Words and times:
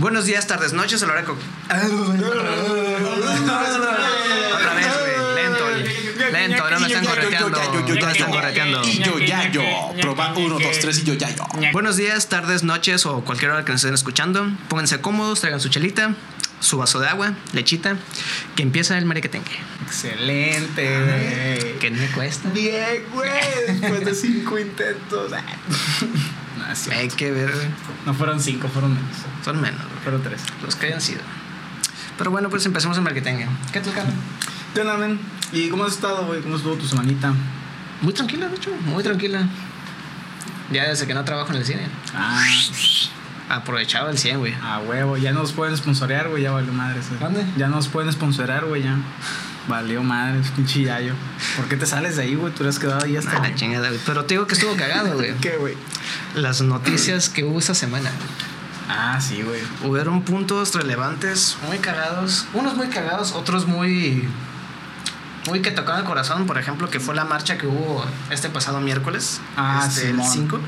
Buenos 0.00 0.24
días, 0.24 0.46
tardes, 0.46 0.72
noches, 0.72 1.02
a 1.02 1.06
la 1.06 1.12
hora 1.12 1.24
que... 1.26 1.32
Otra 1.32 1.76
vez, 1.76 1.90
güey. 4.98 5.12
Lento, 5.34 5.70
lento, 6.32 6.70
no 6.70 6.80
me 6.80 6.86
están 6.86 7.04
correteando. 7.04 7.50
No 7.50 8.06
me 8.06 8.12
están 8.12 8.30
correteando. 8.30 8.82
Y 8.82 8.98
yo 9.02 9.18
ya 9.18 9.50
yo. 9.50 9.62
Proba 10.00 10.32
uno, 10.32 10.58
dos, 10.58 10.78
tres 10.80 11.00
y 11.00 11.04
yo 11.04 11.12
ya 11.12 11.28
yo. 11.28 11.44
Buenos 11.74 11.98
días, 11.98 12.30
tardes, 12.30 12.62
noches 12.62 13.04
o 13.04 13.22
cualquier 13.26 13.50
hora 13.50 13.66
que 13.66 13.72
nos 13.72 13.82
estén 13.82 13.92
escuchando. 13.92 14.50
Pónganse 14.70 15.02
cómodos, 15.02 15.40
traigan 15.40 15.60
su 15.60 15.68
chelita, 15.68 16.14
su 16.60 16.78
vaso 16.78 16.98
de 16.98 17.08
agua, 17.08 17.34
lechita, 17.52 17.98
que 18.56 18.62
empieza 18.62 18.96
el 18.96 19.04
mariquetengue. 19.04 19.52
Excelente, 19.84 20.98
güey. 20.98 21.78
Que 21.78 21.90
no 21.90 21.98
me 21.98 22.10
cuesta. 22.12 22.48
Bien, 22.48 23.04
güey. 23.12 23.30
Después 23.66 24.06
de 24.06 24.14
cinco 24.14 24.58
intentos. 24.58 25.30
Cierto. 26.74 27.00
Hay 27.00 27.08
que 27.08 27.30
ver, 27.30 27.50
güey. 27.52 27.66
No 28.06 28.14
fueron 28.14 28.40
cinco, 28.40 28.68
fueron 28.68 28.94
menos. 28.94 29.16
Son 29.44 29.60
menos, 29.60 29.80
güey, 29.82 29.98
Fueron 30.02 30.22
tres. 30.22 30.42
los 30.62 30.74
que 30.76 30.86
hayan 30.86 31.00
sido. 31.00 31.20
Pero 32.18 32.30
bueno, 32.30 32.50
pues 32.50 32.64
empecemos 32.66 32.96
el 32.96 33.02
mariquetengue. 33.02 33.46
¿Qué 33.72 33.80
tal, 33.80 33.92
Carlos? 33.94 34.14
¿Qué 34.74 34.80
onda, 34.82 34.96
men? 34.96 35.18
¿Y 35.52 35.68
cómo 35.68 35.84
has 35.84 35.92
estado, 35.94 36.26
güey? 36.26 36.40
¿Cómo 36.42 36.56
estuvo 36.56 36.74
tu 36.74 36.86
semanita? 36.86 37.32
Muy 38.02 38.12
tranquila, 38.12 38.48
de 38.48 38.56
hecho, 38.56 38.70
muy 38.86 39.02
tranquila. 39.02 39.46
Ya 40.70 40.88
desde 40.88 41.06
que 41.06 41.14
no 41.14 41.24
trabajo 41.24 41.50
en 41.52 41.58
el 41.58 41.64
cine. 41.64 41.88
Ah, 42.14 42.42
Aprovechaba 43.48 44.10
el 44.10 44.18
100, 44.18 44.38
güey. 44.38 44.54
a 44.62 44.78
huevo. 44.78 45.16
Ya 45.16 45.32
nos 45.32 45.52
pueden 45.52 45.76
sponsorear, 45.76 46.28
güey. 46.28 46.44
Ya 46.44 46.52
valió 46.52 46.72
madre. 46.72 47.00
¿Dónde? 47.18 47.44
Ya 47.56 47.66
nos 47.66 47.88
pueden 47.88 48.12
sponsorear, 48.12 48.64
güey. 48.66 48.84
Ya. 48.84 48.96
Valió 49.68 50.02
madre, 50.02 50.40
es 50.40 50.50
pinche 50.50 50.82
yayo. 50.82 51.14
¿Por 51.56 51.68
qué 51.68 51.76
te 51.76 51.86
sales 51.86 52.16
de 52.16 52.22
ahí, 52.22 52.34
güey? 52.34 52.52
Tú 52.52 52.62
eres 52.64 52.78
quedado 52.78 53.04
ahí 53.04 53.16
hasta. 53.16 53.42
Ah, 53.42 53.54
chingada, 53.54 53.88
güey. 53.88 54.00
Pero 54.04 54.24
te 54.24 54.34
digo 54.34 54.46
que 54.46 54.54
estuvo 54.54 54.74
cagado, 54.76 55.14
güey. 55.14 55.34
¿Qué, 55.40 55.56
güey? 55.58 55.76
Las 56.34 56.60
noticias 56.60 57.28
que 57.28 57.44
hubo 57.44 57.58
esa 57.58 57.74
semana. 57.74 58.10
Ah, 58.88 59.20
sí, 59.20 59.42
güey. 59.42 59.60
Hubieron 59.84 60.22
puntos 60.22 60.74
relevantes, 60.74 61.56
muy 61.68 61.78
cagados. 61.78 62.46
Unos 62.54 62.74
muy 62.74 62.88
cagados, 62.88 63.32
otros 63.32 63.66
muy. 63.66 64.28
Muy 65.46 65.62
que 65.62 65.70
tocaron 65.70 66.00
el 66.00 66.06
corazón. 66.06 66.46
Por 66.46 66.58
ejemplo, 66.58 66.90
que 66.90 66.98
fue 66.98 67.14
la 67.14 67.24
marcha 67.24 67.56
que 67.56 67.66
hubo 67.66 68.04
este 68.30 68.48
pasado 68.48 68.80
miércoles. 68.80 69.40
Ah, 69.56 69.84
este, 69.86 70.10
el 70.10 70.16
Simón. 70.16 70.32
5. 70.32 70.60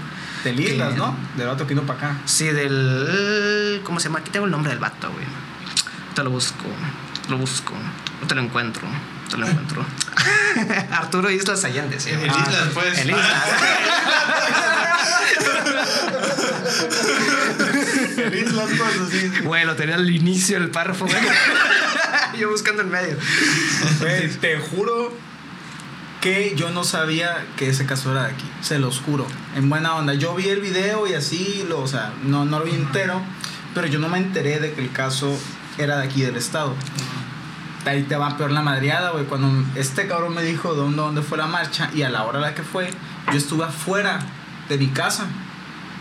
Del 0.44 0.60
Islas, 0.60 0.96
¿no? 0.96 1.16
Del 1.36 1.46
vato 1.46 1.66
que 1.66 1.74
vino 1.74 1.86
para 1.86 1.98
acá. 1.98 2.20
Sí, 2.24 2.46
del. 2.46 3.80
¿Cómo 3.84 4.00
se 4.00 4.08
llama? 4.08 4.20
Aquí 4.20 4.30
tengo 4.30 4.46
el 4.46 4.52
nombre 4.52 4.70
del 4.70 4.78
vato, 4.78 5.10
güey. 5.10 5.26
Te 6.14 6.22
lo 6.22 6.30
busco. 6.30 6.64
Lo 7.28 7.38
busco. 7.38 7.74
No 8.20 8.26
te 8.26 8.34
lo 8.34 8.42
encuentro. 8.42 8.82
Te 9.30 9.36
lo 9.36 9.46
encuentro. 9.46 9.86
Arturo 10.90 11.30
Islas 11.30 11.64
Allende, 11.64 12.00
sí. 12.00 12.10
El 12.10 12.26
Islas, 12.26 12.68
pues. 12.74 12.98
El 12.98 13.10
Islas. 13.10 13.32
El 18.16 18.34
Islas, 18.34 18.70
pues, 18.76 19.08
así. 19.08 19.30
Güey, 19.42 19.64
lo 19.64 19.76
tenía 19.76 19.94
al 19.94 20.10
inicio 20.10 20.60
del 20.60 20.70
párrafo, 20.70 21.06
güey. 21.06 21.18
Yo 22.38 22.50
buscando 22.50 22.82
en 22.82 22.90
medio. 22.90 23.16
Güey, 24.00 24.28
te 24.30 24.58
juro 24.58 25.12
que 26.20 26.54
yo 26.56 26.70
no 26.70 26.84
sabía 26.84 27.44
que 27.56 27.68
ese 27.68 27.84
caso 27.84 28.12
era 28.12 28.24
de 28.24 28.30
aquí. 28.30 28.44
Se 28.62 28.78
los 28.78 29.00
juro. 29.00 29.26
En 29.56 29.68
buena 29.68 29.96
onda. 29.96 30.14
Yo 30.14 30.34
vi 30.34 30.48
el 30.48 30.60
video 30.60 31.08
y 31.08 31.14
así, 31.14 31.64
lo, 31.68 31.80
o 31.80 31.88
sea, 31.88 32.12
no, 32.22 32.44
no 32.44 32.60
lo 32.60 32.64
vi 32.64 32.72
entero. 32.72 33.20
Pero 33.74 33.88
yo 33.88 33.98
no 33.98 34.08
me 34.08 34.18
enteré 34.18 34.60
de 34.60 34.72
que 34.72 34.80
el 34.80 34.92
caso 34.92 35.36
era 35.78 35.98
de 35.98 36.04
aquí 36.04 36.22
del 36.22 36.36
estado. 36.36 36.74
Ahí 37.84 38.04
te 38.04 38.14
va 38.16 38.36
peor 38.36 38.52
la 38.52 38.62
madreada, 38.62 39.10
güey. 39.10 39.24
Cuando 39.24 39.50
este 39.74 40.06
cabrón 40.06 40.34
me 40.34 40.42
dijo 40.42 40.74
dónde, 40.74 40.96
dónde 40.98 41.22
fue 41.22 41.36
la 41.38 41.46
marcha 41.46 41.90
y 41.94 42.02
a 42.02 42.10
la 42.10 42.22
hora 42.24 42.38
a 42.38 42.42
la 42.42 42.54
que 42.54 42.62
fue, 42.62 42.90
yo 43.32 43.38
estuve 43.38 43.64
afuera 43.64 44.20
de 44.68 44.78
mi 44.78 44.86
casa 44.88 45.26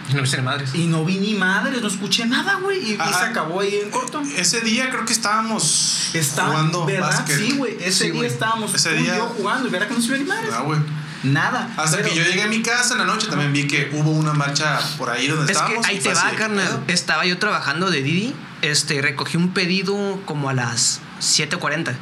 Y 0.09 0.13
no 0.13 0.21
viste 0.21 0.37
ni 0.37 0.43
madres. 0.43 0.75
y 0.75 0.85
no 0.85 1.03
vi 1.03 1.17
ni 1.17 1.33
madre, 1.33 1.81
no 1.81 1.87
escuché 1.87 2.25
nada, 2.27 2.55
güey. 2.61 2.77
Y, 2.77 2.93
y 2.93 2.97
se 2.97 3.25
acabó 3.25 3.61
ahí 3.61 3.79
en 3.83 3.89
corto. 3.89 4.21
Ese 4.37 4.61
día 4.61 4.91
creo 4.91 5.05
que 5.05 5.13
estábamos 5.13 6.11
Estaba, 6.13 6.49
jugando 6.49 6.85
¿verdad? 6.85 7.07
básquet. 7.07 7.37
Sí, 7.39 7.53
güey. 7.57 7.77
Ese 7.79 7.91
Sí, 7.91 8.03
día 8.05 8.13
güey. 8.13 8.27
estábamos 8.27 8.75
Ese 8.75 8.93
día- 8.93 9.17
yo 9.17 9.25
jugando 9.35 9.67
y 9.67 9.71
verá 9.71 9.87
que 9.87 9.95
no 9.95 10.01
se 10.01 10.09
vio 10.09 10.17
ni 10.19 10.25
madre. 10.25 10.49
Ah, 10.53 10.61
güey. 10.61 10.79
Nada. 11.23 11.67
Hasta 11.77 11.97
Pero- 11.97 12.09
que 12.09 12.15
yo 12.15 12.23
llegué 12.23 12.43
a 12.43 12.47
mi 12.47 12.61
casa 12.61 12.93
en 12.93 12.99
la 12.99 13.05
noche 13.05 13.25
también 13.27 13.53
vi 13.53 13.65
que 13.67 13.89
hubo 13.93 14.11
una 14.11 14.33
marcha 14.33 14.79
por 14.99 15.09
ahí 15.09 15.27
donde 15.27 15.51
Es 15.51 15.57
que 15.57 15.63
estábamos. 15.63 15.85
ahí 15.87 15.95
y 15.95 15.99
te 15.99 16.03
fue 16.03 16.11
así 16.13 16.31
va, 16.31 16.37
carnal. 16.37 16.83
Estaba 16.87 17.25
yo 17.25 17.39
trabajando 17.39 17.89
de 17.89 18.03
Didi. 18.03 18.35
Este, 18.61 19.01
recogí 19.01 19.37
un 19.37 19.53
pedido 19.53 20.19
como 20.25 20.49
a 20.49 20.53
las 20.53 21.01
7.40. 21.19 21.93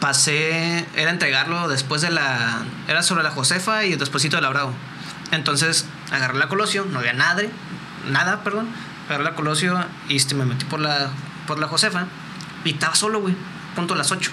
Pasé, 0.00 0.86
era 0.94 1.10
entregarlo 1.10 1.68
después 1.68 2.02
de 2.02 2.10
la. 2.10 2.62
Era 2.86 3.02
sobre 3.02 3.22
la 3.22 3.30
Josefa 3.30 3.84
y 3.84 3.96
despuésito 3.96 4.36
de 4.36 4.42
la 4.42 4.48
Bravo. 4.48 4.72
Entonces 5.30 5.86
agarré 6.10 6.38
la 6.38 6.48
Colosio, 6.48 6.84
no 6.84 7.00
había 7.00 7.12
nada, 7.12 7.42
nada, 8.10 8.42
perdón. 8.42 8.68
Agarré 9.08 9.24
la 9.24 9.34
Colosio 9.34 9.78
y 10.08 10.16
este, 10.16 10.34
me 10.34 10.44
metí 10.44 10.64
por 10.64 10.80
la, 10.80 11.10
por 11.46 11.58
la 11.58 11.68
Josefa 11.68 12.06
y 12.64 12.70
estaba 12.70 12.94
solo, 12.94 13.20
güey. 13.20 13.34
Punto 13.74 13.94
a 13.94 13.96
las 13.96 14.10
8. 14.10 14.30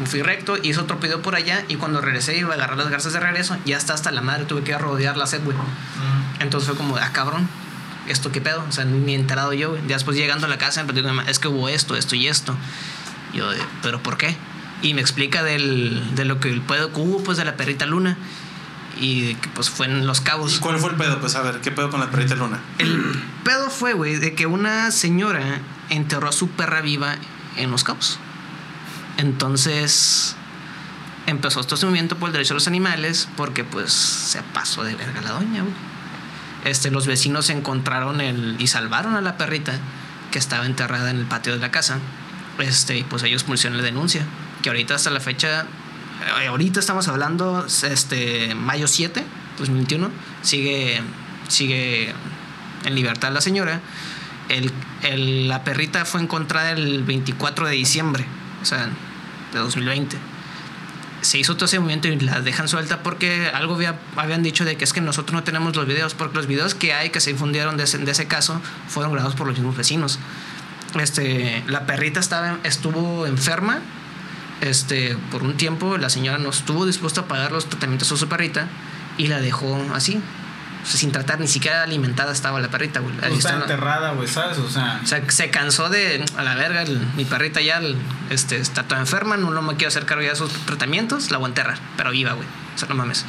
Me 0.00 0.06
fui 0.06 0.22
recto, 0.22 0.56
hice 0.62 0.80
otro 0.80 0.98
pedido 0.98 1.20
por 1.20 1.34
allá 1.34 1.64
y 1.68 1.76
cuando 1.76 2.00
regresé 2.00 2.38
iba 2.38 2.52
a 2.52 2.54
agarrar 2.54 2.78
las 2.78 2.88
garzas 2.88 3.12
de 3.12 3.20
regreso, 3.20 3.58
ya 3.66 3.76
está 3.76 3.92
hasta 3.92 4.10
la 4.10 4.22
madre, 4.22 4.44
tuve 4.44 4.62
que 4.62 4.76
rodear 4.78 5.16
la 5.18 5.26
sed, 5.26 5.44
güey. 5.44 5.56
Entonces 6.38 6.68
fue 6.68 6.76
como, 6.78 6.96
ah, 6.96 7.10
cabrón, 7.12 7.46
¿esto 8.08 8.32
qué 8.32 8.40
pedo? 8.40 8.64
O 8.68 8.72
sea, 8.72 8.84
ni 8.84 9.14
enterado 9.14 9.52
yo, 9.52 9.70
güey. 9.70 9.82
Ya 9.86 9.94
Después 9.94 10.16
llegando 10.16 10.46
a 10.46 10.48
la 10.50 10.58
casa, 10.58 10.82
me 10.82 10.88
con 10.92 10.96
mi 10.96 11.02
mamá, 11.02 11.24
es 11.28 11.38
que 11.38 11.48
hubo 11.48 11.68
esto, 11.68 11.96
esto 11.96 12.16
y 12.16 12.28
esto. 12.28 12.56
Yo, 13.34 13.48
¿pero 13.82 14.02
por 14.02 14.16
qué? 14.16 14.36
Y 14.82 14.94
me 14.94 15.00
explica 15.00 15.42
del, 15.42 16.14
de 16.14 16.24
lo 16.24 16.40
que 16.40 16.48
el 16.50 16.60
pedo 16.62 16.92
que 16.92 17.00
hubo, 17.00 17.22
pues, 17.22 17.38
de 17.38 17.44
la 17.44 17.56
perrita 17.56 17.86
luna. 17.86 18.16
Y 19.00 19.34
que, 19.36 19.48
pues, 19.50 19.70
fue 19.70 19.86
en 19.86 20.06
Los 20.06 20.20
¿Y 20.20 20.24
Cabos. 20.24 20.58
cuál 20.58 20.78
fue 20.78 20.90
el 20.90 20.96
pedo? 20.96 21.20
Pues 21.20 21.34
a 21.34 21.42
ver, 21.42 21.60
¿qué 21.60 21.70
pedo 21.70 21.90
con 21.90 22.00
la 22.00 22.10
perrita 22.10 22.34
luna? 22.34 22.60
El 22.78 23.22
pedo 23.44 23.70
fue, 23.70 23.92
güey, 23.94 24.16
de 24.16 24.34
que 24.34 24.46
una 24.46 24.90
señora 24.90 25.60
enterró 25.90 26.28
a 26.28 26.32
su 26.32 26.48
perra 26.48 26.80
viva 26.80 27.16
en 27.56 27.70
Los 27.70 27.84
Cabos. 27.84 28.18
Entonces 29.16 30.34
empezó 31.26 31.60
este 31.60 31.76
movimiento 31.84 32.16
por 32.16 32.28
el 32.28 32.32
derecho 32.32 32.54
a 32.54 32.56
los 32.56 32.66
animales 32.66 33.28
porque 33.36 33.64
pues 33.64 33.92
se 33.92 34.42
pasó 34.42 34.82
de 34.82 34.94
verga 34.94 35.20
la 35.20 35.30
doña, 35.32 35.62
güey. 35.62 35.74
Este, 36.64 36.90
los 36.90 37.06
vecinos 37.06 37.48
encontraron 37.50 38.20
el 38.20 38.56
y 38.58 38.66
salvaron 38.66 39.14
a 39.16 39.20
la 39.20 39.36
perrita 39.36 39.72
que 40.30 40.38
estaba 40.38 40.66
enterrada 40.66 41.10
en 41.10 41.16
el 41.18 41.24
patio 41.26 41.52
de 41.54 41.58
la 41.58 41.70
casa. 41.70 41.98
Este, 42.58 42.98
y 42.98 43.02
pues 43.04 43.22
ellos 43.22 43.44
pusieron 43.44 43.78
la 43.78 43.82
denuncia, 43.84 44.22
que 44.62 44.68
ahorita 44.68 44.94
hasta 44.94 45.10
la 45.10 45.20
fecha 45.20 45.62
eh, 46.42 46.46
ahorita 46.48 46.80
estamos 46.80 47.08
hablando 47.08 47.64
este 47.66 48.54
mayo 48.54 48.86
7, 48.86 49.24
2021, 49.58 50.10
sigue 50.42 51.00
sigue 51.48 52.12
en 52.84 52.94
libertad 52.94 53.32
la 53.32 53.40
señora. 53.40 53.80
El, 54.50 54.70
el- 55.02 55.48
la 55.48 55.64
perrita 55.64 56.04
fue 56.04 56.20
encontrada 56.20 56.72
el 56.72 57.02
24 57.04 57.66
de 57.68 57.72
diciembre, 57.74 58.26
o 58.60 58.64
sea, 58.66 58.88
de 59.52 59.58
2020. 59.58 60.16
Se 61.22 61.38
hizo 61.38 61.54
todo 61.54 61.66
ese 61.66 61.78
movimiento 61.78 62.08
y 62.08 62.18
la 62.20 62.40
dejan 62.40 62.66
suelta 62.68 63.02
porque 63.02 63.50
algo 63.52 63.74
había- 63.74 63.98
habían 64.16 64.42
dicho 64.42 64.64
de 64.64 64.76
que 64.76 64.84
es 64.84 64.92
que 64.92 65.00
nosotros 65.00 65.34
no 65.34 65.42
tenemos 65.44 65.76
los 65.76 65.86
videos, 65.86 66.14
porque 66.14 66.36
los 66.36 66.46
videos 66.46 66.74
que 66.74 66.92
hay 66.94 67.10
que 67.10 67.20
se 67.20 67.32
difundieron 67.32 67.76
de 67.76 67.84
ese, 67.84 67.98
de 67.98 68.10
ese 68.10 68.26
caso 68.26 68.60
fueron 68.88 69.12
grabados 69.12 69.36
por 69.36 69.46
los 69.46 69.56
mismos 69.56 69.76
vecinos. 69.76 70.18
Este, 70.98 71.62
la 71.68 71.86
perrita 71.86 72.20
estaba, 72.20 72.58
estuvo 72.64 73.26
enferma 73.26 73.80
este, 74.60 75.16
por 75.30 75.42
un 75.42 75.56
tiempo, 75.56 75.96
la 75.98 76.10
señora 76.10 76.38
no 76.38 76.50
estuvo 76.50 76.84
dispuesta 76.86 77.22
a 77.22 77.24
pagar 77.28 77.52
los 77.52 77.66
tratamientos 77.68 78.10
a 78.12 78.16
su 78.16 78.28
perrita 78.28 78.66
y 79.16 79.28
la 79.28 79.40
dejó 79.40 79.80
así, 79.94 80.20
o 80.82 80.86
sea, 80.86 80.98
sin 80.98 81.12
tratar, 81.12 81.40
ni 81.40 81.46
siquiera 81.48 81.82
alimentada 81.82 82.32
estaba 82.32 82.58
la 82.60 82.68
perrita, 82.68 83.00
güey. 83.00 83.14
Ahí 83.22 83.28
Pues 83.30 83.44
está 83.44 83.54
enterrada, 83.54 84.12
güey, 84.12 84.26
¿sabes? 84.28 84.58
O 84.58 84.68
sea, 84.70 85.00
O 85.02 85.06
sea, 85.06 85.22
se 85.30 85.50
cansó 85.50 85.88
de 85.90 86.24
a 86.36 86.42
la 86.42 86.54
verga, 86.54 86.82
el- 86.82 87.00
mi 87.16 87.24
perrita 87.24 87.60
ya 87.60 87.78
el- 87.78 87.96
este, 88.30 88.56
está 88.56 88.84
toda 88.84 89.00
enferma, 89.00 89.36
no, 89.36 89.50
no 89.50 89.62
me 89.62 89.76
quiero 89.76 89.88
hacer 89.88 90.06
cargo 90.06 90.22
ya 90.22 90.30
de 90.30 90.36
sus 90.36 90.52
tratamientos, 90.66 91.30
la 91.30 91.38
voy 91.38 91.46
a 91.46 91.48
enterrar, 91.48 91.78
pero 91.96 92.10
viva, 92.10 92.32
güey. 92.32 92.46
O 92.74 92.78
sea, 92.78 92.88
no 92.88 92.94
mames. 92.94 93.24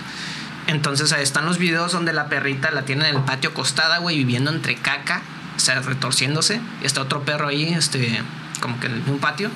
Entonces 0.67 1.11
ahí 1.11 1.23
están 1.23 1.45
los 1.45 1.57
videos 1.57 1.91
donde 1.91 2.13
la 2.13 2.27
perrita 2.27 2.71
la 2.71 2.83
tiene 2.83 3.09
en 3.09 3.15
el 3.17 3.21
patio 3.23 3.49
acostada, 3.49 3.97
güey, 3.97 4.15
viviendo 4.17 4.51
entre 4.51 4.75
caca, 4.75 5.21
o 5.57 5.59
sea, 5.59 5.79
retorciéndose. 5.81 6.61
Y 6.81 6.85
está 6.85 7.01
otro 7.01 7.23
perro 7.23 7.47
ahí, 7.49 7.73
este, 7.73 8.21
como 8.61 8.79
que 8.79 8.87
en 8.87 9.03
un 9.07 9.19
patio, 9.19 9.49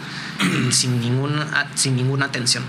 sin, 0.72 1.00
ninguna, 1.00 1.68
sin 1.76 1.96
ninguna 1.96 2.26
atención. 2.26 2.64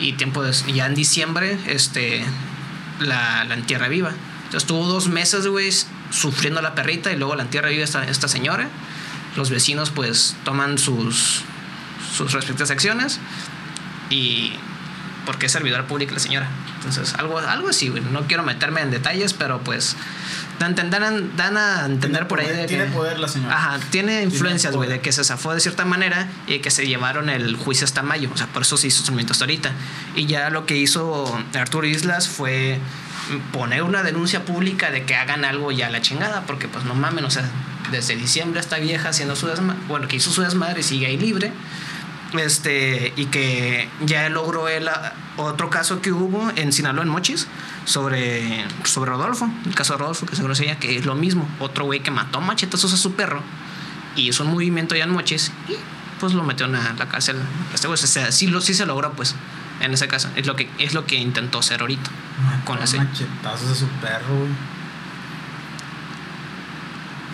Y 0.00 0.14
tiempo 0.14 0.42
des- 0.42 0.66
ya 0.66 0.86
en 0.86 0.94
diciembre, 0.96 1.56
este, 1.66 2.24
la, 3.00 3.44
la 3.44 3.54
entierra 3.54 3.88
viva. 3.88 4.10
Entonces 4.10 4.62
estuvo 4.62 4.86
dos 4.86 5.08
meses, 5.08 5.46
güey, 5.46 5.70
sufriendo 6.10 6.62
la 6.62 6.74
perrita 6.74 7.12
y 7.12 7.16
luego 7.16 7.34
la 7.34 7.42
entierra 7.42 7.68
viva 7.68 7.84
esta, 7.84 8.04
esta 8.04 8.28
señora. 8.28 8.68
Los 9.36 9.50
vecinos, 9.50 9.90
pues, 9.90 10.36
toman 10.44 10.78
sus, 10.78 11.42
sus 12.16 12.32
respectivas 12.32 12.70
acciones 12.70 13.18
y 14.10 14.52
porque 15.26 15.46
es 15.46 15.52
servidora 15.52 15.86
pública 15.86 16.12
la 16.12 16.20
señora. 16.20 16.48
Entonces, 16.76 17.14
algo, 17.14 17.38
algo 17.38 17.68
así, 17.68 17.88
güey. 17.88 18.02
No 18.02 18.26
quiero 18.26 18.42
meterme 18.42 18.82
en 18.82 18.90
detalles, 18.90 19.32
pero 19.32 19.60
pues 19.60 19.96
dan, 20.58 20.74
dan, 20.74 20.90
dan- 20.90 21.36
dan 21.36 21.56
a 21.56 21.86
entender 21.86 22.26
por 22.28 22.40
ahí 22.40 22.46
poder- 22.46 22.60
de 22.62 22.66
tiene 22.68 22.84
poder 22.86 23.18
la 23.18 23.28
señora. 23.28 23.54
Ajá, 23.56 23.78
tiene 23.90 24.22
influencias, 24.22 24.74
güey, 24.74 24.88
de 24.88 25.00
que 25.00 25.12
se 25.12 25.24
zafó 25.24 25.52
de 25.54 25.60
cierta 25.60 25.84
manera 25.84 26.28
y 26.46 26.58
que 26.60 26.70
se 26.70 26.86
llevaron 26.86 27.28
el 27.28 27.56
juicio 27.56 27.84
hasta 27.84 28.02
mayo. 28.02 28.30
O 28.32 28.36
sea, 28.36 28.46
por 28.48 28.62
eso 28.62 28.76
se 28.76 28.86
hizo 28.88 29.04
su 29.04 29.12
hasta 29.32 29.44
ahorita. 29.44 29.72
Y 30.16 30.26
ya 30.26 30.50
lo 30.50 30.66
que 30.66 30.76
hizo 30.76 31.36
Arturo 31.54 31.86
Islas 31.86 32.28
fue 32.28 32.78
poner 33.52 33.82
una 33.82 34.02
denuncia 34.02 34.44
pública 34.44 34.90
de 34.90 35.04
que 35.04 35.14
hagan 35.14 35.44
algo 35.44 35.72
ya 35.72 35.86
a 35.86 35.90
la 35.90 36.02
chingada, 36.02 36.42
porque 36.46 36.68
pues 36.68 36.84
no 36.84 36.94
mamen, 36.94 37.24
o 37.24 37.30
sea, 37.30 37.44
desde 37.90 38.16
diciembre 38.16 38.60
esta 38.60 38.78
vieja 38.78 39.08
haciendo 39.10 39.36
su 39.36 39.46
desmadre, 39.46 39.80
bueno, 39.88 40.08
que 40.08 40.16
hizo 40.16 40.30
su 40.30 40.42
desmadre 40.42 40.80
y 40.80 40.82
sigue 40.82 41.06
ahí 41.06 41.16
libre. 41.16 41.52
Este, 42.38 43.12
y 43.16 43.26
que 43.26 43.88
ya 44.04 44.28
logró 44.28 44.68
él 44.68 44.88
a- 44.88 45.12
otro 45.36 45.70
caso 45.70 46.00
que 46.00 46.12
hubo 46.12 46.50
en 46.56 46.72
Sinaloa, 46.72 47.04
en 47.04 47.08
Mochis, 47.10 47.46
sobre, 47.84 48.64
sobre 48.84 49.10
Rodolfo, 49.10 49.48
el 49.66 49.74
caso 49.74 49.94
de 49.94 49.98
Rodolfo, 50.00 50.26
que 50.26 50.36
seguro 50.36 50.54
sería 50.54 50.78
que 50.78 50.96
es 50.96 51.06
lo 51.06 51.14
mismo. 51.14 51.48
Otro 51.60 51.84
güey 51.84 52.00
que 52.00 52.10
mató 52.10 52.38
a 52.38 52.40
machetazos 52.40 52.92
a 52.92 52.96
su 52.96 53.14
perro 53.14 53.40
y 54.16 54.28
hizo 54.28 54.44
un 54.44 54.50
movimiento 54.52 54.94
ya 54.96 55.04
en 55.04 55.10
Mochis 55.10 55.52
y 55.68 55.74
pues 56.20 56.32
lo 56.32 56.42
metió 56.44 56.66
en 56.66 56.72
la, 56.72 57.08
cárcel. 57.10 57.36
Este 57.72 57.86
güey, 57.86 57.94
o 58.02 58.06
sea, 58.06 58.32
sí, 58.32 58.46
lo, 58.46 58.60
sí 58.60 58.74
se 58.74 58.86
logró, 58.86 59.12
pues, 59.12 59.34
en 59.80 59.92
ese 59.92 60.08
caso. 60.08 60.28
Es 60.36 60.46
lo 60.46 60.56
que, 60.56 60.68
es 60.78 60.94
lo 60.94 61.04
que 61.06 61.16
intentó 61.16 61.58
hacer 61.58 61.80
ahorita. 61.80 62.10
Con 62.64 62.78
la 62.78 62.86
machetazos 62.86 63.68
de 63.68 63.74
su 63.74 63.86
perro, 64.00 64.34
güey. 64.38 64.50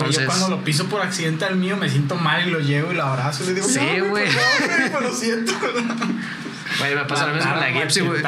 Entonces- 0.06 0.22
yo 0.22 0.26
cuando 0.26 0.48
lo 0.48 0.64
piso 0.64 0.86
por 0.86 1.00
accidente 1.02 1.44
al 1.44 1.56
mío 1.56 1.76
me 1.76 1.88
siento 1.88 2.14
mal 2.16 2.46
y 2.46 2.50
lo 2.50 2.60
llevo 2.60 2.92
y 2.92 2.96
lo 2.96 3.04
abrazo 3.04 3.44
y 3.44 3.46
le 3.48 3.54
digo, 3.54 3.68
Sí, 3.68 3.78
"No, 3.98 4.08
güey". 4.08 4.26
pues 4.30 5.02
lo 5.02 5.14
siento. 5.14 5.52
Güey, 6.78 6.94
me 6.94 7.04
pasó 7.04 7.26
lo 7.26 7.34
mismo 7.34 7.50
con 7.50 7.60
la 7.60 7.66
Gipsy, 7.72 8.00
güey. 8.00 8.22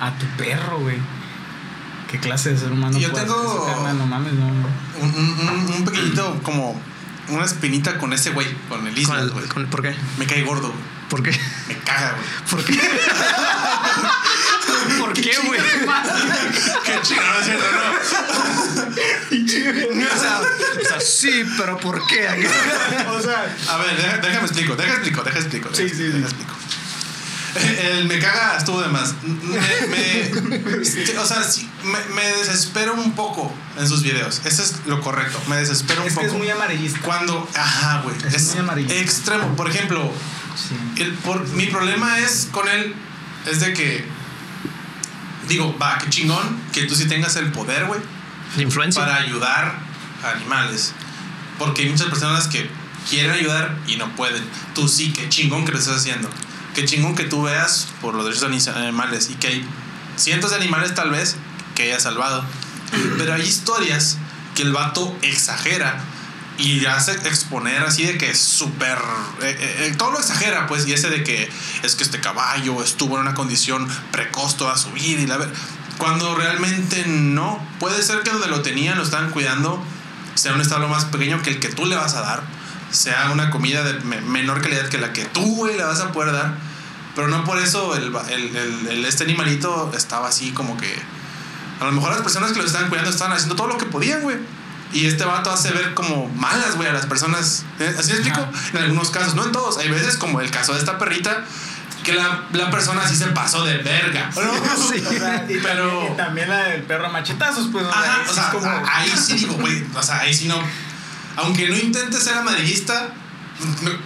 A 0.00 0.12
tu 0.18 0.26
perro, 0.36 0.78
güey. 0.80 0.96
¿Qué 2.10 2.20
clase 2.20 2.50
de 2.50 2.58
ser 2.58 2.70
humano 2.70 2.96
Yo 2.98 3.10
tengo-? 3.12 3.84
No 3.98 4.06
mames, 4.06 4.32
no. 4.34 4.46
Un, 4.46 5.70
un- 5.76 5.84
pequeñito, 5.84 6.38
como 6.42 6.80
una 7.28 7.44
espinita 7.44 7.98
con 7.98 8.12
ese 8.12 8.30
güey, 8.30 8.46
con 8.68 8.86
el 8.86 8.96
el- 8.96 9.30
güey. 9.30 9.46
con- 9.48 9.66
¿Por 9.66 9.82
qué? 9.82 9.94
Me 10.18 10.26
cae 10.26 10.42
gordo, 10.42 10.68
güey. 10.68 10.80
¿Por 11.08 11.22
qué? 11.22 11.30
Me 11.68 11.76
caga, 11.78 12.12
güey. 12.12 12.24
¿Por 12.50 12.64
qué? 12.64 12.80
¿Por 14.98 15.12
qué, 15.12 15.32
güey? 15.44 15.60
Qué 16.84 17.00
chingón, 17.02 17.26
¿no 17.26 17.38
es 17.40 17.44
cierto? 17.46 17.66
No. 19.94 20.06
O 20.06 20.18
sea, 20.18 20.40
o 20.40 20.88
sea, 20.88 21.00
sí, 21.00 21.44
pero 21.58 21.78
¿por 21.78 22.06
qué? 22.06 22.26
O 23.10 23.20
sea, 23.22 23.56
A 23.68 23.76
ver, 23.78 23.96
deja- 23.96 24.18
déjame 24.18 24.46
explico, 24.46 24.76
déjame 24.76 24.96
explico, 24.96 25.22
déjame 25.22 25.40
explico. 25.44 25.68
Sí, 25.72 25.88
sí, 25.88 25.94
sí. 25.96 26.02
déjame 26.04 26.24
explico. 26.26 26.52
El 27.82 28.04
me 28.06 28.18
caga 28.18 28.58
estuvo 28.58 28.82
de 28.82 28.88
más. 28.88 29.14
Me, 29.22 29.58
me- 29.88 30.84
sí, 30.84 31.04
o 31.18 31.26
sea, 31.26 31.42
sí, 31.42 31.66
me, 31.84 31.98
me 32.14 32.26
desespero 32.36 32.92
un 32.94 33.12
poco 33.14 33.50
en 33.78 33.88
sus 33.88 34.02
videos. 34.02 34.42
Eso 34.44 34.62
es 34.62 34.74
lo 34.86 35.00
correcto. 35.00 35.40
Me 35.48 35.56
desespero 35.56 36.02
un 36.02 36.08
es 36.08 36.12
que 36.14 36.20
poco. 36.20 36.32
es 36.32 36.38
muy 36.38 36.50
amarillista. 36.50 37.00
Cuando, 37.00 37.48
ajá, 37.54 38.02
güey. 38.02 38.14
Es 38.26 38.34
Es, 38.34 38.48
muy 38.50 38.58
amarillo. 38.58 38.94
extremo. 38.94 39.56
Por 39.56 39.70
ejemplo, 39.70 40.12
Sí. 40.56 41.02
el, 41.02 41.12
por, 41.14 41.46
mi 41.50 41.66
problema 41.66 42.18
es 42.18 42.48
con 42.50 42.66
él, 42.68 42.94
es 43.50 43.60
de 43.60 43.72
que, 43.74 44.04
digo, 45.48 45.76
va, 45.78 45.98
qué 45.98 46.08
chingón 46.10 46.60
que 46.72 46.84
tú 46.84 46.94
sí 46.94 47.06
tengas 47.06 47.36
el 47.36 47.52
poder, 47.52 47.86
güey, 47.86 48.00
La 48.56 48.62
influencia. 48.62 49.02
para 49.02 49.16
ayudar 49.16 49.78
a 50.24 50.30
animales. 50.30 50.92
Porque 51.58 51.82
hay 51.82 51.88
muchas 51.88 52.08
personas 52.08 52.48
que 52.48 52.68
quieren 53.08 53.30
ayudar 53.32 53.76
y 53.86 53.96
no 53.96 54.14
pueden. 54.16 54.44
Tú 54.74 54.88
sí, 54.88 55.12
qué 55.12 55.28
chingón 55.28 55.64
que 55.64 55.72
lo 55.72 55.78
estás 55.78 55.96
haciendo. 55.98 56.28
Qué 56.74 56.84
chingón 56.84 57.14
que 57.14 57.24
tú 57.24 57.42
veas 57.42 57.88
por 58.02 58.14
los 58.14 58.24
derechos 58.24 58.64
de 58.66 58.72
animales 58.80 59.30
y 59.30 59.34
que 59.34 59.46
hay 59.48 59.66
cientos 60.16 60.50
de 60.50 60.56
animales 60.56 60.94
tal 60.94 61.10
vez 61.10 61.36
que 61.74 61.84
haya 61.84 62.00
salvado. 62.00 62.44
Pero 63.16 63.32
hay 63.34 63.42
historias 63.42 64.18
que 64.54 64.62
el 64.62 64.72
vato 64.72 65.16
exagera 65.22 65.98
y 66.58 66.86
hace 66.86 67.12
exponer 67.12 67.82
así 67.82 68.04
de 68.04 68.16
que 68.18 68.34
súper... 68.34 68.98
eh, 69.42 69.56
eh, 69.58 69.86
eh, 69.90 69.94
todo 69.98 70.12
lo 70.12 70.18
exagera, 70.18 70.66
pues, 70.66 70.86
y 70.86 70.92
ese 70.92 71.10
de 71.10 71.22
que 71.22 71.50
es 71.82 71.94
que 71.96 72.02
este 72.04 72.20
caballo 72.20 72.82
estuvo 72.82 73.16
en 73.16 73.22
una 73.22 73.34
condición 73.34 73.86
precoz 74.10 74.56
toda 74.56 74.76
su 74.76 74.90
vida 74.92 75.20
y 75.22 75.26
la 75.26 75.36
ver... 75.36 75.50
Cuando 75.98 76.34
realmente 76.34 77.04
no. 77.06 77.58
Puede 77.80 78.02
ser 78.02 78.20
que 78.22 78.30
donde 78.30 78.48
lo 78.48 78.60
tenían, 78.60 78.98
lo 78.98 79.02
estaban 79.02 79.30
cuidando, 79.30 79.82
sea 80.34 80.52
un 80.52 80.60
establo 80.60 80.88
más 80.88 81.06
pequeño 81.06 81.40
que 81.42 81.48
el 81.48 81.58
que 81.60 81.68
tú 81.68 81.86
le 81.86 81.96
vas 81.96 82.12
a 82.14 82.20
dar, 82.20 82.42
sea 82.90 83.30
una 83.32 83.48
comida 83.50 83.82
de 83.82 83.94
me- 84.00 84.20
menor 84.20 84.60
calidad 84.60 84.88
que 84.90 84.98
la 84.98 85.14
que 85.14 85.24
tú, 85.24 85.56
güey, 85.56 85.74
le 85.76 85.84
vas 85.84 86.00
a 86.00 86.12
poder 86.12 86.32
dar. 86.34 86.54
Pero 87.14 87.28
no 87.28 87.44
por 87.44 87.58
eso 87.58 87.96
el- 87.96 88.14
el- 88.14 89.04
este 89.06 89.24
animalito 89.24 89.90
estaba 89.96 90.28
así 90.28 90.50
como 90.52 90.76
que... 90.76 90.94
A 91.80 91.84
lo 91.86 91.92
mejor 91.92 92.10
las 92.10 92.20
personas 92.20 92.52
que 92.52 92.58
lo 92.58 92.66
estaban 92.66 92.88
cuidando 92.90 93.10
estaban 93.10 93.32
haciendo 93.34 93.56
todo 93.56 93.66
lo 93.68 93.78
que 93.78 93.86
podían, 93.86 94.20
güey. 94.20 94.36
Y 94.92 95.06
este 95.06 95.24
vato 95.24 95.50
hace 95.50 95.70
ver 95.72 95.94
como 95.94 96.28
malas, 96.28 96.76
güey, 96.76 96.88
a 96.88 96.92
las 96.92 97.06
personas. 97.06 97.64
¿Eh? 97.80 97.94
¿Así 97.98 98.12
me 98.12 98.18
explico? 98.18 98.40
Ajá. 98.40 98.68
En 98.72 98.84
algunos 98.84 99.10
casos, 99.10 99.34
no 99.34 99.44
en 99.44 99.52
todos. 99.52 99.78
Hay 99.78 99.88
veces, 99.90 100.16
como 100.16 100.40
el 100.40 100.50
caso 100.50 100.72
de 100.74 100.78
esta 100.78 100.98
perrita, 100.98 101.44
que 102.04 102.12
la, 102.14 102.44
la 102.52 102.70
persona 102.70 103.06
sí 103.08 103.16
se 103.16 103.26
pasó 103.26 103.64
de 103.64 103.78
verga. 103.78 104.30
¿no? 104.36 104.42
O 104.84 104.88
sea, 104.88 104.96
y, 105.48 105.58
Pero- 105.60 105.88
también, 105.90 106.12
y 106.12 106.16
también 106.16 106.48
la 106.50 106.62
del 106.68 106.82
perro 106.84 107.06
a 107.06 107.10
machetazos, 107.10 107.68
pues. 107.72 107.84
Ajá, 107.86 108.22
sí 108.24 108.30
o 108.30 108.34
sea, 108.34 108.44
es 108.44 108.50
como. 108.50 108.82
ahí 108.92 109.12
sí 109.16 109.32
digo, 109.34 109.54
güey, 109.54 109.84
o 109.94 110.02
sea, 110.02 110.20
ahí 110.20 110.32
sí 110.32 110.46
no. 110.46 110.56
Aunque 111.36 111.68
no 111.68 111.76
intente 111.76 112.18
ser 112.20 112.34
amarillista, 112.34 113.08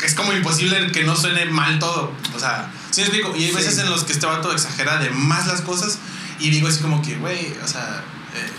es 0.02 0.14
como 0.14 0.32
imposible 0.32 0.90
que 0.92 1.04
no 1.04 1.14
suene 1.14 1.44
mal 1.46 1.78
todo. 1.78 2.12
O 2.34 2.38
sea, 2.40 2.70
sí 2.90 3.02
me 3.02 3.08
explico. 3.08 3.36
Y 3.36 3.44
hay 3.44 3.50
Sí. 3.50 3.56
veces 3.56 3.78
en 3.78 3.90
los 3.90 4.04
que 4.04 4.12
este 4.14 4.26
vato 4.26 4.50
exagera 4.52 4.96
de 4.98 5.10
más 5.10 5.46
las 5.46 5.60
cosas 5.60 5.98
y 6.40 6.50
digo 6.50 6.66
así 6.68 6.80
como 6.80 7.02
que, 7.02 7.16
güey, 7.18 7.54
o 7.62 7.68
sea, 7.68 8.02
eh, 8.34 8.50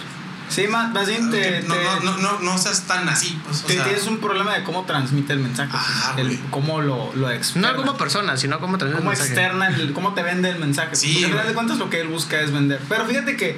Sí, 0.51 0.67
más, 0.67 0.91
más 0.93 1.07
bien 1.07 1.31
te, 1.31 1.61
no, 1.61 1.73
te- 1.73 1.83
no, 1.83 1.99
no, 2.01 2.17
no, 2.17 2.39
no 2.41 2.57
seas 2.57 2.81
tan 2.83 3.07
así, 3.07 3.39
pues. 3.45 3.63
O 3.63 3.67
te- 3.67 3.73
sea, 3.75 3.83
tienes 3.85 4.05
un 4.07 4.17
problema 4.19 4.53
de 4.53 4.63
cómo 4.63 4.83
transmite 4.85 5.31
el 5.33 5.39
mensaje. 5.39 5.71
pues, 5.71 6.17
el- 6.17 6.27
güey. 6.37 6.39
cómo 6.49 6.81
lo, 6.81 7.11
lo 7.15 7.31
externa. 7.31 7.71
No 7.71 7.77
como 7.77 7.97
persona, 7.97 8.35
sino 8.37 8.59
como 8.59 8.77
transmite 8.77 8.97
el 8.97 9.03
cómo 9.03 9.09
mensaje. 9.11 9.29
externa, 9.31 9.67
el- 9.69 9.93
cómo 9.93 10.13
te 10.13 10.23
vende 10.23 10.49
el 10.49 10.59
mensaje. 10.59 10.95
Sí, 10.95 11.07
Porque 11.13 11.17
al 11.25 11.31
final 11.31 11.37
güey. 11.43 11.47
de 11.47 11.53
cuentas 11.55 11.77
lo 11.77 11.89
que 11.89 12.01
él 12.01 12.07
busca 12.09 12.39
es 12.41 12.51
vender. 12.51 12.81
Pero 12.89 13.05
fíjate 13.05 13.37
que 13.37 13.57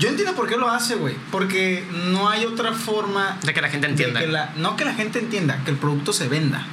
yo 0.00 0.08
entiendo 0.08 0.34
por 0.34 0.48
qué 0.48 0.56
lo 0.56 0.68
hace, 0.68 0.96
güey. 0.96 1.14
Porque 1.30 1.86
no 2.10 2.28
hay 2.28 2.44
otra 2.46 2.72
forma 2.72 3.38
De 3.42 3.54
que 3.54 3.60
la 3.62 3.68
gente 3.68 3.86
entienda. 3.86 4.18
que 4.20 4.26
la- 4.26 4.52
no 4.56 4.74
que 4.76 4.84
la 4.84 4.94
gente 4.94 5.20
entienda, 5.20 5.60
que 5.64 5.70
el 5.70 5.76
producto 5.76 6.12
se 6.12 6.26
venda. 6.28 6.66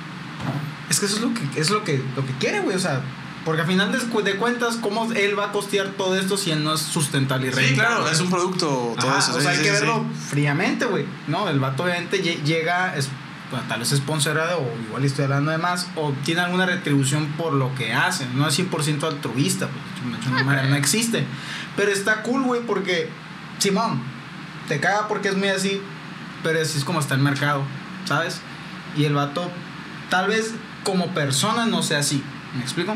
Es 0.90 1.00
que 1.00 1.06
eso 1.06 1.18
es 1.18 1.22
lo 1.22 1.34
que 1.34 1.62
es 1.62 1.70
lo 1.70 1.84
que 1.84 2.04
lo 2.16 2.26
que 2.26 2.34
quiere, 2.40 2.60
güey, 2.62 2.76
o 2.76 2.80
sea, 2.80 3.02
porque 3.46 3.62
al 3.62 3.68
final 3.68 3.92
de, 3.92 3.98
cu- 4.00 4.22
de 4.22 4.36
cuentas 4.36 4.78
cómo 4.78 5.12
él 5.14 5.38
va 5.38 5.46
a 5.46 5.52
costear 5.52 5.88
todo 5.98 6.16
esto 6.16 6.38
si 6.38 6.52
él 6.52 6.64
no 6.64 6.74
es 6.74 6.82
sustentable 6.82 7.48
y 7.48 7.52
Sí, 7.52 7.58
rentable? 7.60 7.76
claro, 7.96 8.08
es 8.10 8.20
un 8.20 8.30
producto, 8.30 8.96
todo 9.00 9.10
Ajá, 9.10 9.20
eso. 9.20 9.32
o 9.32 9.36
sí, 9.38 9.42
sea, 9.42 9.52
hay 9.52 9.58
sí, 9.58 9.64
que 9.64 9.70
sí, 9.70 9.74
verlo 9.80 10.06
sí. 10.14 10.26
fríamente, 10.30 10.86
güey. 10.86 11.06
No, 11.28 11.50
el 11.50 11.60
vato 11.60 11.84
obviamente 11.84 12.22
lle- 12.24 12.42
llega, 12.44 12.96
es, 12.96 13.10
bueno, 13.50 13.66
tal 13.68 13.80
vez 13.80 13.92
es 13.92 13.98
sponsorado 13.98 14.60
o 14.60 14.72
igual 14.88 15.04
estoy 15.06 15.26
hablando 15.26 15.52
de 15.52 15.58
más, 15.58 15.88
o 15.96 16.14
tiene 16.24 16.42
alguna 16.42 16.66
retribución 16.66 17.28
por 17.38 17.54
lo 17.54 17.74
que 17.76 17.94
hace. 17.94 18.26
No 18.36 18.48
es 18.48 18.58
100% 18.60 19.04
altruista, 19.08 19.68
pues, 19.68 20.24
de 20.36 20.44
no, 20.44 20.64
no 20.70 20.76
existe. 20.76 21.26
Pero 21.76 21.92
está 21.92 22.22
cool, 22.22 22.44
güey, 22.44 22.62
porque, 22.62 23.10
Simón, 23.58 24.02
te 24.68 24.80
caga 24.80 25.08
porque 25.08 25.30
es 25.30 25.36
muy 25.36 25.48
así, 25.50 25.82
pero 26.44 26.62
así 26.62 26.78
es 26.78 26.84
como 26.86 27.00
está 27.00 27.16
el 27.16 27.22
mercado, 27.22 27.64
¿sabes? 28.06 28.40
Y 28.96 29.06
el 29.06 29.14
vato, 29.16 29.50
tal 30.10 30.28
vez 30.28 30.54
como 30.84 31.08
persona 31.14 31.66
no 31.66 31.82
sea 31.84 32.00
así, 32.00 32.24
¿me 32.56 32.62
explico? 32.62 32.96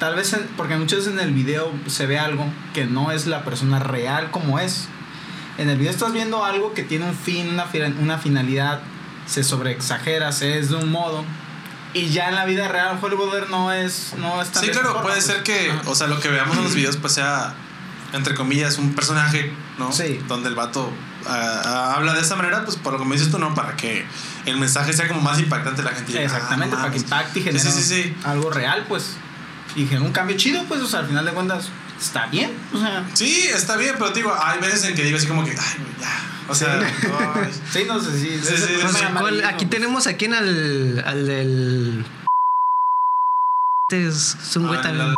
Tal 0.00 0.16
vez, 0.16 0.32
en- 0.32 0.46
porque 0.56 0.76
muchas 0.76 1.00
veces 1.00 1.12
en 1.14 1.20
el 1.20 1.32
video 1.32 1.72
se 1.86 2.06
ve 2.06 2.18
algo 2.18 2.44
que 2.74 2.84
no 2.86 3.10
es 3.12 3.26
la 3.26 3.44
persona 3.44 3.78
real 3.78 4.30
como 4.30 4.58
es. 4.58 4.88
En 5.56 5.70
el 5.70 5.78
video 5.78 5.92
estás 5.92 6.12
viendo 6.12 6.44
algo 6.44 6.74
que 6.74 6.82
tiene 6.82 7.04
un 7.08 7.14
fin, 7.14 7.48
una, 7.48 7.64
fi- 7.66 7.80
una 7.82 8.18
finalidad, 8.18 8.80
se 9.26 9.44
sobreexagera, 9.44 10.32
se 10.32 10.58
es 10.58 10.70
de 10.70 10.76
un 10.76 10.90
modo. 10.90 11.24
Y 11.94 12.08
ya 12.08 12.28
en 12.28 12.34
la 12.34 12.44
vida 12.44 12.66
real, 12.66 12.98
Hollywood 13.00 13.48
no 13.50 13.72
es, 13.72 14.14
no 14.18 14.42
es 14.42 14.50
tan 14.50 14.64
Sí, 14.64 14.70
claro, 14.70 14.94
puede 15.00 15.14
pues. 15.14 15.26
ser 15.26 15.42
que, 15.44 15.70
Ajá. 15.70 15.82
o 15.86 15.94
sea, 15.94 16.08
lo 16.08 16.18
que 16.18 16.28
veamos 16.28 16.56
en 16.58 16.64
los 16.64 16.74
videos 16.74 16.96
pues 16.96 17.12
sea, 17.12 17.54
entre 18.12 18.34
comillas, 18.34 18.78
un 18.78 18.94
personaje, 18.94 19.52
¿no? 19.78 19.92
Sí. 19.92 20.20
Donde 20.26 20.48
el 20.48 20.56
vato 20.56 20.90
ah, 21.26 21.94
habla 21.96 22.14
de 22.14 22.20
esa 22.20 22.34
manera, 22.34 22.64
pues 22.64 22.76
por 22.76 22.92
lo 22.94 22.98
que 22.98 23.04
me 23.04 23.14
dices 23.14 23.30
tú, 23.30 23.38
¿no? 23.38 23.54
Para 23.54 23.76
que 23.76 24.04
el 24.44 24.56
mensaje 24.56 24.92
sea 24.92 25.06
como 25.06 25.20
más 25.20 25.38
impactante 25.38 25.84
la 25.84 25.90
gente. 25.92 26.22
Exactamente, 26.24 26.74
"Ah, 26.74 26.78
no 26.78 26.82
para 26.82 26.92
que 26.92 26.98
mames". 26.98 27.02
impacte 27.04 27.38
y 27.38 27.42
genere 27.44 27.64
sí, 27.64 27.70
sí, 27.70 28.02
sí. 28.02 28.16
algo 28.24 28.50
real, 28.50 28.84
pues. 28.88 29.16
Y 29.76 29.86
genere 29.86 30.06
un 30.06 30.12
cambio 30.12 30.36
chido, 30.36 30.62
pues, 30.64 30.80
o 30.80 30.86
sea, 30.86 31.00
al 31.00 31.06
final 31.08 31.24
de 31.24 31.32
cuentas, 31.32 31.68
está 32.00 32.26
bien. 32.26 32.52
O 32.72 32.78
sea, 32.78 33.04
Sí, 33.14 33.48
está 33.52 33.76
bien, 33.76 33.94
pero 33.98 34.12
te 34.12 34.20
digo, 34.20 34.32
hay 34.40 34.60
veces 34.60 34.84
en 34.84 34.94
que 34.94 35.02
digo 35.02 35.16
así 35.18 35.26
como 35.26 35.44
que, 35.44 35.50
ay, 35.50 35.56
güey, 35.78 36.00
ya. 36.00 36.30
O 36.48 36.54
sea, 36.54 36.78
ay. 36.78 37.50
sí, 37.72 37.84
no 37.88 37.98
sé 38.00 38.12
si. 38.18 38.38
Sí, 38.38 38.56
sí, 38.56 38.72
Pues, 38.80 38.92
sí. 38.96 39.04
¿cuál- 39.18 39.44
aquí 39.44 39.66
tenemos 39.66 40.06
aquí 40.06 40.26
en 40.26 40.34
al, 40.34 41.02
al 41.06 41.26
del. 41.26 42.04
Este 43.90 44.06
es, 44.08 44.36
un 44.56 44.66
güey 44.68 44.78
Ah, 44.78 44.82
también. 44.82 45.14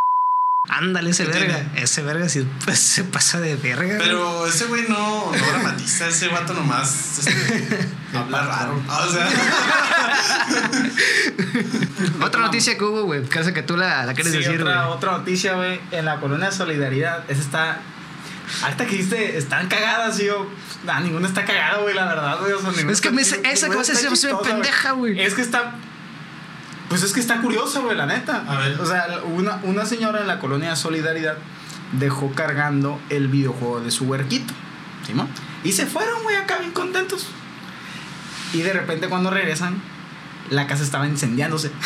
Ándale, 0.68 1.10
ese 1.10 1.24
¿Qué 1.26 1.30
verga. 1.32 1.54
tiene? 1.60 1.80
Ese 1.82 2.02
verga 2.02 2.28
sí 2.28 2.44
pues, 2.64 2.78
se 2.80 3.04
pasa 3.04 3.40
de 3.40 3.54
verga. 3.56 3.84
güey. 3.86 3.98
Pero 3.98 4.46
ese 4.46 4.64
güey 4.66 4.84
no, 4.88 5.30
no 5.32 5.46
dramatiza, 5.46 6.08
ese 6.08 6.28
vato 6.28 6.54
nomás 6.54 7.18
este, 7.18 7.88
habla 8.16 8.42
raro. 8.46 8.82
O 8.88 9.10
sea, 9.12 9.28
noticia 12.56 12.78
que 12.78 12.84
hubo, 12.84 13.02
güey, 13.04 13.22
hace 13.38 13.52
que 13.52 13.62
tú 13.62 13.76
la, 13.76 14.04
la 14.04 14.14
quieres 14.14 14.32
Sí, 14.32 14.38
decir, 14.38 14.62
güey. 14.62 14.72
otra, 14.74 14.88
otra 14.88 15.12
noticia, 15.12 15.54
güey. 15.54 15.80
En 15.92 16.04
la 16.04 16.20
colonia 16.20 16.50
Solidaridad, 16.50 17.24
esa 17.28 17.40
está. 17.40 17.78
Ahorita 18.62 18.84
que 18.86 18.90
dijiste, 18.92 19.36
están 19.38 19.68
cagadas, 19.68 20.18
yo. 20.18 20.46
Nah, 20.84 21.00
ninguna 21.00 21.26
está 21.26 21.44
cagada, 21.44 21.78
güey, 21.78 21.94
la 21.94 22.04
verdad, 22.06 22.38
güey. 22.40 22.52
O 22.52 22.60
sea, 22.60 22.70
Es 22.90 23.00
que 23.00 23.10
me- 23.10 23.22
esa 23.22 23.36
que 23.42 23.48
ninguna 23.52 23.76
vas 23.76 23.88
a 23.88 23.92
está 23.92 24.08
decir 24.10 24.16
se 24.16 24.32
me 24.32 24.38
pendeja, 24.40 24.92
güey. 24.92 25.20
Es 25.20 25.34
que 25.34 25.42
está. 25.42 25.72
Pues 26.88 27.02
es 27.02 27.12
que 27.12 27.18
está 27.20 27.40
curiosa, 27.42 27.80
güey, 27.80 27.96
la 27.96 28.06
neta. 28.06 28.44
A 28.48 28.58
ver. 28.60 28.80
O 28.80 28.86
sea, 28.86 29.06
una, 29.24 29.58
una 29.64 29.84
señora 29.84 30.20
en 30.20 30.28
la 30.28 30.38
colonia 30.38 30.76
Solidaridad 30.76 31.36
dejó 31.92 32.32
cargando 32.32 33.00
el 33.10 33.26
videojuego 33.28 33.80
de 33.80 33.90
su 33.90 34.04
huerquito. 34.04 34.54
¿Sí, 35.04 35.12
no? 35.12 35.28
Y 35.64 35.72
se 35.72 35.86
fueron, 35.86 36.22
güey, 36.22 36.36
acá 36.36 36.58
bien 36.58 36.70
contentos. 36.72 37.26
Y 38.52 38.62
de 38.62 38.72
repente 38.72 39.08
cuando 39.08 39.30
regresan, 39.30 39.82
la 40.50 40.68
casa 40.68 40.84
estaba 40.84 41.08
incendiándose. 41.08 41.72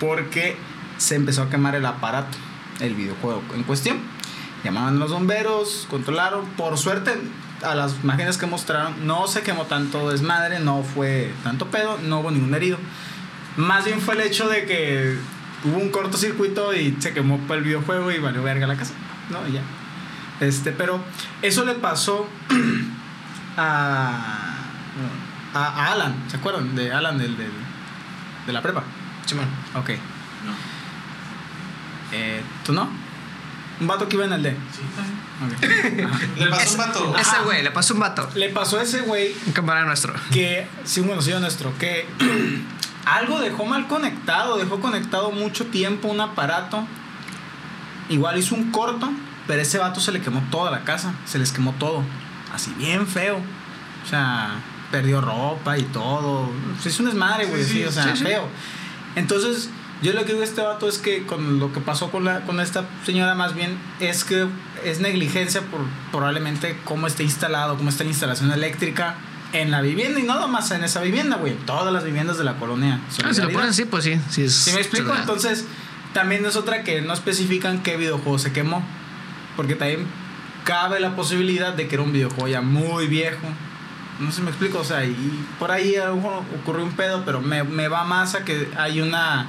Porque 0.00 0.56
se 0.98 1.14
empezó 1.14 1.42
a 1.42 1.50
quemar 1.50 1.74
el 1.76 1.86
aparato, 1.86 2.36
el 2.80 2.94
videojuego 2.94 3.42
en 3.54 3.62
cuestión. 3.62 3.98
Llamaban 4.64 4.96
a 4.96 4.98
los 4.98 5.12
bomberos, 5.12 5.86
controlaron. 5.88 6.44
Por 6.56 6.76
suerte, 6.78 7.14
a 7.62 7.74
las 7.74 7.96
imágenes 8.02 8.36
que 8.38 8.46
mostraron, 8.46 9.06
no 9.06 9.26
se 9.28 9.42
quemó 9.42 9.64
tanto 9.66 10.10
desmadre, 10.10 10.58
no 10.60 10.82
fue 10.82 11.32
tanto 11.44 11.66
pedo, 11.66 11.98
no 12.02 12.20
hubo 12.20 12.30
ningún 12.30 12.54
herido. 12.54 12.78
Más 13.56 13.84
bien 13.84 14.00
fue 14.00 14.14
el 14.14 14.20
hecho 14.22 14.48
de 14.48 14.64
que 14.66 15.16
hubo 15.64 15.76
un 15.78 15.90
cortocircuito 15.90 16.74
y 16.74 16.96
se 17.00 17.12
quemó 17.12 17.40
el 17.50 17.62
videojuego 17.62 18.10
y 18.10 18.18
valió 18.18 18.42
verga 18.42 18.66
la 18.66 18.76
casa. 18.76 18.94
No, 19.30 19.46
ya. 19.48 19.60
Este, 20.40 20.72
pero 20.72 21.00
eso 21.42 21.64
le 21.64 21.74
pasó 21.74 22.26
a, 23.56 24.54
a, 25.54 25.58
a 25.58 25.92
Alan, 25.92 26.14
¿se 26.28 26.36
acuerdan? 26.36 26.74
De 26.74 26.92
Alan 26.92 27.18
del, 27.18 27.36
del- 27.36 27.50
de 28.46 28.52
la 28.52 28.62
prepa. 28.62 28.82
Simón. 29.26 29.46
Ok. 29.74 29.90
No. 29.90 30.52
Eh, 32.12 32.42
¿Tú 32.64 32.72
no? 32.72 32.88
Un 33.80 33.86
vato 33.86 34.08
que 34.08 34.16
iba 34.16 34.24
en 34.24 34.32
el 34.32 34.42
D. 34.42 34.50
Ok. 34.50 35.64
Ajá. 36.04 36.20
Le 36.36 36.46
pasó 36.50 36.72
un 36.72 36.78
vato. 36.78 37.16
Ese 37.18 37.36
güey, 37.44 37.62
le 37.62 37.70
pasó 37.70 37.94
un 37.94 38.00
vato. 38.00 38.28
Le 38.34 38.48
pasó 38.50 38.78
a 38.78 38.82
ese 38.82 39.00
güey 39.00 39.34
Un 39.46 39.52
camarada 39.54 39.86
nuestro. 39.86 40.12
que, 40.32 40.66
sí, 40.84 41.00
un 41.00 41.08
conocido 41.08 41.40
nuestro, 41.40 41.72
que 41.78 42.06
algo 43.06 43.40
dejó 43.40 43.64
mal 43.64 43.86
conectado, 43.86 44.58
dejó 44.58 44.80
conectado 44.80 45.30
mucho 45.30 45.66
tiempo 45.66 46.08
un 46.08 46.20
aparato. 46.20 46.84
Igual 48.10 48.38
hizo 48.38 48.54
un 48.54 48.70
corto, 48.70 49.10
pero 49.46 49.62
ese 49.62 49.78
vato 49.78 50.00
se 50.00 50.12
le 50.12 50.20
quemó 50.20 50.42
toda 50.50 50.70
la 50.70 50.80
casa, 50.84 51.14
se 51.24 51.38
les 51.38 51.52
quemó 51.52 51.72
todo, 51.78 52.02
así 52.52 52.74
bien 52.76 53.06
feo. 53.06 53.38
O 54.04 54.08
sea, 54.08 54.56
perdió 54.90 55.20
ropa 55.22 55.78
y 55.78 55.84
todo. 55.84 56.50
Es 56.84 56.98
un 57.00 57.06
desmadre, 57.06 57.46
güey, 57.46 57.62
Sí, 57.62 57.68
sí, 57.70 57.78
sí, 57.78 57.84
o 57.84 57.92
sea, 57.92 58.02
sí, 58.04 58.10
sí. 58.16 58.24
feo. 58.24 58.46
Entonces, 59.16 59.70
yo 60.02 60.12
lo 60.12 60.20
que 60.20 60.32
digo 60.32 60.40
a 60.40 60.44
este 60.44 60.62
vato 60.62 60.88
es 60.88 60.98
que 60.98 61.26
con 61.26 61.58
lo 61.58 61.72
que 61.72 61.80
pasó 61.80 62.10
con, 62.10 62.24
la, 62.24 62.40
con 62.42 62.60
esta 62.60 62.84
señora 63.04 63.34
más 63.34 63.54
bien 63.54 63.76
es 64.00 64.24
que 64.24 64.46
es 64.84 65.00
negligencia 65.00 65.60
por 65.62 65.80
probablemente 66.10 66.78
cómo 66.84 67.06
esté 67.06 67.22
instalado, 67.22 67.76
cómo 67.76 67.90
está 67.90 68.04
la 68.04 68.10
instalación 68.10 68.50
eléctrica 68.52 69.16
en 69.52 69.70
la 69.70 69.80
vivienda 69.80 70.20
y 70.20 70.22
no 70.22 70.38
nomás 70.38 70.70
en 70.70 70.84
esa 70.84 71.00
vivienda, 71.00 71.36
güey, 71.36 71.52
en 71.52 71.58
todas 71.66 71.92
las 71.92 72.04
viviendas 72.04 72.38
de 72.38 72.44
la 72.44 72.56
colonia. 72.56 73.00
Ah, 73.24 73.34
si 73.34 73.42
lo 73.42 73.50
ponen 73.50 73.70
así, 73.70 73.84
pues 73.84 74.04
sí. 74.04 74.18
sí 74.30 74.44
es 74.44 74.54
¿Sí 74.54 74.72
me 74.72 74.80
explico? 74.80 75.14
Entonces, 75.14 75.66
también 76.12 76.44
es 76.46 76.56
otra 76.56 76.82
que 76.82 77.02
no 77.02 77.12
especifican 77.12 77.82
qué 77.82 77.96
videojuego 77.96 78.38
se 78.38 78.52
quemó. 78.52 78.82
Porque 79.56 79.74
también 79.74 80.06
cabe 80.64 81.00
la 81.00 81.16
posibilidad 81.16 81.74
de 81.74 81.88
que 81.88 81.96
era 81.96 82.04
un 82.04 82.12
videojuego 82.12 82.48
ya 82.48 82.60
muy 82.60 83.06
viejo. 83.06 83.46
No 84.20 84.30
sé 84.30 84.36
si 84.36 84.42
me 84.42 84.50
explico, 84.50 84.78
o 84.78 84.84
sea, 84.84 85.04
y 85.04 85.46
por 85.58 85.70
ahí 85.70 85.96
a 85.96 86.06
lo 86.06 86.16
mejor 86.16 86.42
ocurrió 86.60 86.84
un 86.84 86.92
pedo, 86.92 87.24
pero 87.24 87.40
me, 87.40 87.64
me 87.64 87.88
va 87.88 88.04
más 88.04 88.34
a 88.34 88.44
que 88.44 88.70
hay 88.78 89.00
una 89.00 89.46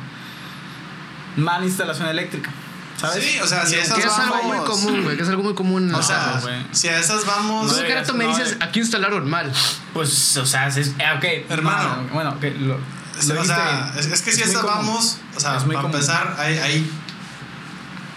mala 1.36 1.66
instalación 1.66 2.08
eléctrica. 2.08 2.50
¿Sabes? 2.98 3.24
Sí, 3.24 3.40
o 3.40 3.48
sea, 3.48 3.66
si 3.66 3.76
Y 3.76 3.80
esas 3.80 3.98
Que 3.98 4.06
es 4.08 4.14
algo 4.14 4.44
muy 4.44 4.58
común, 4.60 5.04
güey. 5.04 5.18
Que 5.18 5.24
es 5.24 5.30
algo 5.30 5.42
muy 5.44 5.56
común. 5.56 5.94
O 5.94 6.04
sea, 6.04 6.38
güey. 6.42 6.66
si 6.72 6.88
a 6.88 7.00
esas 7.00 7.26
vamos. 7.26 7.68
Tú 7.72 7.82
No, 7.82 7.88
cada 7.88 8.02
rato 8.02 8.14
me 8.14 8.26
no, 8.26 8.30
dices, 8.30 8.54
eh. 8.54 8.58
aquí 8.62 8.80
instalaron 8.80 9.28
mal. 9.30 9.52
Pues, 9.94 10.38
o 10.38 10.46
sea, 10.46 10.68
es, 10.68 10.78
eh, 10.78 10.94
ok. 11.18 11.50
Hermano. 11.52 12.08
Bueno, 12.14 12.30
ok, 12.32 12.44
lo, 12.60 12.78
Es- 13.20 13.28
lo 13.28 13.42
o 13.42 13.44
sea, 13.46 13.92
es, 13.98 14.06
es 14.06 14.22
que 14.22 14.32
si 14.32 14.42
muy 14.42 14.50
esas 14.52 14.62
común. 14.64 14.78
vamos, 14.88 15.18
o 15.36 15.40
sea, 15.40 15.58
Es 15.58 15.66
muy 15.66 15.76
para 15.76 15.82
común. 15.84 15.96
empezar, 15.98 16.36
hay, 16.38 16.58
hay 16.60 16.92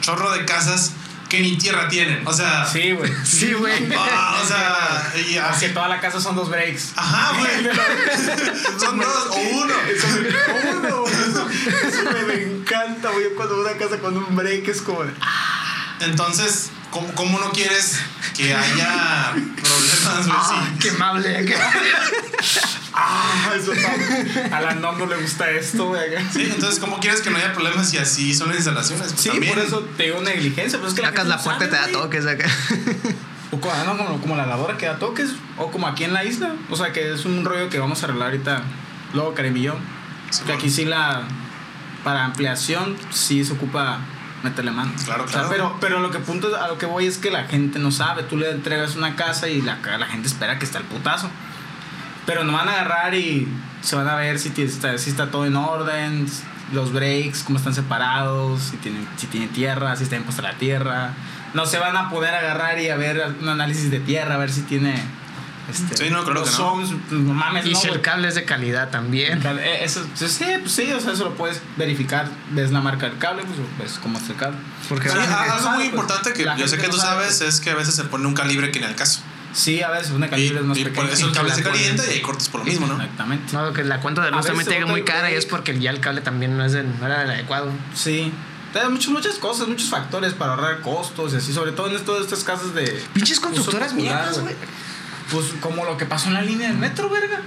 chorro 0.02 0.30
de 0.32 0.44
casas 0.44 0.92
que 1.28 1.40
ni 1.40 1.57
tierra 1.57 1.88
tienen. 1.88 2.26
O 2.26 2.33
sea, 2.33 2.66
Sí, 2.66 2.93
güey. 2.93 3.12
Sí, 3.25 3.52
güey. 3.52 3.88
ah, 3.97 4.40
o 4.43 4.47
sea, 4.47 5.12
y 5.28 5.37
así. 5.37 5.69
toda 5.69 5.88
la 5.88 6.00
casa 6.00 6.21
son 6.21 6.37
dos 6.37 6.49
breaks. 6.49 6.93
Ajá, 6.97 7.38
güey. 7.38 7.64
Son 8.78 8.99
dos 8.99 9.26
o 9.31 9.37
uno. 9.37 9.75
Uno, 10.78 11.00
güey. 11.02 11.14
Eso, 11.14 12.11
me, 12.12 12.23
me 12.35 12.43
encanta, 12.43 13.11
güey. 13.11 13.35
Cuando 13.37 13.61
una 13.61 13.73
casa 13.73 13.99
con 13.99 14.16
un 14.16 14.37
break 14.37 14.69
es 14.69 14.83
como. 14.83 15.04
de, 15.04 15.12
ah, 15.21 15.97
Entonces, 16.00 16.71
¿cómo, 16.94 17.12
cómo 17.14 17.38
no 17.40 17.50
quieres 17.50 17.98
que 18.36 18.54
haya 18.54 19.32
problemas, 19.32 20.26
güey? 20.26 20.38
Ah, 20.38 20.66
Sí. 20.72 20.78
qué 20.80 20.90
amable. 20.90 21.44
qué- 21.44 21.56
Ah, 22.96 23.50
eso 23.56 23.72
está. 23.72 24.56
A 24.56 24.60
la 24.60 24.74
no 24.74 24.92
no 24.92 25.06
le 25.06 25.16
gusta 25.16 25.50
esto, 25.50 25.86
güey. 25.88 26.02
Sí, 26.32 26.42
entonces, 26.44 26.78
¿cómo 26.78 27.00
quieres 27.00 27.20
que 27.22 27.30
no 27.30 27.36
haya 27.38 27.52
problemas 27.52 27.90
si 27.90 27.98
así 27.98 28.32
son 28.34 28.48
las 28.48 28.58
instalaciones? 28.58 29.08
Pues 29.08 29.20
Sí, 29.20 29.28
también. 29.30 29.52
por 29.54 29.62
eso 29.64 29.80
te 29.96 30.04
digo 30.04 30.20
negligencia. 30.22 30.78
Pero 30.78 30.88
es 30.88 30.94
que 30.94 31.02
Sacas 31.02 31.26
la 31.26 31.38
puerta 31.38 31.64
y 31.64 31.68
te 31.68 31.76
da 31.76 31.88
toques 31.88 32.24
acá. 32.26 32.46
O 33.50 33.60
como, 33.60 33.74
ah, 33.74 33.82
no, 33.84 33.96
como, 33.96 34.20
como 34.20 34.36
la 34.36 34.46
lavadora 34.46 34.76
que 34.78 34.86
da 34.86 34.98
toques. 34.98 35.30
O 35.58 35.70
como 35.72 35.88
aquí 35.88 36.04
en 36.04 36.12
la 36.12 36.24
isla. 36.24 36.54
O 36.70 36.76
sea, 36.76 36.92
que 36.92 37.12
es 37.14 37.24
un 37.24 37.44
rollo 37.44 37.68
que 37.68 37.78
vamos 37.80 38.00
a 38.02 38.06
arreglar 38.06 38.28
ahorita. 38.30 38.62
Luego, 39.12 39.34
Carimillón. 39.34 39.78
Sí, 40.30 40.42
que 40.46 40.52
aquí 40.52 40.70
sí 40.70 40.84
la. 40.84 41.22
Para 42.04 42.24
ampliación, 42.26 42.96
sí 43.10 43.44
se 43.44 43.54
ocupa 43.54 43.98
meterle 44.44 44.70
mano. 44.70 44.92
Claro, 45.04 45.24
O 45.24 45.28
sea, 45.28 45.40
claro. 45.40 45.48
pero, 45.50 45.76
pero 45.80 46.00
lo 46.00 46.10
que 46.10 46.18
punto 46.20 46.54
a 46.56 46.68
lo 46.68 46.78
que 46.78 46.86
voy 46.86 47.06
es 47.06 47.18
que 47.18 47.30
la 47.30 47.44
gente 47.44 47.78
no 47.78 47.90
sabe. 47.90 48.22
Tú 48.22 48.36
le 48.36 48.50
entregas 48.50 48.94
una 48.96 49.16
casa 49.16 49.48
y 49.48 49.60
la, 49.62 49.78
la 49.98 50.06
gente 50.06 50.28
espera 50.28 50.58
que 50.58 50.64
está 50.64 50.78
el 50.78 50.84
putazo. 50.84 51.30
Pero 52.26 52.44
no 52.44 52.52
van 52.52 52.68
a 52.68 52.72
agarrar 52.72 53.14
y 53.14 53.48
se 53.82 53.96
van 53.96 54.08
a 54.08 54.14
ver 54.14 54.38
si, 54.38 54.52
está, 54.62 54.96
si 54.98 55.10
está 55.10 55.30
todo 55.30 55.44
en 55.46 55.56
orden, 55.56 56.26
los 56.72 56.92
breaks, 56.92 57.42
cómo 57.42 57.58
están 57.58 57.74
separados, 57.74 58.62
si 58.62 58.76
tienen, 58.78 59.06
si 59.16 59.26
tiene 59.26 59.48
tierra, 59.48 59.94
si 59.96 60.04
está 60.04 60.16
bien 60.16 60.24
puesta 60.24 60.42
la 60.42 60.54
tierra. 60.54 61.10
No 61.52 61.66
se 61.66 61.78
van 61.78 61.96
a 61.96 62.08
poder 62.10 62.34
agarrar 62.34 62.78
y 62.80 62.88
a 62.88 62.96
ver 62.96 63.36
un 63.40 63.48
análisis 63.48 63.90
de 63.90 64.00
tierra, 64.00 64.34
a 64.34 64.38
ver 64.38 64.50
si 64.50 64.62
tiene. 64.62 64.94
Este, 65.71 65.97
Sí, 65.97 66.11
no, 66.11 66.23
claro 66.25 66.40
los 66.40 66.50
que 66.50 66.56
no. 67.14 67.35
mames, 67.35 67.64
Y 67.66 67.73
no, 67.73 67.80
si 67.80 67.88
el 67.88 68.00
cable 68.00 68.28
es 68.28 68.35
de 68.35 68.44
calidad 68.44 68.90
también. 68.90 69.40
Eh, 69.44 69.78
Eso, 69.83 70.04
sí, 70.14 70.28
sí, 70.28 70.44
pues 70.61 70.73
sí, 70.73 70.92
o 70.92 71.00
sea, 71.00 71.12
eso 71.12 71.25
lo 71.25 71.35
puedes 71.35 71.61
verificar. 71.76 72.28
Ves 72.50 72.71
la 72.71 72.80
marca 72.80 73.09
del 73.09 73.18
cable, 73.18 73.44
pues 73.44 73.59
ves 73.78 73.99
cómo 74.02 74.18
está 74.18 74.33
el 74.33 74.38
cable. 74.38 74.59
Porque 74.88 75.09
Sí, 75.09 75.16
gente 75.16 75.33
algo 75.33 75.59
sabe, 75.59 75.68
muy 75.76 75.76
pues. 75.76 75.88
importante 75.90 76.33
que 76.35 76.44
yo 76.59 76.68
sé 76.68 76.76
que 76.78 76.88
tú 76.88 76.97
no 76.97 77.02
sabe, 77.02 77.25
sabes 77.30 77.40
es 77.54 77.61
que 77.61 77.71
a 77.71 77.75
veces 77.75 77.94
se 77.94 78.04
pone 78.04 78.26
un 78.26 78.35
calibre 78.35 78.71
que 78.71 78.80
ni 78.80 78.87
al 78.87 78.94
caso. 78.94 79.21
Sí, 79.54 79.80
a 79.83 79.88
veces 79.90 80.11
una 80.11 80.26
Y, 80.26 80.30
calibre 80.30 80.59
es 80.59 80.64
más 80.64 80.76
y 80.76 80.85
pequeña. 80.85 81.04
por 81.06 81.14
eso 81.14 81.26
el 81.28 81.33
cable 81.33 81.54
se 81.54 81.62
calienta 81.62 82.04
y 82.06 82.11
hay 82.14 82.21
cortes 82.23 82.49
por 82.49 82.61
lo 82.61 82.66
mismo, 82.66 82.87
¿no? 82.88 82.94
Exactamente. 82.94 83.52
No, 83.52 83.73
que 83.73 83.85
la 83.85 84.00
cuenta 84.00 84.23
de 84.23 84.33
luz 84.33 84.44
también 84.44 84.66
te 84.66 84.75
llega 84.75 84.87
muy 84.87 85.00
el 85.00 85.06
cara 85.06 85.30
y 85.30 85.35
es 85.35 85.47
porque 85.47 85.78
ya 85.78 85.90
el 85.90 86.00
cable 86.00 86.21
también 86.23 86.56
no, 86.59 86.64
es 86.64 86.73
del- 86.73 86.99
no 86.99 87.06
era 87.06 87.21
del 87.21 87.30
adecuado. 87.30 87.71
Sí. 87.94 88.33
Hay 88.75 88.88
muchas, 88.90 89.11
muchas 89.11 89.37
cosas, 89.37 89.68
muchos 89.68 89.88
factores 89.88 90.35
para 90.35 90.54
ahorrar 90.54 90.80
costos 90.80 91.33
y 91.33 91.37
así, 91.37 91.52
sobre 91.52 91.71
todo 91.71 91.87
en 91.97 92.04
todas 92.04 92.23
estas 92.25 92.42
casas 92.42 92.75
de. 92.75 93.00
Pinches 93.12 93.38
constructoras 93.38 93.94
mierdas, 93.94 94.40
güey. 94.40 94.56
Pues 95.31 95.47
como 95.61 95.85
lo 95.85 95.97
que 95.97 96.07
pasó 96.07 96.28
en 96.28 96.35
la 96.35 96.43
línea 96.43 96.69
del 96.69 96.78
metro, 96.78 97.09
verga. 97.09 97.40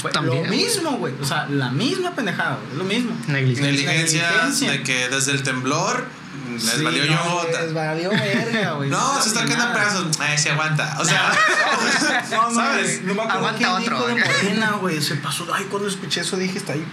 Fue 0.00 0.10
También. 0.10 0.44
Lo 0.44 0.50
mismo, 0.50 0.92
güey. 0.98 1.14
O 1.20 1.24
sea, 1.24 1.46
la 1.48 1.70
misma 1.70 2.14
pendejada, 2.14 2.58
güey. 2.64 2.78
Lo 2.78 2.84
mismo. 2.84 3.16
Negligencia. 3.28 3.92
Negligencia, 3.92 4.70
de 4.70 4.82
que 4.82 5.08
desde 5.08 5.32
el 5.32 5.42
temblor 5.42 6.06
les 6.52 6.62
Sí, 6.62 6.84
valió 6.84 7.06
no, 7.06 7.42
yota. 7.42 7.62
Les 7.62 7.74
valió 7.74 8.10
verga, 8.10 8.72
güey. 8.76 8.90
No, 8.90 9.20
se 9.22 9.28
está 9.28 9.40
sabe 9.40 9.52
quedando 9.52 9.74
pedazos. 9.74 10.20
Ay, 10.20 10.38
se 10.38 10.50
aguanta. 10.50 10.96
O 11.00 11.04
sea, 11.04 11.32
No, 12.30 12.50
no, 12.50 12.54
¿sabes? 12.54 13.02
No 13.02 13.14
me 13.14 13.22
acuerdo 13.22 13.38
Aguanta 13.38 13.58
quién 13.58 13.70
otro, 13.70 14.06
dijo 14.06 14.06
de. 14.08 14.14
Morena, 14.14 14.70
güey. 14.80 15.00
Se 15.02 15.16
pasó. 15.16 15.46
Ay, 15.52 15.64
cuando 15.64 15.88
escuché 15.88 16.20
eso 16.20 16.36
dije, 16.36 16.58
está 16.58 16.74
ahí. 16.74 16.84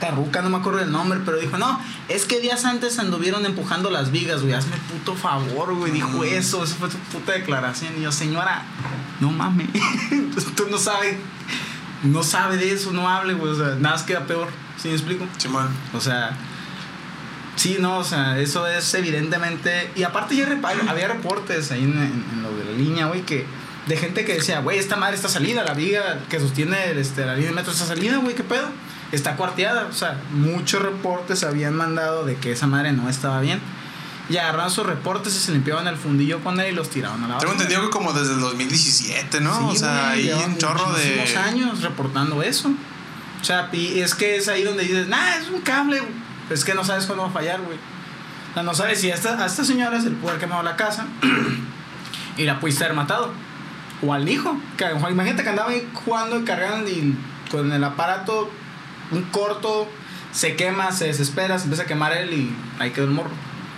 Tarruca, 0.00 0.42
no 0.42 0.50
me 0.50 0.56
acuerdo 0.56 0.78
del 0.80 0.90
nombre, 0.90 1.20
pero 1.24 1.36
dijo, 1.38 1.58
no, 1.58 1.78
es 2.08 2.24
que 2.24 2.40
días 2.40 2.64
antes 2.64 2.98
anduvieron 2.98 3.44
empujando 3.46 3.90
las 3.90 4.10
vigas, 4.10 4.42
güey. 4.42 4.54
Hazme 4.54 4.76
puto 4.90 5.14
favor, 5.14 5.74
güey. 5.74 5.92
Dijo 5.92 6.08
Mm. 6.08 6.24
eso, 6.24 6.64
esa 6.64 6.74
fue 6.76 6.90
su 6.90 6.98
puta 6.98 7.32
declaración. 7.32 7.92
Y 7.98 8.02
yo, 8.02 8.10
señora, 8.12 8.62
no 9.20 9.30
mames. 9.30 9.68
Tú 10.56 10.66
no 10.70 10.78
sabes, 10.78 11.16
no 12.02 12.22
sabe 12.22 12.56
de 12.56 12.72
eso, 12.72 12.92
no 12.92 13.08
hable, 13.08 13.34
güey. 13.34 13.52
O 13.52 13.54
sea, 13.56 13.66
nada 13.76 13.94
más 13.96 14.02
queda 14.02 14.26
peor. 14.26 14.48
¿Sí 14.80 14.88
me 14.88 14.94
explico? 14.94 15.26
Simón. 15.36 15.68
O 15.94 16.00
sea, 16.00 16.36
sí, 17.56 17.76
no, 17.78 17.98
o 17.98 18.04
sea, 18.04 18.38
eso 18.38 18.66
es 18.66 18.94
evidentemente. 18.94 19.90
Y 19.94 20.02
aparte, 20.04 20.34
ya 20.36 20.46
había 20.88 21.08
reportes 21.08 21.70
ahí 21.72 21.84
en, 21.84 21.92
en- 21.92 22.24
en 22.32 22.42
lo 22.42 22.50
de 22.56 22.64
la 22.64 22.72
línea, 22.72 23.06
güey, 23.06 23.22
que 23.22 23.44
de 23.86 23.96
gente 23.96 24.24
que 24.24 24.34
decía, 24.34 24.60
güey, 24.60 24.78
esta 24.78 24.96
madre 24.96 25.16
está 25.16 25.28
salida, 25.28 25.64
la 25.64 25.74
viga 25.74 26.20
que 26.28 26.38
sostiene 26.38 26.98
este, 26.98 27.26
la 27.26 27.34
línea 27.34 27.50
de 27.50 27.56
metro 27.56 27.72
está 27.72 27.84
salida, 27.86 28.16
güey, 28.18 28.34
¿qué 28.34 28.44
pedo? 28.44 28.68
Está 29.12 29.36
cuarteada, 29.36 29.86
o 29.86 29.92
sea, 29.92 30.20
muchos 30.32 30.82
reportes 30.82 31.42
habían 31.42 31.74
mandado 31.74 32.24
de 32.24 32.36
que 32.36 32.52
esa 32.52 32.66
madre 32.66 32.92
no 32.92 33.08
estaba 33.08 33.40
bien. 33.40 33.60
Y 34.28 34.36
agarraron 34.36 34.70
sus 34.70 34.86
reportes 34.86 35.34
y 35.34 35.40
se 35.40 35.50
limpiaban 35.50 35.88
el 35.88 35.96
fundillo 35.96 36.38
con 36.44 36.60
él 36.60 36.72
y 36.72 36.76
los 36.76 36.88
tiraban 36.88 37.24
a 37.24 37.26
la 37.26 37.38
Tengo 37.38 37.52
basura. 37.52 37.52
entendido 37.52 37.82
que 37.82 37.90
como 37.90 38.12
desde 38.12 38.34
el 38.34 38.40
2017, 38.40 39.40
¿no? 39.40 39.58
Sí, 39.58 39.64
o 39.70 39.74
sea, 39.74 40.14
llevan 40.14 40.50
un 40.52 40.58
chorro 40.58 40.92
de. 40.92 41.36
años 41.36 41.82
reportando 41.82 42.40
eso. 42.40 42.70
O 43.40 43.44
sea, 43.44 43.68
y 43.72 43.98
es 43.98 44.14
que 44.14 44.36
es 44.36 44.46
ahí 44.48 44.62
donde 44.62 44.84
dices, 44.84 45.08
nah, 45.08 45.36
es 45.36 45.48
un 45.48 45.60
cable. 45.62 45.98
güey". 45.98 46.12
Es 46.50 46.64
que 46.64 46.74
no 46.74 46.84
sabes 46.84 47.06
cuándo 47.06 47.24
va 47.24 47.30
a 47.30 47.32
fallar, 47.32 47.60
güey. 47.62 47.76
O 48.50 48.54
sea, 48.54 48.62
no 48.62 48.72
sabes 48.74 49.00
si 49.00 49.10
a 49.10 49.14
esta, 49.14 49.42
a 49.42 49.46
esta 49.46 49.64
señora 49.64 50.00
se 50.00 50.10
le 50.10 50.16
puede 50.16 50.34
haber 50.34 50.40
quemado 50.40 50.62
la 50.62 50.76
casa 50.76 51.06
y 52.36 52.44
la 52.44 52.60
pudiste 52.60 52.84
haber 52.84 52.96
matado. 52.96 53.32
O 54.02 54.14
al 54.14 54.28
hijo. 54.28 54.56
Que, 54.76 54.86
imagínate 55.10 55.42
que 55.42 55.48
andaba 55.48 55.70
ahí 55.70 55.88
jugando 55.92 56.38
y 56.38 56.44
cargando 56.44 56.88
y 56.88 57.16
con 57.50 57.72
el 57.72 57.82
aparato, 57.82 58.48
un 59.10 59.22
corto, 59.24 59.88
se 60.32 60.56
quema, 60.56 60.92
se 60.92 61.06
desespera, 61.06 61.58
se 61.58 61.64
empieza 61.64 61.84
a 61.84 61.86
quemar 61.86 62.12
él 62.12 62.32
y 62.32 62.54
ahí 62.78 62.90
quedó 62.90 63.04
el 63.06 63.10
morro. 63.10 63.30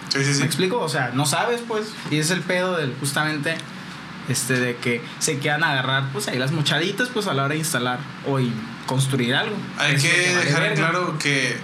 Sí, 0.09 0.23
sí, 0.25 0.35
sí. 0.35 0.41
¿Me 0.41 0.47
explico? 0.47 0.79
O 0.79 0.89
sea, 0.89 1.11
no 1.15 1.25
sabes, 1.27 1.63
pues. 1.67 1.87
Y 2.11 2.19
es 2.19 2.31
el 2.31 2.41
pedo 2.41 2.77
del 2.77 2.95
justamente 3.01 3.55
Este, 4.29 4.55
de 4.61 4.77
que 4.77 5.03
se 5.19 5.39
quieran 5.39 5.65
agarrar, 5.65 6.05
pues 6.13 6.29
ahí 6.29 6.39
las 6.39 6.53
mochaditas, 6.53 7.09
pues 7.09 7.27
a 7.27 7.35
la 7.35 7.45
hora 7.45 7.55
de 7.55 7.59
instalar 7.59 7.99
o 8.29 8.39
construir 8.87 9.35
algo. 9.35 9.57
Hay 9.79 9.97
Eso 9.97 10.07
que 10.07 10.33
vale 10.35 10.45
dejar 10.45 10.63
en 10.63 10.69
verga. 10.75 10.91
claro 10.91 11.19
que 11.19 11.57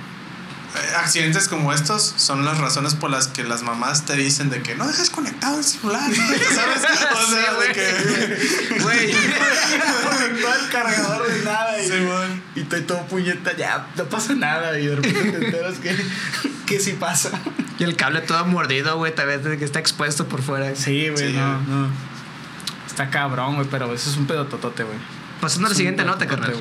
accidentes 0.96 1.48
como 1.48 1.72
estos 1.72 2.14
son 2.16 2.44
las 2.44 2.58
razones 2.58 2.94
por 2.94 3.10
las 3.10 3.28
que 3.28 3.44
las 3.44 3.62
mamás 3.62 4.04
te 4.04 4.14
dicen 4.16 4.50
de 4.50 4.62
que 4.62 4.74
no 4.74 4.86
dejes 4.86 5.10
conectado 5.10 5.58
el 5.58 5.64
celular. 5.64 6.10
¿Sabes? 6.54 6.82
O 7.18 7.30
sea, 7.30 7.54
de 7.54 7.72
que. 7.72 8.78
Güey, 8.82 9.12
todo 10.40 10.54
el 10.54 10.68
cargador 10.70 11.26
de 11.30 11.44
nada 11.44 11.82
y, 11.82 11.88
Simón. 11.88 12.42
y 12.54 12.60
estoy 12.60 12.82
todo 12.82 13.06
puñeta, 13.06 13.56
ya, 13.56 13.88
no 13.96 14.04
pasa 14.04 14.34
nada 14.34 14.78
y 14.78 14.86
de 14.86 14.96
repente 14.96 15.32
te 15.32 15.46
enteras 15.46 15.78
que, 15.78 15.96
que 16.66 16.80
sí 16.80 16.92
pasa. 16.92 17.30
y 17.78 17.84
el 17.84 17.96
cable 17.96 18.20
todo 18.20 18.44
mordido, 18.44 18.96
güey, 18.96 19.14
tal 19.14 19.26
vez 19.26 19.42
de 19.44 19.58
que 19.58 19.64
está 19.64 19.78
expuesto 19.78 20.28
por 20.28 20.42
fuera. 20.42 20.74
Sí, 20.76 21.08
güey, 21.08 21.32
Sí, 21.32 21.36
no, 21.36 21.60
no. 21.62 21.90
Está 22.86 23.10
cabrón, 23.10 23.56
güey, 23.56 23.66
pero 23.70 23.92
eso 23.94 24.10
es 24.10 24.16
un 24.16 24.26
pedototote, 24.26 24.84
güey. 24.84 24.98
Pasando 25.40 25.66
a 25.66 25.70
la 25.70 25.76
siguiente 25.76 26.04
nota, 26.04 26.26
carnal. 26.26 26.54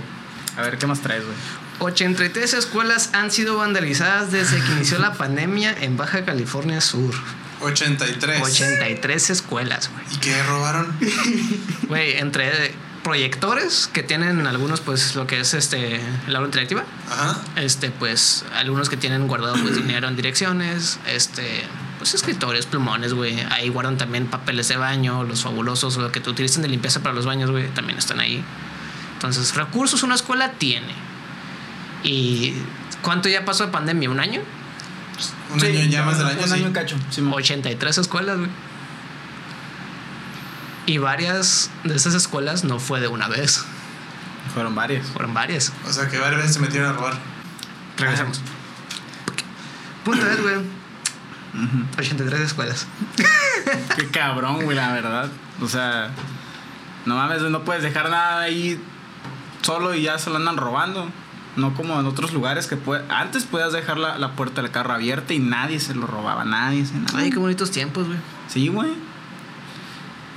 A 0.58 0.62
ver, 0.62 0.78
¿qué 0.78 0.88
más 0.88 1.02
traes, 1.02 1.24
güey? 1.24 1.36
83 1.80 2.54
escuelas 2.54 3.12
han 3.14 3.32
sido 3.32 3.58
vandalizadas 3.58 4.32
desde 4.32 4.60
que 4.62 4.72
inició 4.74 4.98
la 5.00 5.14
pandemia 5.14 5.76
en 5.82 5.98
Baja 5.98 6.26
California 6.26 6.82
Sur. 6.82 7.14
83. 7.62 8.42
83 8.42 9.30
escuelas, 9.30 9.90
güey. 9.92 10.06
¿Y 10.14 10.18
qué 10.18 10.44
robaron? 10.44 10.96
Güey, 11.88 12.18
entre 12.18 12.74
proyectores 13.04 13.90
que 13.92 14.04
tienen 14.04 14.46
algunos, 14.46 14.82
pues 14.82 15.16
lo 15.16 15.26
que 15.26 15.40
es 15.40 15.54
este 15.54 16.02
el 16.28 16.36
aula 16.36 16.48
interactiva, 16.48 16.84
Ajá. 17.10 17.40
este, 17.56 17.90
pues 17.90 18.44
algunos 18.56 18.90
que 18.90 18.98
tienen 18.98 19.28
guardado 19.28 19.56
pues 19.62 19.76
dinero 19.82 20.08
en 20.08 20.16
direcciones, 20.16 21.00
este, 21.08 21.64
pues 21.98 22.14
escritorios, 22.14 22.66
plumones, 22.66 23.14
güey. 23.14 23.40
Ahí 23.50 23.70
guardan 23.70 23.98
también 23.98 24.28
papeles 24.28 24.68
de 24.68 24.78
baño, 24.78 25.24
los 25.24 25.44
fabulosos, 25.44 25.96
lo 25.98 26.12
que 26.12 26.20
te 26.20 26.30
utilizan 26.30 26.62
de 26.62 26.68
limpieza 26.68 27.02
para 27.02 27.16
los 27.16 27.26
baños, 27.26 27.50
güey, 27.50 27.68
también 27.70 27.98
están 27.98 28.20
ahí. 28.20 28.44
Entonces, 29.14 29.56
recursos 29.56 30.04
una 30.04 30.16
escuela 30.16 30.52
tiene. 30.52 30.94
¿Y 32.04 32.54
cuánto 33.02 33.30
ya 33.30 33.44
pasó 33.46 33.66
de 33.66 33.72
pandemia? 33.72 34.10
¿Un 34.10 34.20
año? 34.20 34.42
Un 35.54 35.60
Sí, 35.60 35.68
año 35.68 35.84
ya 35.86 36.04
más 36.04 36.18
del 36.18 36.28
año, 36.28 36.42
Un 36.44 36.48
sí. 36.48 36.54
año 36.56 36.70
y 36.70 36.74
cacho, 36.74 36.96
Simón. 37.10 37.34
83 37.36 37.98
escuelas, 37.98 38.38
güey. 38.38 38.50
Y 40.86 41.00
varias 41.00 41.70
de 41.84 41.96
esas 41.96 42.14
escuelas 42.14 42.64
no 42.64 42.80
fue 42.80 43.00
de 43.02 43.08
una 43.08 43.28
vez, 43.28 43.66
Fueron 44.54 44.74
varias. 44.76 45.06
fueron 45.08 45.34
varias. 45.34 45.74
O 45.86 45.92
sea, 45.92 46.08
que 46.08 46.18
varias 46.18 46.38
veces 46.42 46.54
se 46.56 46.62
metieron 46.62 46.90
a 46.90 46.94
robar. 46.94 47.14
Regresamos. 47.98 48.40
Punto 50.06 50.26
es, 50.30 50.42
güey. 50.42 50.56
83 51.98 52.40
escuelas. 52.40 52.88
Qué 53.98 54.08
cabrón, 54.08 54.64
güey, 54.64 54.78
la 54.78 54.94
verdad. 54.94 55.30
O 55.62 55.68
sea, 55.68 56.12
no 57.06 57.16
mames, 57.16 57.42
no 57.42 57.64
puedes 57.66 57.84
dejar 57.84 58.10
nada 58.10 58.42
ahí 58.42 58.80
solo 59.64 59.94
y 59.94 60.04
ya 60.04 60.18
se 60.20 60.30
lo 60.30 60.38
andan 60.38 60.56
robando. 60.56 61.10
No 61.58 61.74
como 61.74 62.00
en 62.00 62.06
otros 62.06 62.32
lugares 62.34 62.68
que 62.68 62.78
puede, 62.78 63.04
antes 63.12 63.44
podías 63.46 63.74
dejar 63.74 63.98
la, 63.98 64.18
la 64.18 64.34
puerta 64.34 64.62
del 64.62 64.72
carro 64.72 64.94
abierta 64.94 65.34
y 65.34 65.40
nadie 65.40 65.80
se 65.80 65.94
lo 65.96 66.08
robaba, 66.08 66.46
nadie 66.46 66.86
se 66.86 66.94
nada. 66.96 67.18
Ay, 67.20 67.32
qué 67.32 67.40
bonitos 67.40 67.72
tiempos, 67.72 68.08
güey. 68.08 68.20
Sí, 68.48 68.68
güey. 68.70 68.92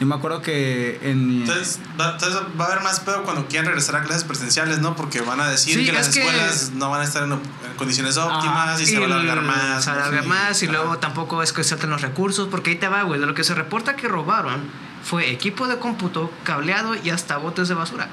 Yo 0.00 0.06
me 0.06 0.14
acuerdo 0.14 0.40
que 0.40 0.98
en 1.02 1.42
Entonces 1.42 1.78
va, 2.00 2.12
entonces 2.12 2.40
va 2.58 2.64
a 2.64 2.68
haber 2.68 2.82
más 2.82 3.00
pedo 3.00 3.22
cuando 3.24 3.46
quieran 3.48 3.66
regresar 3.66 3.96
a 3.96 4.02
clases 4.02 4.24
presenciales, 4.24 4.78
¿no? 4.78 4.96
Porque 4.96 5.20
van 5.20 5.40
a 5.40 5.48
decir 5.50 5.74
Sí, 5.78 5.84
que 5.84 5.92
las 5.92 6.08
que- 6.08 6.20
escuelas 6.20 6.70
no 6.74 6.88
van 6.88 7.02
a 7.02 7.04
estar 7.04 7.24
en, 7.24 7.32
en 7.32 7.40
condiciones 7.76 8.16
óptimas 8.16 8.80
y, 8.80 8.86
se 8.86 8.98
va 8.98 9.02
a 9.04 9.18
alargar 9.18 9.42
más. 9.42 9.84
Se 9.84 9.90
va 9.90 9.96
a 9.96 10.00
alargar 10.00 10.22
Sí. 10.22 10.28
más 10.30 10.62
y 10.62 10.68
luego 10.68 10.96
tampoco 10.96 11.42
es 11.42 11.52
que 11.52 11.62
salten 11.62 11.90
los 11.90 12.00
recursos, 12.00 12.48
porque 12.50 12.70
ahí 12.70 12.76
te 12.76 12.88
va, 12.88 13.02
güey. 13.02 13.20
De 13.20 13.26
lo 13.26 13.34
que 13.34 13.44
se 13.44 13.54
reporta 13.54 13.94
que 13.94 14.08
robaron 14.08 14.62
fue 15.04 15.30
equipo 15.30 15.68
de 15.68 15.78
cómputo, 15.78 16.32
cableado 16.44 16.94
y 16.94 17.10
hasta 17.10 17.36
botes 17.36 17.68
de 17.68 17.74
basura. 17.74 18.08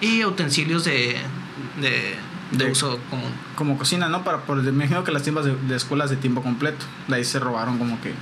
Y 0.00 0.24
utensilios 0.24 0.84
de, 0.84 1.20
de, 1.80 2.16
de 2.52 2.64
De- 2.64 2.70
uso 2.70 2.98
común. 3.10 3.32
como 3.54 3.76
cocina, 3.78 4.08
¿no? 4.08 4.22
Para, 4.24 4.38
por, 4.42 4.62
me 4.62 4.68
imagino 4.70 5.04
que 5.04 5.12
las 5.12 5.22
tiendas 5.22 5.44
de, 5.44 5.54
de 5.56 5.76
escuelas 5.76 6.10
de 6.10 6.16
tiempo 6.16 6.42
completo. 6.42 6.84
De 7.08 7.16
ahí 7.16 7.24
se 7.24 7.38
robaron 7.38 7.78
como 7.78 8.00
que 8.00 8.10
eh, 8.10 8.14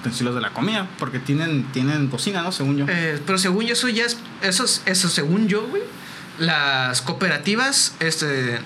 utensilios 0.00 0.34
de 0.34 0.40
la 0.40 0.50
comida, 0.50 0.86
porque 0.98 1.18
tienen, 1.18 1.64
tienen 1.72 2.08
cocina, 2.08 2.42
¿no? 2.42 2.50
Según 2.52 2.76
yo. 2.76 2.86
Eh, 2.88 3.20
pero 3.26 3.38
según 3.38 3.64
yo, 3.66 3.72
eso 3.74 3.88
ya 3.88 4.04
es. 4.04 4.18
Eso, 4.42 4.64
es- 4.64 4.82
eso 4.86 5.08
según 5.08 5.48
yo, 5.48 5.66
güey. 5.68 5.82
Las 6.38 7.02
cooperativas, 7.02 7.94
este. 8.00 8.60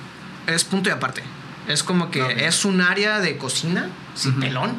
Es 0.47 0.64
punto 0.64 0.88
y 0.88 0.92
aparte. 0.92 1.23
Es 1.68 1.83
como 1.83 2.11
que 2.11 2.47
es 2.47 2.64
un 2.64 2.81
área 2.81 3.21
de 3.21 3.37
cocina, 3.38 3.88
sin 4.14 4.33
Ujú. 4.33 4.40
pelón. 4.40 4.73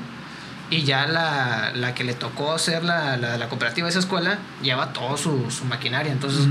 Y 0.74 0.84
ya 0.84 1.06
la, 1.08 1.72
la 1.76 1.94
que 1.94 2.04
le 2.04 2.14
tocó 2.14 2.54
hacer 2.54 2.84
la, 2.84 3.16
la, 3.18 3.38
la 3.38 3.50
cooperativa 3.50 3.86
de 3.86 3.92
esa 3.92 4.00
escuela 4.00 4.40
lleva 4.62 4.92
todo 4.94 5.18
su, 5.18 5.52
su 5.52 5.66
maquinaria. 5.66 6.12
Entonces, 6.12 6.48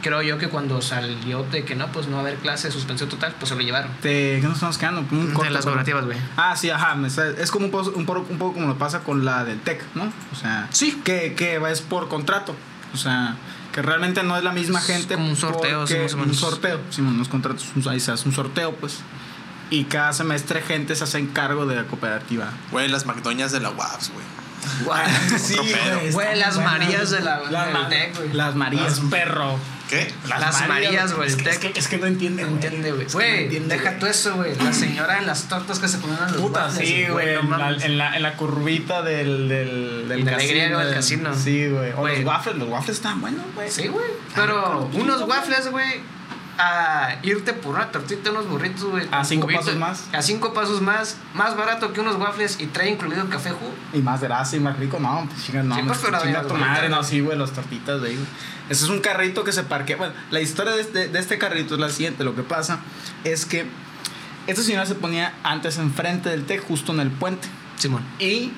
creo 0.00 0.22
yo 0.22 0.38
que 0.38 0.48
cuando 0.48 0.80
salió 0.82 1.42
de 1.44 1.64
que 1.64 1.74
no, 1.74 1.88
pues 1.88 2.06
no 2.06 2.12
va 2.12 2.18
a 2.18 2.26
haber 2.26 2.36
clase, 2.36 2.70
suspensión 2.70 3.08
total, 3.08 3.34
pues 3.38 3.48
se 3.48 3.54
lo 3.56 3.62
llevaron. 3.62 3.90
Te- 4.00 4.38
¿Qué 4.40 4.42
nos 4.46 4.54
estamos 4.54 4.78
quedando? 4.78 5.00
Un 5.10 5.26
corto, 5.32 5.44
de 5.44 5.50
las 5.50 5.64
cooperativas, 5.64 6.04
güey. 6.04 6.18
Ah, 6.36 6.54
sí, 6.56 6.70
ajá. 6.70 6.96
Es 7.38 7.50
como 7.50 7.66
un 7.66 7.70
poco, 7.72 7.90
un, 7.96 8.06
poco, 8.06 8.26
un 8.30 8.38
poco 8.38 8.54
como 8.54 8.68
lo 8.68 8.78
pasa 8.78 9.00
con 9.00 9.24
la 9.24 9.44
del 9.44 9.58
TEC, 9.60 9.82
¿no? 9.94 10.04
O 10.32 10.36
sea, 10.36 10.68
Sí. 10.70 11.00
que, 11.04 11.34
que 11.34 11.56
es 11.70 11.80
por 11.80 12.08
contrato. 12.08 12.54
O 12.92 12.96
sea, 12.96 13.36
que 13.72 13.82
realmente 13.82 14.22
no 14.22 14.36
es 14.36 14.44
la 14.44 14.52
misma 14.52 14.78
Es 14.78 14.86
gente. 14.86 15.14
como 15.16 15.28
un 15.28 15.34
sorteo, 15.36 15.84
sí, 15.86 15.94
porque- 15.94 16.02
más 16.04 16.14
o 16.14 16.16
menos. 16.18 16.30
Un 16.36 16.50
sorteo, 16.50 16.80
sí, 16.90 17.00
unos 17.00 17.28
contratos, 17.28 17.66
un- 17.74 17.88
ahí 17.88 17.98
se 17.98 18.12
hace 18.12 18.28
un 18.28 18.34
sorteo, 18.34 18.72
pues. 18.76 18.98
Y 19.70 19.84
cada 19.84 20.12
semestre 20.12 20.60
gente 20.62 20.94
se 20.94 21.04
hace 21.04 21.18
encargo 21.18 21.66
de 21.66 21.76
la 21.76 21.84
cooperativa. 21.84 22.50
Güey, 22.70 22.88
las 22.88 23.06
McDonald's 23.06 23.52
de 23.52 23.60
la 23.60 23.70
UAPS, 23.70 24.10
güey. 24.12 24.24
sí, 25.38 25.56
güey, 25.56 26.12
Güey, 26.12 26.26
están 26.28 26.38
las. 26.38 26.56
Marías 26.58 27.10
de 27.10 27.20
la- 27.20 27.88
TEC, 27.88 28.16
güey. 28.16 28.32
Las 28.32 28.54
Marías, 28.54 28.98
Las- 28.98 29.10
perro. 29.10 29.58
¿Qué? 29.90 30.10
Las 30.26 30.66
Marías, 30.66 31.12
güey, 31.12 31.28
Es 31.28 31.36
que, 31.36 31.50
es, 31.50 31.58
que, 31.58 31.72
es 31.78 31.88
que 31.88 31.98
no 31.98 32.06
entiende, 32.06 32.42
güey. 32.44 32.54
Entiende, 32.54 32.92
güey. 32.92 33.06
Es 33.06 33.14
que 33.14 33.18
no 33.18 33.58
Güey, 33.58 33.68
deja 33.68 33.82
güey. 33.90 33.98
tú 33.98 34.06
eso, 34.06 34.34
güey. 34.36 34.54
La 34.56 34.72
señora 34.72 35.18
en 35.18 35.26
las 35.26 35.42
tortas 35.48 35.78
que 35.78 35.88
se 35.88 35.98
ponían 35.98 36.22
a 36.22 36.30
los 36.30 36.40
Puta, 36.40 36.70
sí, 36.70 37.04
güey. 37.10 37.34
no 37.34 37.40
en, 37.42 37.50
la, 37.50 37.70
en, 37.84 37.98
la, 37.98 38.16
en 38.16 38.22
la 38.22 38.34
curvita 38.36 39.02
del, 39.02 39.46
del, 39.48 40.08
del 40.08 40.24
De 40.24 40.30
la 40.30 40.38
casino. 40.38 40.78
Del 40.78 40.94
casino. 40.94 41.34
Sí, 41.34 41.68
güey. 41.68 41.92
O 41.92 41.96
Güey. 41.96 42.16
los 42.22 42.24
waffles, 42.26 42.56
los 42.56 42.68
waffles 42.70 42.96
estaban 42.96 43.20
buenos, 43.20 43.44
güey. 43.54 43.70
Sí, 43.70 43.88
güey. 43.88 44.06
Ah, 44.30 44.32
Pero 44.36 44.90
unos 44.94 45.20
waffles, 45.28 45.70
güey, 45.70 46.00
a 46.58 47.16
irte 47.22 47.52
por 47.52 47.74
una 47.74 47.90
tortita, 47.90 48.30
unos 48.30 48.48
burritos, 48.48 48.84
güey. 48.84 49.06
A 49.10 49.24
cinco 49.24 49.48
pasos 49.48 49.76
más. 49.76 50.08
A 50.12 50.22
cinco 50.22 50.52
pasos 50.52 50.80
más. 50.80 51.16
Más 51.34 51.56
barato 51.56 51.92
que 51.92 52.00
unos 52.00 52.16
waffles 52.16 52.60
y 52.60 52.66
trae 52.66 52.90
incluido 52.90 53.28
café 53.28 53.50
jugo. 53.50 53.72
Y 53.92 53.98
más 53.98 54.20
grasa 54.20 54.56
y 54.56 54.60
más 54.60 54.78
rico, 54.78 54.98
no, 55.00 55.26
pues 55.28 55.44
chinga, 55.44 55.62
no, 55.62 55.74
Sí, 55.74 55.82
pues, 55.86 55.98
pero 56.04 56.20
chinga 56.20 56.42
tu 56.42 56.54
madre, 56.54 56.88
no, 56.88 57.02
sí, 57.02 57.20
güey, 57.20 57.38
las 57.38 57.52
tortitas 57.52 58.00
güey. 58.00 58.18
Ese 58.68 58.84
es 58.84 58.90
un 58.90 59.00
carrito 59.00 59.44
que 59.44 59.52
se 59.52 59.62
parquea. 59.62 59.96
Bueno, 59.96 60.14
la 60.30 60.40
historia 60.40 60.72
de 60.72 60.80
este, 60.80 61.08
de 61.08 61.18
este 61.18 61.38
carrito 61.38 61.74
es 61.74 61.80
la 61.80 61.90
siguiente. 61.90 62.24
Lo 62.24 62.34
que 62.34 62.42
pasa 62.42 62.80
es 63.24 63.44
que 63.44 63.66
esta 64.46 64.62
señora 64.62 64.86
se 64.86 64.94
ponía 64.94 65.34
antes 65.42 65.78
enfrente 65.78 66.30
del 66.30 66.44
TEC, 66.44 66.66
justo 66.66 66.92
en 66.92 67.00
el 67.00 67.10
puente. 67.10 67.48
Simón. 67.76 68.02
Y 68.18 68.52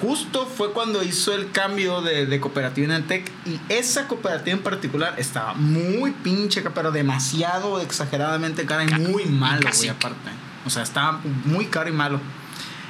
justo 0.00 0.46
fue 0.46 0.72
cuando 0.72 1.02
hizo 1.02 1.34
el 1.34 1.50
cambio 1.50 2.02
de, 2.02 2.26
de 2.26 2.40
cooperativa 2.40 2.86
en 2.86 2.92
el 2.92 3.06
TEC. 3.06 3.30
Y 3.46 3.60
esa 3.68 4.06
cooperativa 4.08 4.56
en 4.56 4.62
particular 4.62 5.14
estaba 5.18 5.54
muy 5.54 6.12
pinche, 6.12 6.62
pero 6.62 6.92
demasiado 6.92 7.80
exageradamente 7.80 8.66
cara 8.66 8.84
y 8.84 8.88
muy 9.00 9.24
malo, 9.26 9.68
güey, 9.76 9.88
aparte. 9.88 10.30
O 10.64 10.70
sea, 10.70 10.82
estaba 10.82 11.20
muy 11.44 11.66
caro 11.66 11.88
y 11.88 11.92
malo. 11.92 12.20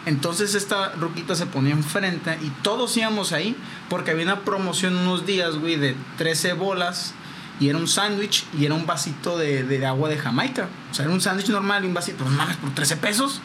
Entonces 0.06 0.54
esta 0.54 0.92
ruquita 0.92 1.34
se 1.34 1.46
ponía 1.46 1.72
enfrente 1.72 2.38
y 2.40 2.50
todos 2.62 2.96
íbamos 2.96 3.32
ahí 3.32 3.56
porque 3.88 4.12
había 4.12 4.24
una 4.24 4.40
promoción 4.40 4.96
unos 4.96 5.26
días, 5.26 5.56
güey, 5.56 5.76
de 5.76 5.96
13 6.16 6.52
bolas 6.52 7.12
y 7.58 7.68
era 7.68 7.78
un 7.78 7.88
sándwich 7.88 8.44
y 8.56 8.66
era 8.66 8.74
un 8.74 8.86
vasito 8.86 9.36
de, 9.36 9.64
de 9.64 9.84
agua 9.84 10.08
de 10.08 10.16
Jamaica. 10.16 10.68
O 10.92 10.94
sea, 10.94 11.06
era 11.06 11.12
un 11.12 11.20
sándwich 11.20 11.48
normal 11.48 11.84
y 11.84 11.88
un 11.88 11.94
vasito, 11.94 12.18
pero 12.18 12.30
mames, 12.30 12.56
por 12.56 12.72
13 12.72 12.98
pesos. 12.98 13.40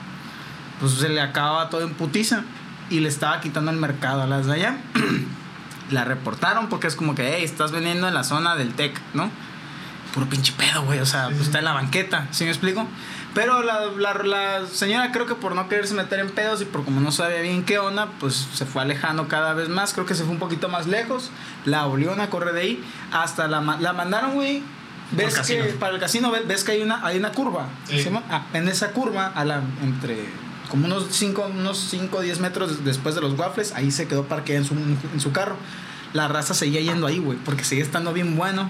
Pues 0.80 0.94
se 0.94 1.10
le 1.10 1.20
acababa 1.20 1.70
todo 1.70 1.82
en 1.82 1.94
putiza 1.94 2.44
y 2.92 3.00
le 3.00 3.10
estaba 3.10 3.40
quitando 3.42 3.72
el 3.72 3.78
mercado 3.78 4.22
a 4.22 4.28
las 4.28 4.46
de 4.46 4.54
allá. 4.54 4.78
la 5.92 6.06
reportaron 6.06 6.70
porque 6.70 6.88
es 6.88 6.96
como 6.96 7.16
que, 7.16 7.36
hey, 7.36 7.44
estás 7.44 7.72
vendiendo 7.72 8.08
en 8.08 8.14
la 8.14 8.24
zona 8.24 8.56
del 8.56 8.74
TEC, 8.74 9.00
¿no? 9.14 9.30
Puro 10.14 10.28
pinche 10.28 10.54
pedo, 10.54 10.84
güey. 10.84 11.00
O 11.00 11.06
sea, 11.06 11.30
pues 11.30 11.42
está 11.42 11.60
en 11.60 11.66
la 11.66 11.74
banqueta, 11.74 12.28
¿sí 12.32 12.44
me 12.44 12.50
explico? 12.50 12.86
Pero 13.34 13.64
la, 13.64 13.86
la, 13.98 14.14
la 14.14 14.68
señora 14.68 15.14
creo 15.14 15.26
que 15.26 15.36
por 15.36 15.56
no 15.56 15.70
quererse 15.70 15.94
meter 15.94 16.20
en 16.20 16.30
pedos 16.30 16.62
y 16.62 16.66
por 16.66 16.84
como 16.84 17.00
no 17.00 17.14
sabía 17.14 17.40
bien 17.40 17.64
qué 17.64 17.80
onda, 17.80 18.10
pues 18.20 18.50
se 18.54 18.66
fue 18.66 18.82
alejando 18.82 19.30
cada 19.30 19.54
vez 19.54 19.70
más. 19.70 19.94
Creo 19.94 20.06
que 20.06 20.16
se 20.16 20.24
fue 20.24 20.34
un 20.34 20.40
poquito 20.40 20.68
más 20.68 20.88
lejos. 20.88 21.32
La 21.64 21.86
volvieron 21.86 22.20
a 22.20 22.30
correr 22.30 22.54
de 22.54 22.62
ahí. 22.62 22.84
Hasta 23.14 23.48
la, 23.48 23.62
la 23.62 23.94
mandaron, 23.94 24.34
güey. 24.34 24.64
Ves 25.12 25.40
que 25.40 25.64
para 25.80 25.94
el 25.94 26.00
casino 26.00 26.32
ves, 26.32 26.46
ves 26.48 26.64
que 26.64 26.74
hay 26.74 26.82
una, 26.82 27.06
hay 27.06 27.18
una 27.18 27.32
curva. 27.32 27.68
Sí. 27.86 28.02
¿sí? 28.02 28.10
Ah, 28.30 28.44
en 28.54 28.68
esa 28.68 28.92
curva, 28.92 29.28
a 29.28 29.46
la, 29.46 29.62
entre 29.82 30.26
como 30.72 30.86
unos 30.88 31.06
5 31.12 31.52
unos 31.56 31.78
5 31.92 32.18
o 32.18 32.22
10 32.22 32.40
metros 32.40 32.84
después 32.84 33.14
de 33.14 33.22
los 33.22 33.38
waffles, 33.38 33.74
ahí 33.74 33.92
se 33.92 34.08
quedó 34.08 34.24
parqueada 34.26 34.62
en 34.62 34.66
su, 34.68 34.74
en 34.74 35.20
su 35.20 35.32
carro. 35.32 35.58
La 36.14 36.28
raza 36.28 36.54
seguía 36.54 36.82
yendo 36.82 37.06
ahí, 37.06 37.20
güey, 37.20 37.38
porque 37.46 37.64
seguía 37.64 37.84
estando 37.84 38.12
bien 38.14 38.36
bueno 38.36 38.70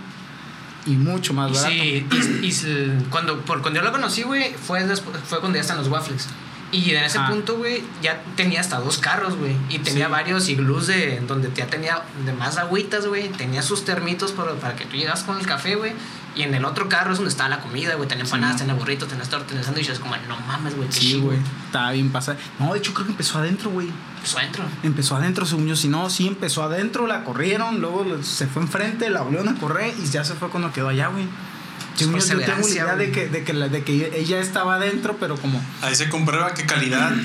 y 0.85 0.91
mucho 0.91 1.33
más 1.33 1.51
barato. 1.53 1.69
Sí, 1.71 2.05
y, 2.41 2.47
y 2.47 3.05
cuando, 3.09 3.39
por, 3.41 3.61
cuando 3.61 3.79
yo 3.79 3.85
lo 3.85 3.91
conocí, 3.91 4.23
güey, 4.23 4.53
fue, 4.55 4.83
después- 4.83 5.17
fue 5.23 5.39
cuando 5.39 5.55
ya 5.57 5.61
están 5.61 5.77
los 5.77 5.87
waffles. 5.87 6.27
Y 6.71 6.91
en 6.91 7.03
ese 7.03 7.17
Ah. 7.19 7.27
punto, 7.29 7.57
güey, 7.57 7.83
ya 8.01 8.23
tenía 8.37 8.61
hasta 8.61 8.79
dos 8.79 8.97
carros, 8.97 9.35
güey. 9.35 9.55
Y 9.69 9.79
tenía 9.79 10.05
Sí. 10.05 10.11
varios 10.11 10.47
iglús 10.49 10.87
de 10.87 11.19
donde 11.27 11.51
ya 11.53 11.67
tenía 11.67 12.01
de 12.25 12.31
más 12.33 12.57
agüitas, 12.57 13.05
güey. 13.07 13.27
Tenía 13.29 13.61
sus 13.61 13.83
termitos 13.85 14.31
para, 14.31 14.53
para 14.53 14.75
que 14.75 14.85
tú 14.85 14.95
llegas 14.95 15.23
con 15.23 15.37
el 15.37 15.45
café, 15.45 15.75
güey. 15.75 15.91
Y 16.35 16.43
en 16.43 16.53
el 16.53 16.63
otro 16.63 16.87
carro 16.87 17.11
es 17.11 17.17
donde 17.17 17.29
estaba 17.29 17.49
la 17.49 17.59
comida, 17.59 17.95
güey. 17.95 18.07
Tenía 18.07 18.23
empanadas, 18.23 18.53
Sí, 18.55 18.59
tenía 18.61 18.73
burritos, 18.75 19.09
tenía 19.09 19.25
tortas, 19.25 19.47
tenía 19.49 19.63
sándwiches. 19.63 19.99
Como, 19.99 20.15
no 20.27 20.37
mames, 20.47 20.75
güey, 20.77 20.89
Sí, 20.91 21.19
güey. 21.19 21.37
Estaba 21.65 21.91
bien 21.91 22.09
pasada. 22.09 22.37
No, 22.57 22.71
de 22.73 22.79
hecho 22.79 22.93
creo 22.93 23.05
que 23.07 23.11
empezó 23.11 23.39
adentro, 23.39 23.69
güey. 23.69 23.89
Pues 24.19 24.35
adentro. 24.37 24.63
Empezó 24.83 25.15
adentro, 25.17 25.45
según 25.45 25.67
yo. 25.67 25.75
Si 25.75 25.87
no, 25.89 26.09
sí 26.09 26.27
empezó 26.27 26.63
adentro, 26.63 27.05
la 27.07 27.23
corrieron, 27.25 27.81
luego 27.81 28.05
se 28.23 28.47
fue 28.47 28.61
enfrente, 28.61 29.09
la 29.09 29.21
volvieron 29.21 29.49
a 29.49 29.55
correr 29.59 29.93
y 30.01 30.07
ya 30.09 30.23
se 30.23 30.33
fue 30.35 30.49
cuando 30.49 30.71
quedó 30.71 30.87
allá, 30.87 31.07
güey. 31.07 31.25
Según 31.95 32.19
yo, 32.19 32.25
yo 32.39 32.45
tengo 32.45 32.67
idea 32.67 32.95
de 32.95 33.11
que, 33.11 33.27
de, 33.27 33.43
que 33.43 33.53
la- 33.53 33.67
de 33.67 33.83
que 33.83 34.13
ella 34.17 34.39
estaba 34.39 34.75
adentro, 34.75 35.17
pero 35.19 35.35
como 35.35 35.61
Ahí 35.81 35.93
se 35.95 36.07
comprueba 36.09 36.53
que 36.53 36.65
calidad. 36.65 37.11
eh, 37.13 37.21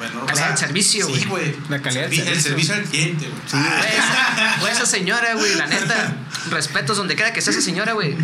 menor, 0.00 0.26
Calidad 0.26 0.48
del 0.50 0.58
servicio, 0.58 1.06
Sí, 1.06 1.12
güey. 1.12 1.24
güey. 1.26 1.56
La 1.68 1.80
calidad 1.82 2.08
del 2.08 2.12
Servi- 2.12 2.20
El 2.28 2.40
servicio. 2.40 2.50
servicio 2.50 2.74
al 2.74 2.82
cliente, 2.84 3.28
güey. 3.28 3.40
Sí, 3.46 3.56
Ah, 3.56 3.76
Güey, 3.78 3.92
esa, 3.96 4.56
güey, 4.60 4.72
esa 4.72 4.86
señora, 4.86 5.34
güey, 5.34 5.54
la 5.56 5.66
neta, 5.66 6.16
respetos 6.50 6.96
donde 6.96 7.14
quiera 7.16 7.32
que 7.32 7.40
sea 7.40 7.52
esa 7.52 7.62
señora, 7.62 7.92
güey. 7.92 8.14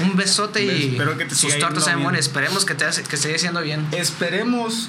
Un 0.00 0.16
besote 0.16 0.64
y 0.64 0.90
Espero 0.92 1.16
que 1.16 1.24
te 1.24 1.34
sus 1.34 1.52
siga 1.52 1.66
tortas 1.68 1.86
bien. 1.86 2.02
buenas. 2.02 2.20
Esperemos 2.26 2.64
que 2.64 2.74
te 2.74 2.84
que 3.08 3.16
siga 3.16 3.38
siendo 3.38 3.60
bien. 3.62 3.86
Esperemos 3.92 4.88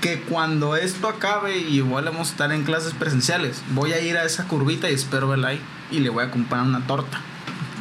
que 0.00 0.20
cuando 0.22 0.76
esto 0.76 1.08
acabe 1.08 1.58
y 1.58 1.76
igual 1.76 2.04
vamos 2.06 2.28
a 2.28 2.30
estar 2.32 2.52
en 2.52 2.64
clases 2.64 2.94
presenciales, 2.94 3.58
voy 3.72 3.92
a 3.92 4.00
ir 4.00 4.16
a 4.16 4.24
esa 4.24 4.44
curvita 4.44 4.90
y 4.90 4.94
espero 4.94 5.28
verla 5.28 5.48
ahí 5.48 5.60
y 5.90 5.98
le 6.00 6.08
voy 6.08 6.24
a 6.24 6.30
comprar 6.30 6.62
una 6.62 6.86
torta. 6.86 7.20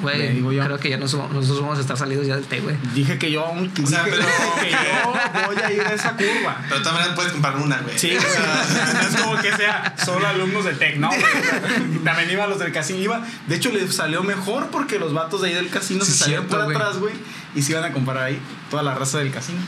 Güey, 0.01 0.33
digo 0.33 0.51
yo. 0.51 0.63
creo 0.63 0.79
que 0.79 0.89
ya 0.89 0.97
nos, 0.97 1.13
nosotros 1.13 1.61
vamos 1.61 1.77
a 1.77 1.81
estar 1.81 1.97
salidos 1.97 2.25
ya 2.25 2.35
del 2.35 2.45
té, 2.45 2.59
güey. 2.61 2.75
Dije 2.93 3.17
que 3.17 3.31
yo, 3.31 3.45
dije 3.73 3.85
sea, 3.87 4.03
pero- 4.05 4.17
que 4.17 4.71
yo 4.71 5.45
voy 5.47 5.57
a 5.63 5.71
ir 5.71 5.81
a 5.81 5.93
esa 5.93 6.11
curva. 6.13 6.61
Pero 6.69 6.81
también 6.81 7.15
puedes 7.15 7.31
comprar 7.33 7.57
una, 7.57 7.77
güey. 7.81 7.97
Sí, 7.99 8.15
o 8.15 8.21
sea, 8.21 8.93
no 8.93 8.99
es 9.01 9.21
como 9.21 9.41
que 9.41 9.51
sea 9.55 9.95
solo 10.03 10.25
alumnos 10.27 10.63
de 10.65 10.73
Tec, 10.73 10.97
¿no? 10.97 11.09
O 11.09 11.13
También 12.03 12.31
iba 12.31 12.47
los 12.47 12.59
del 12.59 12.71
casino. 12.71 12.99
Iba, 12.99 13.25
de 13.47 13.55
hecho, 13.55 13.71
le 13.71 13.91
salió 13.91 14.23
mejor 14.23 14.67
porque 14.67 14.99
los 14.99 15.13
vatos 15.13 15.41
de 15.41 15.49
ahí 15.49 15.55
del 15.55 15.69
casino 15.69 16.05
Sí, 16.05 16.11
se 16.11 16.17
salieron 16.19 16.47
cierto, 16.47 16.65
por 16.65 16.75
atrás, 16.75 16.97
güey, 16.97 17.13
y 17.55 17.61
se 17.61 17.73
iban 17.73 17.83
a 17.83 17.91
comprar 17.91 18.17
ahí 18.23 18.39
toda 18.69 18.83
la 18.83 18.95
raza 18.95 19.17
del 19.19 19.31
casino. 19.31 19.59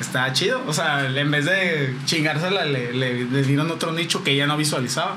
Está 0.00 0.32
chido. 0.32 0.62
O 0.68 0.72
sea, 0.72 1.06
en 1.08 1.30
vez 1.30 1.44
de 1.44 1.96
chingársela, 2.04 2.64
le, 2.64 2.92
le, 2.92 3.24
le 3.24 3.42
dieron 3.42 3.68
otro 3.70 3.90
nicho 3.92 4.22
que 4.22 4.30
ella 4.30 4.46
no 4.46 4.56
visualizaba. 4.56 5.16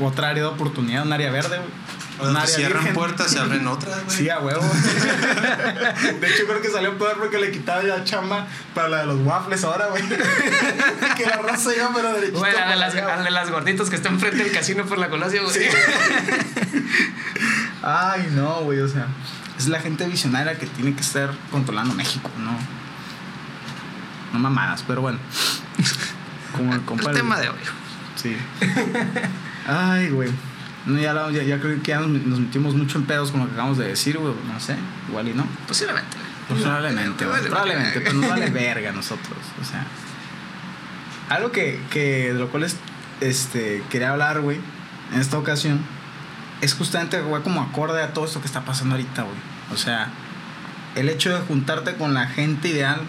Otra 0.00 0.28
área 0.28 0.42
de 0.44 0.48
oportunidad, 0.50 1.04
un 1.04 1.12
área 1.12 1.30
verde, 1.32 1.56
güey. 1.56 1.85
Área 2.18 2.46
cierran 2.46 2.78
virgen. 2.78 2.94
puertas, 2.94 3.30
se 3.30 3.38
abren 3.38 3.66
otras, 3.66 4.04
güey. 4.04 4.16
Sí, 4.16 4.30
a 4.30 4.38
huevo. 4.40 4.62
De 6.20 6.28
hecho, 6.28 6.46
creo 6.46 6.62
que 6.62 6.70
salió 6.70 6.96
peor 6.96 7.18
porque 7.18 7.38
le 7.38 7.50
quitaba 7.50 7.82
ya 7.82 8.04
chamba 8.04 8.46
para 8.74 8.88
la 8.88 8.98
de 8.98 9.06
los 9.06 9.20
waffles 9.20 9.64
ahora, 9.64 9.88
güey. 9.88 10.02
que 11.16 11.26
la 11.26 11.36
raza 11.36 11.74
iba, 11.74 11.90
pero 11.94 12.12
derechito. 12.14 12.38
Güey, 12.38 12.52
la 12.52 12.70
de 12.70 12.76
las, 12.76 12.94
de 12.94 13.30
las 13.30 13.50
gorditas 13.50 13.90
que 13.90 13.96
está 13.96 14.08
enfrente 14.08 14.44
del 14.44 14.52
casino 14.52 14.84
por 14.86 14.98
la 14.98 15.08
colasia, 15.08 15.42
güey. 15.42 15.54
Sí. 15.54 15.64
Ay, 17.82 18.28
no, 18.32 18.62
güey, 18.62 18.80
o 18.80 18.88
sea. 18.88 19.06
Es 19.58 19.68
la 19.68 19.80
gente 19.80 20.06
visionaria 20.06 20.58
que 20.58 20.66
tiene 20.66 20.94
que 20.94 21.00
estar 21.00 21.30
controlando 21.50 21.94
México, 21.94 22.30
¿no? 22.38 22.52
No 24.32 24.38
mamadas, 24.38 24.84
pero 24.86 25.02
bueno. 25.02 25.18
Como 26.52 26.72
el. 26.74 27.08
El 27.08 27.14
tema 27.14 27.40
de 27.40 27.48
hoy. 27.48 27.58
Sí. 28.16 28.36
Ay, 29.66 30.10
güey. 30.10 30.30
No, 30.86 30.98
ya, 31.00 31.12
la- 31.12 31.30
ya, 31.32 31.42
ya 31.42 31.58
creo 31.60 31.82
que 31.82 31.88
ya 31.88 31.98
nos, 32.00 32.38
metimos 32.38 32.74
mucho 32.74 32.98
en 32.98 33.04
pedos 33.06 33.30
con 33.32 33.40
lo 33.40 33.46
que 33.46 33.52
acabamos 33.52 33.76
de 33.78 33.88
decir, 33.88 34.18
güey. 34.18 34.32
No 34.52 34.60
sé, 34.60 34.76
igual 35.08 35.28
y 35.28 35.34
no. 35.34 35.44
Posiblemente. 35.66 36.16
Pues 36.48 36.62
probablemente. 36.62 37.26
Vale, 37.26 37.48
probablemente, 37.48 38.00
pero 38.00 38.14
nos 38.14 38.30
vale 38.30 38.50
verga 38.50 38.90
a 38.90 38.92
nosotros. 38.92 39.36
O 39.60 39.64
sea. 39.64 39.84
Algo 41.28 41.50
que, 41.50 41.80
que 41.90 42.32
de 42.32 42.38
lo 42.38 42.48
cual 42.50 42.62
es- 42.62 42.76
este, 43.20 43.82
quería 43.90 44.10
hablar, 44.12 44.40
güey, 44.40 44.58
en 45.12 45.20
esta 45.20 45.38
ocasión, 45.38 45.80
es 46.60 46.74
justamente, 46.74 47.20
güey, 47.20 47.42
como 47.42 47.62
acorde 47.62 48.00
a 48.02 48.12
todo 48.12 48.24
esto 48.24 48.40
que 48.40 48.46
está 48.46 48.64
pasando 48.64 48.94
ahorita, 48.94 49.22
güey. 49.22 49.34
O 49.72 49.76
sea, 49.76 50.08
el 50.94 51.08
hecho 51.08 51.30
de 51.34 51.40
juntarte 51.44 51.94
con 51.96 52.14
la 52.14 52.28
gente 52.28 52.68
ideal 52.68 53.00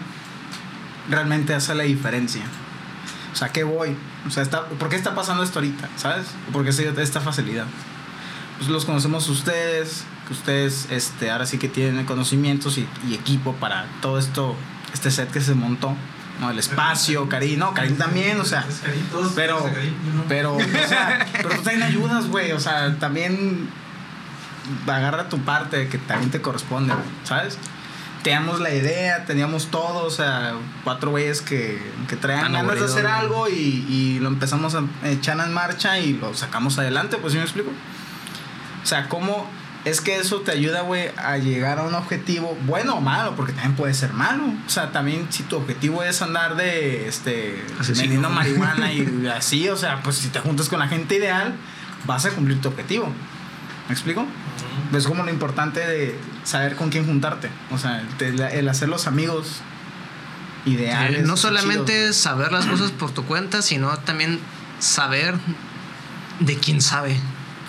realmente 1.08 1.54
hace 1.54 1.74
la 1.76 1.84
diferencia. 1.84 2.42
O 3.32 3.36
sea, 3.36 3.50
¿qué 3.50 3.62
voy? 3.62 3.96
O 4.28 4.30
sea, 4.30 4.42
está, 4.42 4.66
¿por 4.66 4.88
qué 4.88 4.96
está 4.96 5.14
pasando 5.14 5.42
esto 5.42 5.58
ahorita? 5.58 5.88
¿Sabes? 5.96 6.26
¿Por 6.52 6.64
qué 6.64 6.72
se 6.72 6.88
esta 7.02 7.20
facilidad? 7.20 7.66
Pues 8.58 8.68
los 8.68 8.84
conocemos 8.84 9.28
ustedes, 9.28 10.04
que 10.26 10.34
ustedes 10.34 10.86
este, 10.90 11.30
ahora 11.30 11.46
sí 11.46 11.58
que 11.58 11.68
tienen 11.68 12.04
conocimientos 12.04 12.76
y, 12.78 12.86
y 13.08 13.14
equipo 13.14 13.54
para 13.54 13.86
todo 14.02 14.18
esto, 14.18 14.54
este 14.92 15.10
set 15.10 15.30
que 15.30 15.40
se 15.40 15.54
montó. 15.54 15.96
No, 16.40 16.50
el 16.50 16.58
espacio, 16.58 17.28
Karim, 17.28 17.58
no, 17.58 17.74
Karim 17.74 17.96
también, 17.96 18.40
o 18.40 18.44
sea, 18.44 18.64
pero, 19.34 19.68
pero, 20.28 20.54
o 20.54 20.60
sea, 20.86 21.26
pero 21.32 21.48
tú 21.48 21.62
también 21.62 21.82
ayudas, 21.82 22.28
güey, 22.28 22.52
o 22.52 22.60
sea, 22.60 22.96
también 22.98 23.68
agarra 24.86 25.28
tu 25.28 25.40
parte 25.40 25.88
que 25.88 25.98
también 25.98 26.30
te 26.30 26.40
corresponde, 26.40 26.94
¿sabes? 27.24 27.58
Teníamos 28.22 28.60
la 28.60 28.74
idea, 28.74 29.24
teníamos 29.24 29.68
todo, 29.70 30.04
o 30.04 30.10
sea, 30.10 30.54
cuatro 30.84 31.10
güeyes 31.10 31.40
que, 31.40 31.80
que 32.08 32.16
traían 32.16 32.52
ganas 32.52 32.78
de 32.78 32.84
hacer 32.84 33.06
algo 33.06 33.48
y, 33.48 33.86
y 33.88 34.18
lo 34.20 34.28
empezamos 34.28 34.74
a 34.74 34.82
echar 35.04 35.38
en 35.38 35.54
marcha 35.54 35.98
y 36.00 36.14
lo 36.14 36.34
sacamos 36.34 36.78
adelante, 36.78 37.16
pues 37.16 37.32
¿sí 37.32 37.38
me 37.38 37.44
explico? 37.44 37.70
O 38.82 38.86
sea, 38.86 39.08
¿cómo 39.08 39.48
es 39.84 40.00
que 40.00 40.16
eso 40.16 40.40
te 40.40 40.52
ayuda, 40.52 40.82
güey, 40.82 41.10
a 41.16 41.38
llegar 41.38 41.78
a 41.78 41.82
un 41.82 41.94
objetivo 41.94 42.56
bueno 42.66 42.94
o 42.94 43.00
malo? 43.00 43.34
Porque 43.36 43.52
también 43.52 43.74
puede 43.74 43.94
ser 43.94 44.12
malo. 44.12 44.44
O 44.66 44.70
sea, 44.70 44.92
también 44.92 45.26
si 45.30 45.44
tu 45.44 45.56
objetivo 45.56 46.02
es 46.02 46.20
andar 46.22 46.56
de, 46.56 47.08
este, 47.08 47.64
vendiendo 47.96 48.28
marihuana 48.28 48.92
y 48.92 49.26
así, 49.34 49.68
o 49.68 49.76
sea, 49.76 50.02
pues 50.02 50.16
si 50.16 50.28
te 50.28 50.40
juntas 50.40 50.68
con 50.68 50.78
la 50.78 50.88
gente 50.88 51.16
ideal, 51.16 51.54
vas 52.06 52.26
a 52.26 52.30
cumplir 52.30 52.60
tu 52.60 52.68
objetivo. 52.68 53.12
¿Me 53.88 53.94
explico? 53.94 54.26
Es 54.92 55.06
como 55.06 55.24
lo 55.24 55.30
importante 55.30 55.80
de 55.80 56.18
saber 56.44 56.76
con 56.76 56.90
quién 56.90 57.06
juntarte. 57.06 57.50
O 57.70 57.78
sea, 57.78 58.02
el, 58.20 58.40
el 58.40 58.68
hacer 58.68 58.88
los 58.88 59.06
amigos 59.06 59.60
ideales. 60.64 61.20
Eh, 61.20 61.26
no 61.26 61.36
solamente 61.36 62.12
saber 62.12 62.52
las 62.52 62.66
cosas 62.66 62.90
por 62.90 63.10
tu 63.12 63.24
cuenta, 63.24 63.62
sino 63.62 63.96
también 63.98 64.40
saber 64.78 65.34
de 66.40 66.56
quién 66.58 66.80
sabe. 66.82 67.18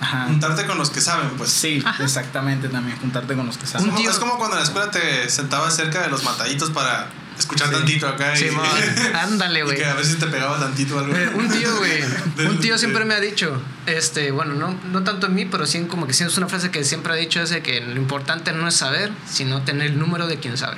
Ajá. 0.01 0.25
Juntarte 0.27 0.65
con 0.65 0.77
los 0.77 0.89
que 0.89 1.01
saben, 1.01 1.29
pues. 1.37 1.49
Sí, 1.51 1.83
exactamente 1.99 2.69
también, 2.69 2.97
juntarte 2.99 3.35
con 3.35 3.45
los 3.45 3.57
que 3.57 3.65
saben. 3.67 3.85
Un 3.85 3.91
como, 3.91 4.01
tío- 4.01 4.11
es 4.11 4.17
como 4.19 4.37
cuando 4.37 4.55
en 4.55 4.61
la 4.61 4.65
escuela 4.65 4.91
te 4.91 5.29
sentabas 5.29 5.75
cerca 5.75 6.01
de 6.01 6.09
los 6.09 6.23
mataditos 6.23 6.69
para 6.71 7.07
escuchar 7.39 7.71
tantito 7.71 8.07
acá. 8.07 8.33
y- 8.35 8.37
Simón, 8.37 8.65
ándale, 9.15 9.59
y 9.59 9.63
güey. 9.63 9.77
que 9.77 9.85
a 9.85 9.93
veces 9.95 10.17
te 10.19 10.27
pegaba 10.27 10.59
tantito 10.59 10.99
algo. 10.99 11.15
Eh, 11.15 11.29
un 11.35 11.49
tío, 11.49 11.75
güey. 11.77 12.03
Un 12.49 12.59
tío 12.59 12.77
siempre 12.77 13.03
me 13.05 13.13
ha 13.15 13.19
dicho, 13.19 13.61
este, 13.85 14.31
bueno, 14.31 14.53
no, 14.53 14.77
no 14.91 15.03
tanto 15.03 15.27
en 15.27 15.35
mí, 15.35 15.45
pero 15.45 15.65
sí 15.65 15.83
como 15.85 16.07
que 16.07 16.13
sí 16.13 16.23
es 16.23 16.37
una 16.37 16.47
frase 16.47 16.71
que 16.71 16.83
siempre 16.83 17.11
ha 17.13 17.15
dicho, 17.15 17.41
es 17.41 17.49
de 17.49 17.61
que 17.61 17.81
lo 17.81 17.95
importante 17.97 18.51
no 18.53 18.67
es 18.67 18.75
saber, 18.75 19.11
sino 19.29 19.61
tener 19.63 19.87
el 19.87 19.99
número 19.99 20.27
de 20.27 20.39
quien 20.39 20.57
sabe. 20.57 20.77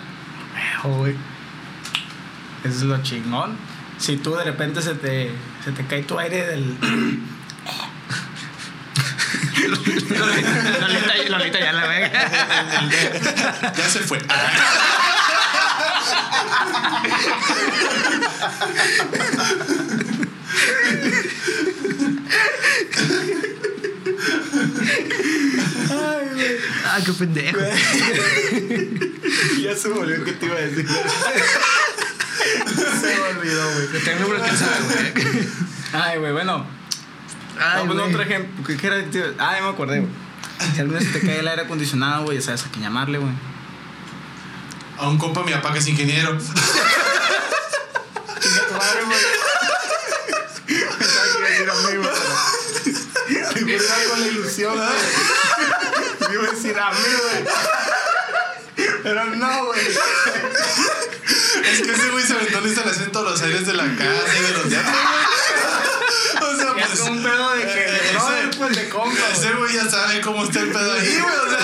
Güey. 0.84 1.16
Eso 2.64 2.76
es 2.76 2.82
lo 2.84 3.02
chingón. 3.04 3.56
Si 4.00 4.18
tú 4.18 4.36
de 4.36 4.44
repente 4.44 4.82
se 4.82 4.96
te, 4.96 5.32
se 5.64 5.72
te 5.72 5.86
cae 5.86 6.04
tu 6.04 6.18
aire 6.20 6.48
del. 6.48 6.76
Lolita, 9.62 11.30
Lolita 11.30 11.60
ya 11.60 11.72
la 11.74 11.88
ve. 11.88 12.12
Ya 13.78 13.90
se 13.90 14.00
fue. 14.00 14.20
Ay, 25.90 26.30
güey. 26.34 26.58
Ah, 26.86 27.00
qué 27.06 27.14
pendejo. 27.14 27.60
ya 29.62 29.76
se 29.76 29.90
me 29.90 30.00
olvidó 30.00 30.24
que 30.26 30.32
te 30.34 30.46
iba 30.46 30.56
a 30.56 30.60
decir. 30.62 30.88
se 33.02 33.08
me 33.08 33.22
olvidó, 33.40 33.72
güey. 33.74 33.88
Tengo 34.04 34.30
quien 34.44 34.58
sabe, 34.58 34.80
güey. 34.84 35.48
Ay, 35.94 36.20
güey, 36.20 36.32
bueno. 36.32 36.66
Ay, 37.60 37.88
Vamos 37.88 38.00
a 38.00 38.06
otro 38.06 38.22
ejemplo. 38.22 38.64
¿Qué, 38.66 38.88
era? 38.88 39.04
tío? 39.04 39.24
Ah, 39.38 39.56
ya 39.58 39.64
me 39.64 39.70
acordé, 39.70 40.00
güey. 40.00 40.12
Si 40.74 40.80
alguna 40.80 41.00
vez 41.00 41.08
se 41.08 41.20
te 41.20 41.26
cae 41.26 41.40
el 41.40 41.48
aire 41.48 41.64
acondicionado, 41.64 42.24
güey, 42.26 42.38
ya 42.38 42.44
sabes 42.44 42.66
a 42.66 42.70
quién 42.70 42.84
llamarle, 42.84 43.18
güey. 43.18 43.34
A 45.02 45.08
un 45.08 45.18
compa, 45.18 45.44
mi 45.44 45.52
papá 45.52 45.74
que 45.74 45.80
es 45.80 45.88
ingeniero. 45.88 46.38
Me 53.66 53.78
con 54.10 54.20
la 54.20 54.28
ilusión, 54.28 54.76
güey. 54.76 54.90
Iba 56.34 56.48
a 56.48 56.52
decir 56.52 56.78
a 56.80 56.92
mí, 56.92 57.00
güey. 57.22 57.46
Pero 59.04 59.26
no, 59.26 59.66
güey. 59.66 59.88
Es 61.66 61.82
que 61.82 61.92
ese 61.92 62.10
güey 62.10 62.24
se 62.26 62.34
aventó 62.34 62.62
la 62.62 62.68
instalación 62.68 63.12
todos 63.12 63.32
los 63.32 63.42
aires 63.42 63.66
de 63.66 63.74
la 63.74 63.84
casa 63.84 64.38
y 64.38 64.42
de 64.44 64.52
los 64.52 64.70
teatros, 64.70 64.96
güey. 66.40 66.54
O 66.54 66.56
sea, 66.58 66.74
pues. 66.74 66.94
es 66.94 67.00
un 67.02 67.24
pedo 67.24 67.52
de 67.56 67.64
que 67.64 67.86
ese- 67.86 68.14
brother, 68.14 68.50
pues 68.58 68.76
de 68.76 68.90
compa, 68.90 69.28
Ese 69.34 69.54
güey 69.54 69.74
ya 69.76 69.90
sabe 69.90 70.22
cómo 70.22 70.44
está 70.44 70.60
el 70.60 70.72
pedo 70.72 70.94
ahí, 70.94 71.20
güey. 71.22 71.36
O 71.36 71.50
sea, 71.50 71.60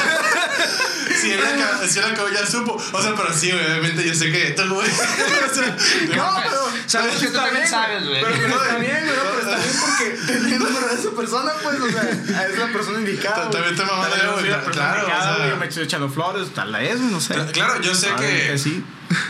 si 1.22 1.32
él 1.32 1.40
acabó, 1.42 1.88
si 1.88 2.00
él 2.00 2.06
acabó, 2.06 2.30
ya 2.30 2.46
supo. 2.46 2.74
O 2.74 3.02
sea, 3.02 3.14
pero 3.16 3.34
sí, 3.34 3.52
obviamente 3.52 4.08
yo 4.08 4.14
sé 4.14 4.32
que 4.32 4.52
tú, 4.52 4.74
güey. 4.74 4.88
O 4.90 5.54
sea, 5.54 5.78
No, 6.16 6.36
pero. 6.44 6.68
Sabes 6.86 7.16
pero 7.16 7.20
que 7.20 7.28
tú 7.28 7.38
está 7.38 7.44
también 7.44 7.56
bien, 7.56 7.70
sabes, 7.70 8.08
güey. 8.08 8.22
Pero, 8.22 8.36
pero 8.38 8.64
está 8.64 8.78
bien, 8.78 9.06
güey. 9.06 9.18
Pero 9.18 9.40
está 9.40 9.56
bien 9.58 9.76
porque 9.82 10.58
número 10.60 10.88
de 10.88 10.96
esa 10.96 11.12
persona, 11.12 11.52
pues. 11.64 11.80
O 11.80 11.90
sea, 11.90 12.48
es 12.48 12.58
la 12.58 12.68
persona 12.68 13.00
indicada. 13.00 13.50
También 13.50 13.76
te 13.76 13.82
vez 13.82 13.92
yo 14.24 14.34
güey, 14.34 14.46
claro, 14.72 15.00
indicada, 15.00 15.34
o 15.34 15.38
sea. 15.38 15.50
Yo 15.50 15.58
me 15.58 15.66
estoy 15.68 15.84
echando 15.84 16.10
flores, 16.10 16.50
tal 16.54 16.74
vez, 16.74 17.00
no 17.00 17.20
sé. 17.20 17.36
Claro, 17.52 17.82
yo 17.82 17.96
sé 17.96 18.10
que 18.20 18.58
sí. 18.58 18.84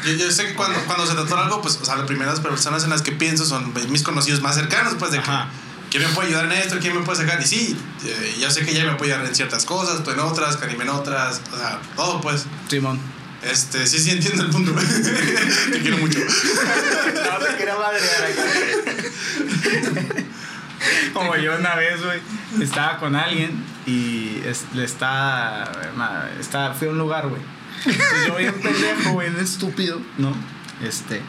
Yo, 0.06 0.14
yo 0.14 0.32
sé 0.32 0.48
que 0.48 0.54
cuando, 0.56 0.80
cuando 0.86 1.06
se 1.06 1.14
trata 1.14 1.36
de 1.36 1.42
algo, 1.42 1.62
pues, 1.62 1.78
o 1.82 1.86
sea, 1.86 1.96
las 1.96 2.08
primeras 2.08 2.40
personas 2.40 2.84
en 2.84 2.90
las 2.90 3.02
que 3.02 3.12
pienso 3.12 3.46
son 3.46 3.74
mis 3.90 4.04
conocidos 4.04 4.42
más 4.42 4.56
cercanos, 4.56 4.96
pues, 4.98 5.12
de 5.12 5.22
que. 5.22 5.30
Ajá. 5.30 5.50
¿Quién 5.90 6.04
me 6.04 6.10
puede 6.10 6.28
ayudar 6.30 6.46
en 6.46 6.52
esto? 6.54 6.78
¿Quién 6.82 6.96
me 6.96 7.02
puede 7.04 7.20
sacar? 7.24 7.42
Y 7.42 7.46
sí, 7.46 7.78
eh, 8.06 8.38
yo 8.40 8.52
sé 8.52 8.66
que 8.66 8.72
ella 8.72 8.86
me 8.86 8.96
puede 8.96 9.14
ayudar 9.14 9.28
en 9.30 9.36
ciertas 9.36 9.64
cosas, 9.66 10.04
tú 10.04 10.12
en 10.12 10.20
otras, 10.20 10.58
Karim 10.58 10.82
en 10.82 10.90
otras, 10.90 11.42
o 11.54 11.58
sea, 11.58 11.80
todo, 11.96 12.20
pues. 12.22 12.46
Simón. 12.70 13.00
Este, 13.42 13.86
sí, 13.88 14.00
sí, 14.00 14.12
entiendo 14.12 14.44
el 14.44 14.50
punto. 14.50 14.74
Te 15.72 15.80
quiero 15.80 15.98
mucho. 16.00 16.20
No 16.20 16.26
te 17.46 17.56
quería 17.58 17.76
madrear 17.76 18.34
Como 21.14 21.36
yo 21.38 21.56
una 21.58 21.76
vez, 21.76 22.04
güey, 22.04 22.20
estaba 22.62 22.98
con 22.98 23.16
alguien 23.16 23.64
y 23.86 24.42
es- 24.46 24.66
le 24.74 24.84
está, 24.84 25.72
está, 26.40 26.74
fui 26.74 26.88
a 26.88 26.92
un 26.92 26.98
lugar, 26.98 27.28
güey. 27.28 27.42
Entonces 27.86 28.28
yo 28.28 28.36
bien 28.36 28.54
pendejo, 28.62 29.12
güey, 29.12 29.30
bien 29.30 29.44
estúpido, 29.44 30.02
¿no? 30.18 30.36
Este, 30.84 31.22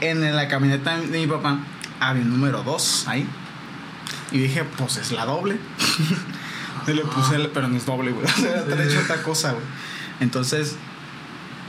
en 0.00 0.34
la 0.34 0.48
camioneta 0.48 0.96
de 0.98 1.18
mi 1.18 1.26
papá 1.26 1.58
había 2.00 2.22
un 2.22 2.30
número 2.30 2.62
2 2.62 3.04
ahí. 3.08 3.26
Y 4.32 4.38
dije, 4.38 4.64
pues 4.64 4.96
es 4.96 5.12
la 5.12 5.24
doble. 5.24 5.58
Y 6.88 6.92
le 6.92 7.02
puse, 7.02 7.34
el- 7.34 7.48
pero 7.48 7.66
no 7.66 7.76
es 7.76 7.84
doble, 7.84 8.12
güey. 8.12 8.24
O 8.36 8.40
sea, 8.40 8.64
te 8.64 8.84
hecho 8.84 9.00
otra 9.00 9.20
cosa, 9.22 9.52
güey. 9.52 9.64
Entonces, 10.20 10.76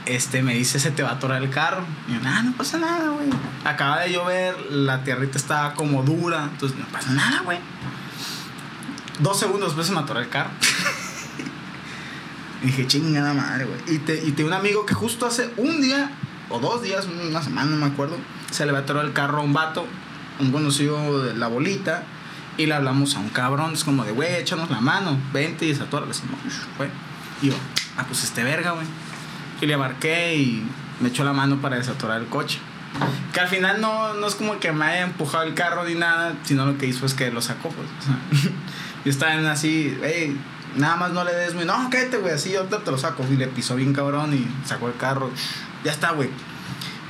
este 0.06 0.42
me 0.42 0.54
dice, 0.54 0.78
se 0.78 0.92
te 0.92 1.02
va 1.02 1.10
a 1.10 1.12
atorar 1.14 1.42
el 1.42 1.50
carro. 1.50 1.84
Y 2.06 2.12
yo, 2.12 2.20
ah, 2.24 2.42
no 2.44 2.52
pasa 2.52 2.78
nada, 2.78 3.10
güey. 3.10 3.28
Acaba 3.64 4.00
de 4.00 4.12
llover, 4.12 4.54
la 4.70 5.02
tierrita 5.02 5.36
estaba 5.36 5.74
como 5.74 6.04
dura, 6.04 6.44
entonces 6.52 6.78
no 6.78 6.86
pasa 6.86 7.10
nada, 7.10 7.40
güey. 7.42 7.58
Dos 9.18 9.40
segundos 9.40 9.70
después 9.70 9.88
se 9.88 9.92
me 9.92 9.98
atoró 9.98 10.20
el 10.20 10.28
carro. 10.28 10.50
y 12.62 12.66
dije, 12.66 12.86
chingada 12.86 13.34
madre, 13.34 13.64
güey. 13.64 13.96
Y, 13.96 13.98
te, 13.98 14.24
y 14.24 14.30
tengo 14.32 14.48
un 14.50 14.54
amigo 14.54 14.86
que 14.86 14.94
justo 14.94 15.26
hace 15.26 15.50
un 15.56 15.80
día, 15.80 16.12
o 16.48 16.60
dos 16.60 16.80
días, 16.82 17.06
una 17.06 17.42
semana, 17.42 17.70
no 17.70 17.76
me 17.76 17.86
acuerdo, 17.86 18.16
se 18.52 18.66
le 18.66 18.72
va 18.72 18.78
a 18.78 18.82
atorar 18.82 19.04
el 19.04 19.12
carro 19.12 19.38
a 19.38 19.42
un 19.42 19.52
vato, 19.52 19.84
un 20.38 20.52
conocido 20.52 21.24
de 21.24 21.34
la 21.34 21.48
bolita. 21.48 22.04
Y 22.58 22.66
le 22.66 22.74
hablamos 22.74 23.14
a 23.14 23.20
un 23.20 23.28
cabrón, 23.28 23.72
es 23.72 23.84
como 23.84 24.04
de, 24.04 24.10
güey, 24.10 24.34
échanos 24.34 24.68
la 24.68 24.80
mano, 24.80 25.16
vente 25.32 25.64
y 25.64 25.68
decimos, 25.68 26.08
güey. 26.76 26.90
Y 27.40 27.46
yo, 27.46 27.54
ah, 27.96 28.04
pues 28.06 28.24
este 28.24 28.42
verga, 28.42 28.72
güey. 28.72 28.86
Y 29.60 29.66
le 29.66 29.76
marqué 29.76 30.34
y 30.34 30.68
me 31.00 31.08
echó 31.08 31.22
la 31.22 31.32
mano 31.32 31.60
para 31.62 31.76
desatorar 31.76 32.20
el 32.20 32.26
coche. 32.26 32.58
Que 33.32 33.38
al 33.38 33.46
final 33.46 33.80
no, 33.80 34.14
no 34.14 34.26
es 34.26 34.34
como 34.34 34.58
que 34.58 34.72
me 34.72 34.86
haya 34.86 35.02
empujado 35.02 35.44
el 35.44 35.54
carro 35.54 35.84
ni 35.84 35.94
nada, 35.94 36.34
sino 36.42 36.66
lo 36.66 36.76
que 36.78 36.86
hizo 36.86 37.06
es 37.06 37.14
que 37.14 37.30
lo 37.30 37.40
sacó, 37.40 37.68
pues. 37.68 37.88
O 38.00 38.02
sea, 38.02 38.50
yo 39.04 39.10
estaba 39.10 39.34
en 39.34 39.46
así, 39.46 39.96
hey, 40.02 40.36
nada 40.76 40.96
más 40.96 41.12
no 41.12 41.22
le 41.22 41.32
des, 41.32 41.54
muy, 41.54 41.64
no, 41.64 41.88
cállate, 41.90 42.16
güey, 42.16 42.34
así 42.34 42.56
ahorita 42.56 42.80
te 42.80 42.90
lo 42.90 42.98
saco. 42.98 43.24
Y 43.30 43.36
le 43.36 43.46
pisó 43.46 43.76
bien 43.76 43.92
cabrón 43.92 44.34
y 44.34 44.66
sacó 44.66 44.88
el 44.88 44.96
carro. 44.96 45.30
Ya 45.84 45.92
está, 45.92 46.10
güey. 46.10 46.28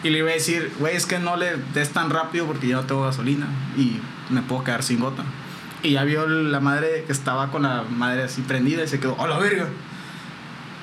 Y 0.03 0.11
le 0.11 0.19
iba 0.19 0.29
a 0.29 0.35
decir, 0.35 0.71
güey, 0.79 0.95
es 0.95 1.07
que 1.07 1.19
no 1.19 1.37
le 1.37 1.57
des 1.73 1.91
tan 1.91 2.11
rápido 2.11 2.47
porque 2.47 2.69
yo 2.69 2.77
no 2.77 2.87
tengo 2.87 3.05
gasolina 3.05 3.47
y 3.77 3.99
me 4.31 4.43
puedo 4.43 4.65
quedar 4.65 4.83
sin 4.83 5.01
gota. 5.01 5.25
Y 5.83 5.93
ya 5.93 6.05
vio 6.05 6.27
la 6.27 6.61
madre 6.61 7.05
que 7.07 7.13
estaba 7.13 7.51
con 7.51 7.63
la 7.63 7.83
madre 7.83 8.25
así 8.25 8.43
prendida 8.43 8.83
y 8.83 8.89
se 8.89 8.99
quedó, 8.99 9.21
¡a 9.23 9.29
la 9.29 9.39
verga! 9.39 9.69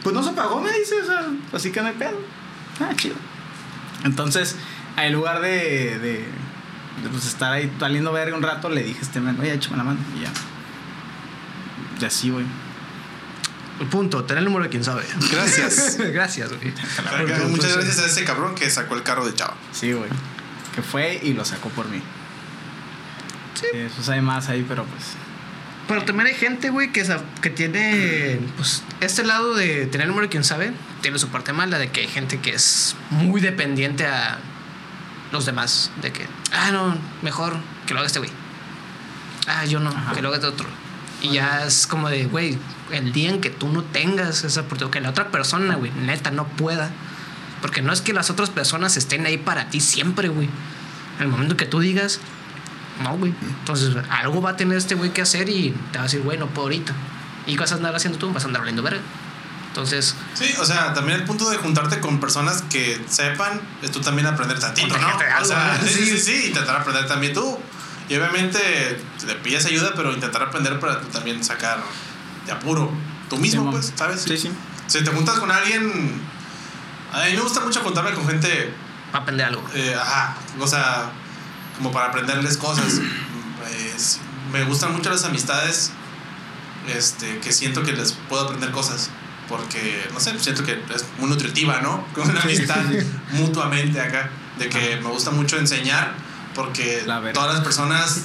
Pues 0.03 0.15
no 0.15 0.23
se 0.23 0.31
pagó, 0.31 0.61
me 0.61 0.71
dice, 0.71 1.01
o 1.01 1.05
sea, 1.05 1.25
así 1.51 1.71
que 1.71 1.81
no 1.81 1.87
hay 1.87 1.95
pedo. 1.95 2.17
Ah, 2.79 2.91
chido. 2.95 3.15
Entonces, 4.03 4.55
en 4.97 5.13
lugar 5.13 5.41
de, 5.41 5.99
de, 5.99 6.27
de, 7.01 7.09
pues, 7.09 7.25
estar 7.25 7.51
ahí 7.51 7.71
saliendo 7.79 8.11
verga 8.11 8.37
un 8.37 8.43
rato, 8.43 8.69
le 8.69 8.83
dije 8.83 8.99
a 8.99 9.01
este 9.01 9.19
men, 9.19 9.37
oye, 9.39 9.53
échame 9.53 9.77
la 9.77 9.83
mano. 9.83 9.99
Y 10.15 10.21
ya. 10.21 10.31
Y 11.99 12.05
así, 12.05 12.29
güey. 12.29 12.45
El 13.79 13.87
punto, 13.87 14.23
tener 14.23 14.39
el 14.39 14.45
número 14.45 14.63
de 14.63 14.69
quien 14.69 14.83
sabe. 14.83 15.03
Gracias. 15.31 15.97
Gracias, 16.13 16.49
güey. 16.49 16.73
Muchas 17.49 17.75
gracias 17.75 17.99
a 17.99 18.05
ese 18.05 18.23
cabrón 18.23 18.55
que 18.55 18.69
sacó 18.69 18.95
el 18.95 19.03
carro 19.03 19.25
de 19.25 19.33
Chava. 19.33 19.55
Sí, 19.73 19.91
güey. 19.91 20.09
Que 20.73 20.81
fue 20.81 21.19
y 21.21 21.33
lo 21.33 21.43
sacó 21.43 21.69
por 21.69 21.87
mí. 21.89 22.01
Sí. 23.55 23.65
Sí, 23.71 23.77
eso 23.79 24.03
sabe 24.03 24.21
más 24.21 24.49
ahí, 24.49 24.65
pero 24.67 24.85
pues. 24.85 25.03
Pero 25.87 26.03
también 26.03 26.27
hay 26.27 26.33
gente, 26.33 26.69
güey, 26.69 26.91
que, 26.91 27.05
que 27.41 27.49
tiene, 27.51 28.39
pues, 28.57 28.83
este 29.01 29.23
lado 29.23 29.53
de 29.53 29.85
tener 29.85 30.07
número 30.07 30.25
de 30.25 30.29
quien 30.29 30.43
sabe, 30.43 30.73
tiene 31.01 31.19
su 31.19 31.29
parte 31.29 31.53
mala, 31.53 31.77
de 31.77 31.89
que 31.89 32.01
hay 32.01 32.07
gente 32.07 32.39
que 32.39 32.55
es 32.55 32.95
muy 33.11 33.39
dependiente 33.39 34.07
a 34.07 34.39
los 35.31 35.45
demás, 35.45 35.91
de 36.01 36.11
que, 36.11 36.25
ah, 36.51 36.71
no, 36.71 36.97
mejor 37.21 37.57
que 37.85 37.93
lo 37.93 37.99
haga 37.99 38.07
este 38.07 38.19
güey. 38.19 38.31
Ah, 39.47 39.65
yo 39.65 39.79
no, 39.79 39.91
Ajá. 39.91 40.13
que 40.13 40.23
lo 40.23 40.29
haga 40.29 40.37
este 40.37 40.47
otro. 40.47 40.67
Y 41.21 41.33
ya 41.33 41.65
es 41.65 41.85
como 41.85 42.09
de, 42.09 42.25
güey, 42.25 42.57
el 42.91 43.13
día 43.13 43.29
en 43.29 43.39
que 43.39 43.51
tú 43.51 43.69
no 43.69 43.83
tengas 43.83 44.43
esa 44.43 44.61
oportunidad, 44.61 44.91
que 44.91 45.01
la 45.01 45.09
otra 45.11 45.29
persona, 45.29 45.75
güey, 45.75 45.91
neta, 45.91 46.31
no 46.31 46.47
pueda. 46.47 46.89
Porque 47.61 47.81
no 47.81 47.93
es 47.93 48.01
que 48.01 48.13
las 48.13 48.29
otras 48.29 48.49
personas 48.49 48.97
estén 48.97 49.25
ahí 49.25 49.37
para 49.37 49.69
ti 49.69 49.79
siempre, 49.79 50.29
güey. 50.29 50.49
En 51.17 51.23
el 51.23 51.27
momento 51.27 51.57
que 51.57 51.65
tú 51.65 51.79
digas, 51.79 52.19
no, 53.01 53.17
güey. 53.17 53.33
Entonces, 53.59 53.95
algo 54.09 54.41
va 54.41 54.51
a 54.51 54.55
tener 54.57 54.77
este 54.77 54.95
güey 54.95 55.11
que 55.11 55.21
hacer 55.21 55.49
y 55.49 55.71
te 55.91 55.97
va 55.97 56.03
a 56.03 56.07
decir, 56.07 56.21
güey, 56.21 56.37
no 56.37 56.47
puedo 56.47 56.63
ahorita. 56.67 56.93
¿Y 57.47 57.53
qué 57.55 57.59
vas 57.59 57.71
a 57.71 57.75
andar 57.75 57.95
haciendo 57.95 58.17
tú? 58.17 58.31
Vas 58.33 58.43
a 58.43 58.47
andar 58.47 58.61
hablando 58.61 58.81
verga. 58.83 59.01
Entonces, 59.67 60.15
Sí, 60.33 60.53
o 60.59 60.63
sea, 60.65 60.93
también 60.93 61.19
el 61.19 61.25
punto 61.25 61.49
de 61.49 61.57
juntarte 61.57 61.99
con 61.99 62.19
personas 62.21 62.61
que 62.69 63.03
sepan 63.09 63.59
es 63.81 63.91
tú 63.91 63.99
también 63.99 64.25
aprender 64.25 64.57
tantito, 64.59 64.97
¿no? 64.97 65.07
Sí, 65.83 65.89
sí, 65.93 66.05
Sí. 66.05 66.17
sí, 66.19 66.47
intentar 66.47 66.77
aprender 66.77 67.05
también 67.07 67.33
tú. 67.33 67.59
Y 68.07 68.15
obviamente 68.15 68.59
le 69.27 69.35
pides 69.35 69.65
ayuda, 69.65 69.91
pero 69.95 70.13
intentar 70.13 70.41
aprender 70.43 70.79
para 70.79 71.01
tú 71.01 71.07
también 71.07 71.43
sacar 71.43 71.79
de 72.45 72.51
apuro 72.53 72.89
tú 73.29 73.37
mismo, 73.37 73.69
pues, 73.71 73.91
¿sabes? 73.95 74.21
Sí, 74.21 74.37
sí. 74.37 74.51
Si 74.87 75.03
te 75.03 75.11
juntas 75.11 75.39
con 75.39 75.51
alguien. 75.51 76.21
A 77.11 77.25
mí 77.25 77.33
me 77.33 77.41
gusta 77.41 77.59
mucho 77.61 77.81
juntarme 77.81 78.11
con 78.13 78.27
gente 78.27 78.71
va 79.13 79.19
a 79.19 79.21
aprender 79.23 79.47
algo. 79.47 79.63
eh, 79.73 79.95
ajá, 79.99 80.35
o 80.59 80.67
sea, 80.67 81.09
como 81.77 81.91
para 81.91 82.07
aprenderles 82.07 82.57
cosas. 82.57 82.99
Es- 83.95 84.19
me 84.51 84.63
gustan 84.63 84.93
mucho 84.93 85.09
las 85.09 85.23
amistades 85.25 85.91
este, 86.95 87.39
que 87.39 87.51
siento 87.51 87.83
que 87.83 87.93
les 87.93 88.13
puedo 88.13 88.43
aprender 88.43 88.71
cosas. 88.71 89.09
Porque, 89.49 90.07
no 90.13 90.19
sé, 90.19 90.37
siento 90.39 90.63
que 90.63 90.73
es 90.93 91.05
muy 91.19 91.29
nutritiva, 91.29 91.81
¿no? 91.81 92.05
Con 92.13 92.29
una 92.29 92.41
amistad 92.41 92.81
mutuamente 93.31 93.99
acá. 94.01 94.29
De 94.57 94.69
que 94.69 94.97
me 95.01 95.09
gusta 95.09 95.31
mucho 95.31 95.57
enseñar, 95.57 96.13
porque 96.55 97.03
La 97.05 97.21
todas 97.33 97.55
las 97.55 97.63
personas. 97.63 98.21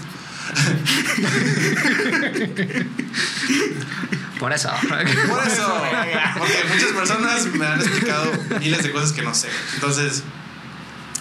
Por 4.38 4.52
eso. 4.54 4.70
Por 4.88 5.46
eso, 5.46 5.82
porque 6.38 6.64
muchas 6.72 6.92
personas 6.92 7.46
me 7.46 7.66
han 7.66 7.80
explicado 7.80 8.32
miles 8.58 8.82
de 8.82 8.90
cosas 8.90 9.12
que 9.12 9.22
no 9.22 9.34
sé. 9.34 9.48
Entonces, 9.74 10.22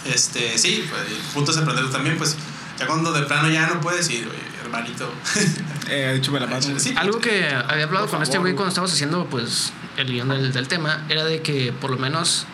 este, 0.04 0.58
sí, 0.58 0.84
pues, 0.88 1.02
el 1.08 1.16
punto 1.34 1.50
es 1.50 1.58
aprender 1.58 1.90
también, 1.90 2.16
pues, 2.18 2.36
ya 2.78 2.86
cuando 2.86 3.12
de 3.12 3.22
plano 3.22 3.50
ya 3.50 3.66
no 3.66 3.80
puedes 3.80 4.08
ir, 4.10 4.26
oye, 4.28 4.38
hermanito. 4.62 5.12
Eh, 5.92 6.14
échame 6.18 6.38
la 6.38 6.46
mano. 6.46 6.78
Sí, 6.78 6.94
Algo 6.96 7.18
que 7.18 7.48
había 7.48 7.82
hablado 7.82 8.06
con 8.06 8.22
este 8.22 8.34
favor, 8.34 8.42
güey 8.42 8.52
güey. 8.52 8.54
cuando 8.54 8.68
estábamos 8.68 8.92
haciendo 8.92 9.26
pues 9.26 9.72
el 9.96 10.06
guion 10.06 10.28
del, 10.28 10.52
del 10.52 10.68
tema 10.68 11.04
era 11.08 11.24
de 11.24 11.42
que 11.42 11.72
por 11.72 11.90
lo 11.90 11.96
menos 11.96 12.46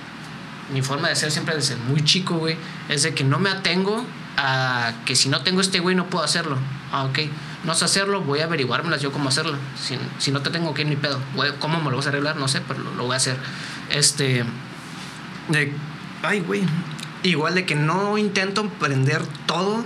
mi 0.72 0.80
forma 0.80 1.11
de 1.11 1.16
ser 1.16 1.30
siempre 1.30 1.54
desde 1.54 1.76
muy 1.76 2.02
chico, 2.02 2.37
güey, 2.37 2.56
es 2.88 3.02
de 3.02 3.12
que 3.12 3.24
no 3.24 3.38
me 3.38 3.50
atengo 3.50 4.06
a 4.38 4.92
que 5.04 5.14
si 5.16 5.28
no 5.28 5.42
tengo 5.42 5.61
este 5.61 5.80
güey 5.80 5.94
no 5.94 6.06
puedo 6.06 6.24
hacerlo. 6.24 6.56
Ah, 6.92 7.04
ok. 7.04 7.18
No 7.64 7.74
sé 7.74 7.85
hacerlo, 7.85 8.22
voy 8.22 8.40
a 8.40 8.44
averiguármelas 8.44 9.02
yo 9.02 9.12
cómo 9.12 9.28
hacerlo. 9.28 9.59
Si, 9.78 9.98
si 10.18 10.30
no 10.30 10.40
te 10.40 10.50
tengo, 10.50 10.72
que 10.72 10.85
ni 10.85 10.96
pedo. 10.96 11.20
Güey, 11.35 11.52
¿Cómo 11.59 11.80
me 11.80 11.90
lo 11.90 11.96
vas 11.96 12.06
a 12.06 12.09
arreglar? 12.11 12.37
No 12.37 12.48
sé, 12.48 12.62
pero 12.66 12.80
lo, 12.80 12.94
lo 12.94 13.04
voy 13.04 13.14
a 13.14 13.16
hacer. 13.16 13.37
Este. 13.90 14.44
De, 15.48 15.72
ay, 16.22 16.40
güey. 16.40 16.62
Igual 17.26 17.54
de 17.54 17.64
que 17.66 17.74
no 17.74 18.18
intento 18.18 18.60
aprender 18.76 19.22
todo 19.46 19.84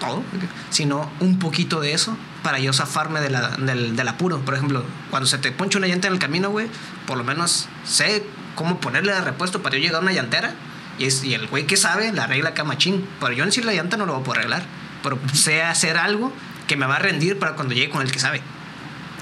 todo, 0.00 0.24
sino 0.70 1.08
un 1.20 1.38
poquito 1.38 1.80
de 1.80 1.92
eso 1.92 2.16
para 2.42 2.58
yo 2.58 2.72
zafarme 2.72 3.20
de 3.20 3.30
la- 3.30 3.50
del, 3.50 3.94
del 3.94 4.08
apuro. 4.08 4.40
Por 4.40 4.54
ejemplo, 4.54 4.84
cuando 5.10 5.28
se 5.28 5.38
te 5.38 5.52
poncha 5.52 5.78
una 5.78 5.86
llanta 5.86 6.08
en 6.08 6.14
el 6.14 6.18
camino, 6.18 6.50
güey, 6.50 6.66
por 7.06 7.16
lo 7.16 7.22
menos 7.22 7.68
sé 7.84 8.24
cómo 8.56 8.80
ponerle 8.80 9.12
de 9.12 9.20
repuesto 9.20 9.62
para 9.62 9.76
yo 9.76 9.82
llegar 9.82 10.00
a 10.00 10.02
una 10.02 10.12
llantera. 10.12 10.54
Y, 10.98 11.04
es, 11.04 11.22
y 11.22 11.34
el 11.34 11.46
güey 11.46 11.66
que 11.68 11.76
sabe 11.76 12.12
la 12.12 12.24
arregla 12.24 12.50
acá 12.50 12.64
machín. 12.64 13.06
Pero 13.20 13.32
yo 13.32 13.44
en 13.44 13.52
sí 13.52 13.62
la 13.62 13.72
llanta 13.74 13.96
no 13.96 14.04
lo 14.06 14.14
voy 14.14 14.22
a 14.22 14.24
poder 14.24 14.40
arreglar. 14.40 14.64
Pero 15.04 15.18
sé 15.34 15.62
hacer 15.62 15.96
algo 15.96 16.32
que 16.66 16.76
me 16.76 16.86
va 16.86 16.96
a 16.96 16.98
rendir 16.98 17.38
para 17.38 17.52
cuando 17.54 17.72
llegue 17.74 17.90
con 17.90 18.02
el 18.02 18.10
que 18.10 18.18
sabe. 18.18 18.40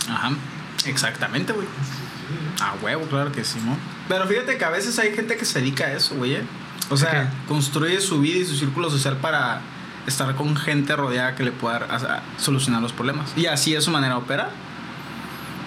Ajá. 0.09 0.31
Exactamente, 0.87 1.53
güey. 1.53 1.67
A 2.63 2.75
huevo, 2.83 3.05
claro 3.07 3.33
que 3.33 3.45
sí, 3.45 3.59
¿no? 3.65 3.77
Pero 4.09 4.27
fíjate 4.27 4.57
que 4.57 4.65
a 4.65 4.71
veces 4.71 4.99
hay 4.99 5.15
gente 5.15 5.37
que 5.37 5.45
se 5.45 5.61
dedica 5.61 5.85
a 5.85 5.93
eso, 5.93 6.15
güey. 6.15 6.37
¿eh? 6.37 6.43
O 6.91 6.97
sea, 6.97 7.31
qué? 7.31 7.49
construye 7.49 8.01
su 8.01 8.21
vida 8.21 8.41
y 8.41 8.45
su 8.45 8.57
círculo 8.57 8.91
social 8.91 9.17
para 9.17 9.63
estar 10.07 10.35
con 10.35 10.57
gente 10.57 10.95
rodeada 10.97 11.35
que 11.35 11.45
le 11.45 11.53
pueda 11.53 11.87
o 11.95 11.99
sea, 11.99 12.23
solucionar 12.37 12.83
los 12.83 12.93
problemas. 12.93 13.33
Y 13.37 13.47
así 13.47 13.75
es 13.75 13.85
su 13.85 13.91
manera 13.91 14.15
de 14.15 14.21
operar. 14.21 14.51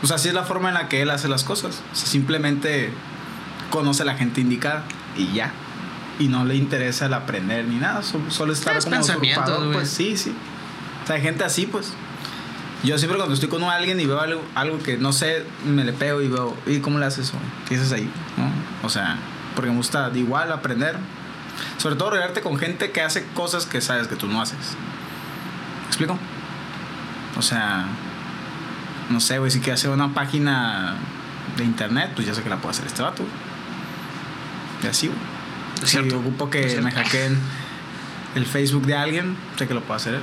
O 0.01 0.07
sea, 0.07 0.17
así 0.17 0.27
es 0.27 0.33
la 0.33 0.43
forma 0.43 0.67
en 0.69 0.75
la 0.75 0.89
que 0.89 1.01
él 1.01 1.09
hace 1.09 1.27
las 1.27 1.43
cosas. 1.43 1.81
O 1.91 1.95
sea, 1.95 2.07
simplemente 2.07 2.91
conoce 3.69 4.03
a 4.03 4.05
la 4.05 4.15
gente 4.15 4.41
indicada 4.41 4.83
y 5.17 5.33
ya. 5.33 5.51
Y 6.19 6.27
no 6.27 6.45
le 6.45 6.55
interesa 6.55 7.05
el 7.05 7.13
aprender 7.13 7.65
ni 7.65 7.77
nada. 7.77 8.03
Solo, 8.03 8.29
solo 8.29 8.53
estar 8.53 8.75
Es 8.75 8.86
como 8.86 8.99
usurpador. 8.99 9.71
Pues 9.71 9.89
sí, 9.89 10.17
sí. 10.17 10.33
O 11.03 11.07
sea, 11.07 11.15
hay 11.15 11.21
gente 11.21 11.43
así, 11.43 11.65
pues. 11.65 11.93
Yo 12.83 12.97
siempre 12.97 13.17
cuando 13.17 13.33
estoy 13.33 13.47
con 13.47 13.63
alguien 13.63 13.97
y 14.01 14.05
veo 14.05 14.19
algo, 14.19 14.41
algo 14.55 14.77
que 14.79 14.97
no 14.97 15.13
sé, 15.13 15.45
me 15.65 15.86
le 15.86 15.93
pego 15.93 16.21
y 16.21 16.27
veo, 16.27 16.55
¿y 16.65 16.79
cómo 16.79 16.99
le 16.99 17.05
haces 17.05 17.29
eso? 17.29 17.38
¿Qué 17.67 17.75
haces 17.75 17.93
ahí? 17.93 18.09
¿No? 18.36 18.51
O 18.86 18.89
sea, 18.89 19.17
porque 19.55 19.71
me 19.71 19.77
gusta 19.77 20.09
de 20.09 20.19
igual 20.19 20.51
aprender. 20.51 20.97
Sobre 21.77 21.95
todo 21.95 22.11
rodearte 22.11 22.41
con 22.41 22.57
gente 22.57 22.91
que 22.91 23.01
hace 23.01 23.25
cosas 23.33 23.65
que 23.65 23.81
sabes 23.81 24.07
que 24.07 24.15
tú 24.15 24.27
no 24.27 24.41
haces. 24.41 24.75
¿Me 25.81 25.87
explico? 25.87 26.17
O 27.37 27.41
sea, 27.41 27.85
no 29.09 29.19
sé, 29.19 29.39
güey, 29.39 29.51
si 29.51 29.59
quiere 29.59 29.73
hacer 29.73 29.89
una 29.89 30.13
página 30.13 30.95
de 31.57 31.63
internet, 31.63 32.11
pues 32.15 32.27
ya 32.27 32.33
sé 32.33 32.41
que 32.41 32.49
la 32.49 32.57
puede 32.57 32.71
hacer 32.71 32.85
este 32.85 33.01
vato. 33.01 33.23
Y 34.83 34.87
así, 34.87 35.07
güey. 35.07 35.19
Si 35.81 35.87
cierto. 35.87 36.19
ocupo 36.19 36.49
que 36.49 36.81
me 36.81 36.91
hackeen 36.91 37.37
el 38.35 38.45
Facebook 38.45 38.85
de 38.85 38.95
alguien, 38.95 39.35
sé 39.57 39.67
que 39.67 39.73
lo 39.73 39.81
puede 39.81 39.97
hacer 39.97 40.13
él. 40.15 40.21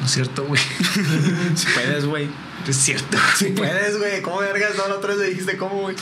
No 0.00 0.06
es 0.06 0.12
cierto, 0.12 0.44
güey. 0.44 0.60
Si 1.54 1.66
puedes, 1.72 2.04
güey. 2.06 2.28
Es 2.66 2.76
cierto. 2.76 3.18
Si 3.36 3.50
puedes, 3.50 3.98
güey. 3.98 4.22
¿Cómo 4.22 4.38
vergas? 4.38 4.76
No, 4.76 4.88
la 4.88 4.96
otra 4.96 5.10
vez 5.10 5.18
me 5.18 5.26
dijiste 5.26 5.56
cómo, 5.56 5.82
güey. 5.82 5.96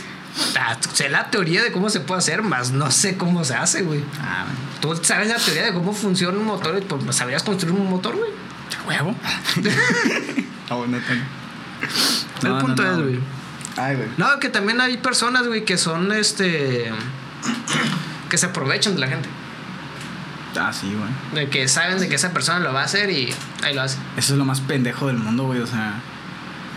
Ah, 0.58 0.76
sé 0.94 1.08
la 1.08 1.30
teoría 1.30 1.62
de 1.62 1.72
cómo 1.72 1.90
se 1.90 2.00
puede 2.00 2.18
hacer, 2.18 2.42
más 2.42 2.70
no 2.70 2.90
sé 2.90 3.16
cómo 3.16 3.44
se 3.44 3.54
hace, 3.54 3.82
güey. 3.82 4.02
Ah, 4.20 4.46
Tú 4.80 4.98
sabes 5.02 5.28
la 5.28 5.36
teoría 5.36 5.64
de 5.64 5.72
cómo 5.72 5.92
funciona 5.92 6.38
un 6.38 6.46
motor 6.46 6.76
y 6.78 6.84
pues 6.84 7.14
sabrías 7.16 7.42
construir 7.42 7.74
un 7.74 7.88
motor, 7.88 8.16
güey. 8.16 8.30
huevo. 8.86 9.14
Ah, 10.70 10.76
bueno, 10.76 10.96
tengo. 11.06 12.54
El 12.54 12.60
punto 12.62 12.90
es, 12.90 12.98
güey. 12.98 13.20
Ay, 13.76 13.96
güey. 13.96 14.08
No, 14.16 14.38
que 14.40 14.48
también 14.48 14.80
hay 14.80 14.96
personas, 14.96 15.46
güey, 15.46 15.66
que 15.66 15.76
son 15.76 16.12
este. 16.12 16.90
que 18.30 18.38
se 18.38 18.46
aprovechan 18.46 18.94
de 18.94 19.00
la 19.00 19.08
gente. 19.08 19.28
Ah, 20.58 20.72
sí, 20.72 20.94
güey. 20.94 21.44
De 21.44 21.50
que 21.50 21.68
saben 21.68 21.98
de 21.98 22.08
que 22.08 22.14
esa 22.14 22.30
persona 22.32 22.60
lo 22.60 22.72
va 22.72 22.82
a 22.82 22.84
hacer 22.84 23.10
y 23.10 23.34
ahí 23.62 23.74
lo 23.74 23.82
hace. 23.82 23.98
Eso 24.16 24.32
es 24.32 24.38
lo 24.38 24.46
más 24.46 24.60
pendejo 24.60 25.08
del 25.08 25.16
mundo, 25.18 25.44
güey. 25.44 25.60
O 25.60 25.66
sea, 25.66 26.00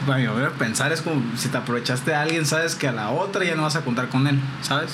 para 0.06 0.20
mi 0.20 0.28
manera 0.28 0.52
pensar 0.52 0.92
es 0.92 1.02
como 1.02 1.22
si 1.38 1.50
te 1.50 1.58
aprovechaste 1.58 2.12
de 2.12 2.18
alguien, 2.18 2.46
sabes 2.46 2.76
que 2.76 2.88
a 2.88 2.92
la 2.92 3.10
otra 3.10 3.44
ya 3.44 3.56
no 3.56 3.64
vas 3.64 3.76
a 3.76 3.82
contar 3.82 4.10
con 4.10 4.28
él, 4.28 4.40
¿sabes? 4.62 4.92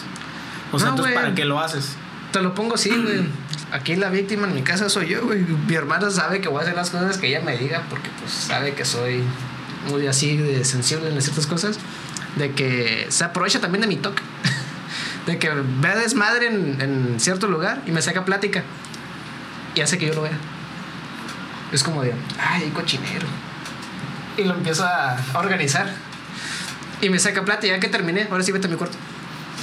O 0.72 0.80
sea, 0.80 0.90
No, 0.90 0.96
entonces. 0.96 1.16
¿para 1.16 1.36
qué 1.36 1.46
lo 1.46 1.60
haces? 1.60 1.96
Te 2.32 2.42
lo 2.42 2.54
pongo 2.56 2.76
así, 2.76 2.90
güey. 2.90 3.26
Aquí 3.72 3.96
la 3.96 4.10
víctima 4.10 4.48
en 4.48 4.54
mi 4.56 4.62
casa 4.64 4.90
soy 4.90 5.08
yo, 5.10 5.26
güey. 5.26 5.40
Mi 5.40 5.76
hermana 5.76 6.10
sabe 6.12 6.42
que 6.42 6.50
voy 6.50 6.60
a 6.60 6.64
hacer 6.64 6.76
las 6.76 6.90
cosas 6.90 7.18
que 7.18 7.28
ella 7.28 7.42
me 7.42 7.58
diga 7.58 7.84
porque 7.90 8.10
pues 8.20 8.32
sabe 8.32 8.74
que 8.74 8.86
soy 8.86 9.24
muy 9.90 10.08
así 10.08 10.38
de 10.38 10.64
sensible 10.66 11.10
en 11.10 11.22
ciertas 11.22 11.48
cosas. 11.48 11.80
De 12.36 12.52
que 12.52 13.08
se 13.10 13.24
aprovecha 13.26 13.60
también 13.60 13.82
de 13.82 13.88
mi 13.88 13.98
toque. 13.98 14.22
De 15.26 15.38
que 15.38 15.50
ve 15.50 15.96
desmadre 15.96 16.48
en, 16.48 16.82
en 16.82 17.20
cierto 17.20 17.48
lugar 17.48 17.82
y 17.86 17.92
me 17.92 18.02
saca 18.02 18.26
plática. 18.26 18.64
Y 19.76 19.82
hace 19.82 19.98
que 19.98 20.08
yo 20.08 20.14
lo 20.14 20.24
vea. 20.24 20.38
Es 21.72 21.84
como 21.84 22.02
de, 22.02 22.14
ay, 22.40 22.70
cochinero. 22.74 23.28
Y 24.38 24.44
lo 24.44 24.54
empiezo 24.54 24.86
a 24.86 25.18
organizar. 25.36 25.94
Y 27.02 27.10
me 27.10 27.20
saca 27.20 27.44
plata 27.44 27.66
y 27.66 27.70
ya 27.70 27.80
que 27.80 27.88
terminé, 27.88 28.28
ahora 28.30 28.44
sí 28.44 28.52
vete 28.52 28.68
a 28.68 28.70
mi 28.70 28.76
cuarto. 28.76 28.98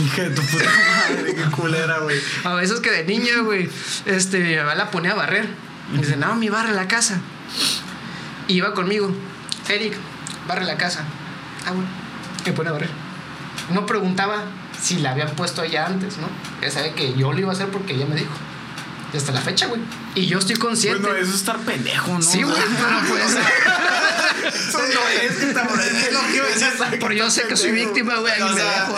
Hija 0.01 0.23
de 0.23 0.31
tu 0.31 0.43
puta 0.43 0.65
madre, 0.65 1.35
qué 1.35 1.45
culera, 1.51 1.99
güey. 1.99 2.19
A 2.45 2.55
veces 2.55 2.81
que 2.81 2.91
de 2.91 3.05
niño, 3.05 3.45
güey, 3.45 3.69
este, 4.07 4.39
mi 4.41 4.57
mamá 4.57 4.75
la 4.75 4.91
ponía 4.91 5.13
a 5.13 5.15
barrer. 5.15 5.49
Y 5.93 5.99
dice, 5.99 6.17
no, 6.17 6.35
mi 6.35 6.49
barre 6.49 6.73
la 6.73 6.87
casa. 6.87 7.21
Y 8.47 8.55
iba 8.55 8.75
conmigo, 8.75 9.13
Eric, 9.69 9.95
barre 10.47 10.65
la 10.65 10.77
casa. 10.77 11.05
Ah, 11.67 11.73
bueno, 11.73 11.89
me 12.45 12.53
pone 12.53 12.69
a 12.69 12.73
barrer. 12.73 12.91
No 13.73 13.87
preguntaba 13.87 14.45
si 14.81 14.99
la 14.99 15.13
habían 15.13 15.31
puesto 15.31 15.65
ya 15.65 15.87
antes, 15.87 16.19
¿no? 16.19 16.29
Ya 16.63 16.71
sabe 16.71 16.93
que 16.93 17.15
yo 17.15 17.33
lo 17.33 17.39
iba 17.39 17.51
a 17.51 17.55
hacer 17.55 17.69
porque 17.69 17.95
ella 17.95 18.07
me 18.07 18.17
dijo. 18.17 18.33
Y 19.13 19.17
hasta 19.17 19.33
la 19.33 19.41
fecha, 19.41 19.67
güey. 19.67 19.81
Y 20.15 20.27
yo 20.27 20.39
estoy 20.39 20.55
consciente. 20.57 21.01
Bueno, 21.01 21.17
eso 21.17 21.31
es 21.31 21.37
estar 21.37 21.57
pendejo, 21.59 22.13
¿no? 22.13 22.23
Sí, 22.23 22.43
güey, 22.43 22.57
pero 22.57 23.01
pues. 23.09 23.37
Eso 24.55 24.79
no 24.79 25.09
es 25.09 25.37
que 25.37 25.47
te 25.47 25.61
Es 26.07 26.13
lo 26.13 26.21
que 26.27 26.37
iba 26.37 26.45
a 26.45 26.49
decir. 26.49 26.69
Pero 26.91 27.13
yo 27.13 27.31
sé 27.31 27.45
que 27.45 27.57
soy 27.57 27.73
víctima, 27.73 28.19
güey. 28.19 28.39
y 28.39 28.43
O 28.43 28.49
me 28.49 28.55
sea, 28.55 28.89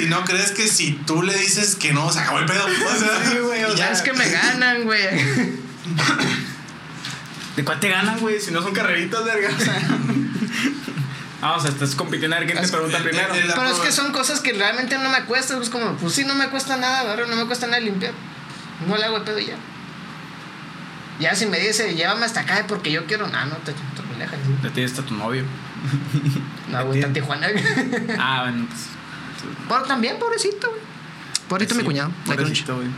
y 0.00 0.06
no, 0.06 0.24
crees 0.24 0.52
que 0.52 0.68
si 0.68 0.92
tú 1.06 1.22
le 1.22 1.36
dices 1.36 1.74
que 1.74 1.92
no, 1.92 2.12
se 2.12 2.20
acabó 2.20 2.38
el 2.38 2.46
pedo. 2.46 2.64
O 2.64 2.98
sea, 2.98 3.30
Sí, 3.30 3.38
güey, 3.38 3.60
Ya 3.76 3.90
es 3.90 4.02
que 4.02 4.12
me 4.12 4.28
ganan, 4.28 4.84
güey. 4.84 5.02
¿De 7.56 7.64
cuál 7.64 7.80
te 7.80 7.88
ganan, 7.88 8.20
güey? 8.20 8.40
Si 8.40 8.52
no 8.52 8.62
son 8.62 8.72
carreritas, 8.72 9.24
verga. 9.24 9.50
O 9.56 9.60
sea. 9.60 9.82
Ah, 11.40 11.54
o 11.56 11.60
sea, 11.60 11.70
estás 11.70 11.94
compitiendo 11.94 12.34
a 12.34 12.40
ver 12.40 12.50
quién 12.50 12.60
te 12.60 12.66
pregunta 12.66 12.98
primero. 12.98 13.28
Pero 13.32 13.68
es 13.68 13.78
que 13.78 13.92
son 13.92 14.10
cosas 14.10 14.40
que 14.40 14.54
realmente 14.54 14.98
no 14.98 15.08
me 15.08 15.24
cuestan. 15.24 15.62
Es 15.62 15.70
como, 15.70 15.96
pues 15.96 16.14
sí, 16.14 16.24
no 16.24 16.34
me 16.34 16.48
cuesta 16.48 16.76
nada, 16.76 17.04
¿verdad? 17.04 17.28
no 17.28 17.36
me 17.36 17.46
cuesta 17.46 17.68
nada 17.68 17.78
limpiar. 17.78 18.12
No 18.86 18.96
le 18.96 19.04
hago 19.04 19.16
el 19.18 19.22
pedo 19.24 19.38
y 19.38 19.46
ya. 19.46 19.56
Ya 21.20 21.34
si 21.34 21.46
me 21.46 21.58
dice, 21.58 21.94
llévame 21.94 22.24
hasta 22.26 22.40
acá 22.40 22.64
porque 22.68 22.92
yo 22.92 23.06
quiero. 23.06 23.26
No, 23.26 23.44
no, 23.46 23.56
te, 23.56 23.72
te 23.72 24.02
relajas. 24.12 24.38
De 24.62 24.70
ti 24.70 24.82
está 24.82 25.02
tu 25.02 25.14
novio. 25.14 25.44
No, 26.68 26.84
güey, 26.84 26.98
está 26.98 27.06
en 27.08 27.14
Tijuana. 27.14 27.48
Ah, 28.18 28.42
bueno, 28.42 28.66
pues. 28.68 28.80
Pero 29.68 29.82
también, 29.84 30.18
pobrecito, 30.18 30.68
güey. 30.68 30.82
Pobrecito 31.48 31.74
mi 31.76 31.84
cuñado. 31.84 32.10
la 32.26 32.34
pobrecito, 32.34 32.76
güey. 32.76 32.88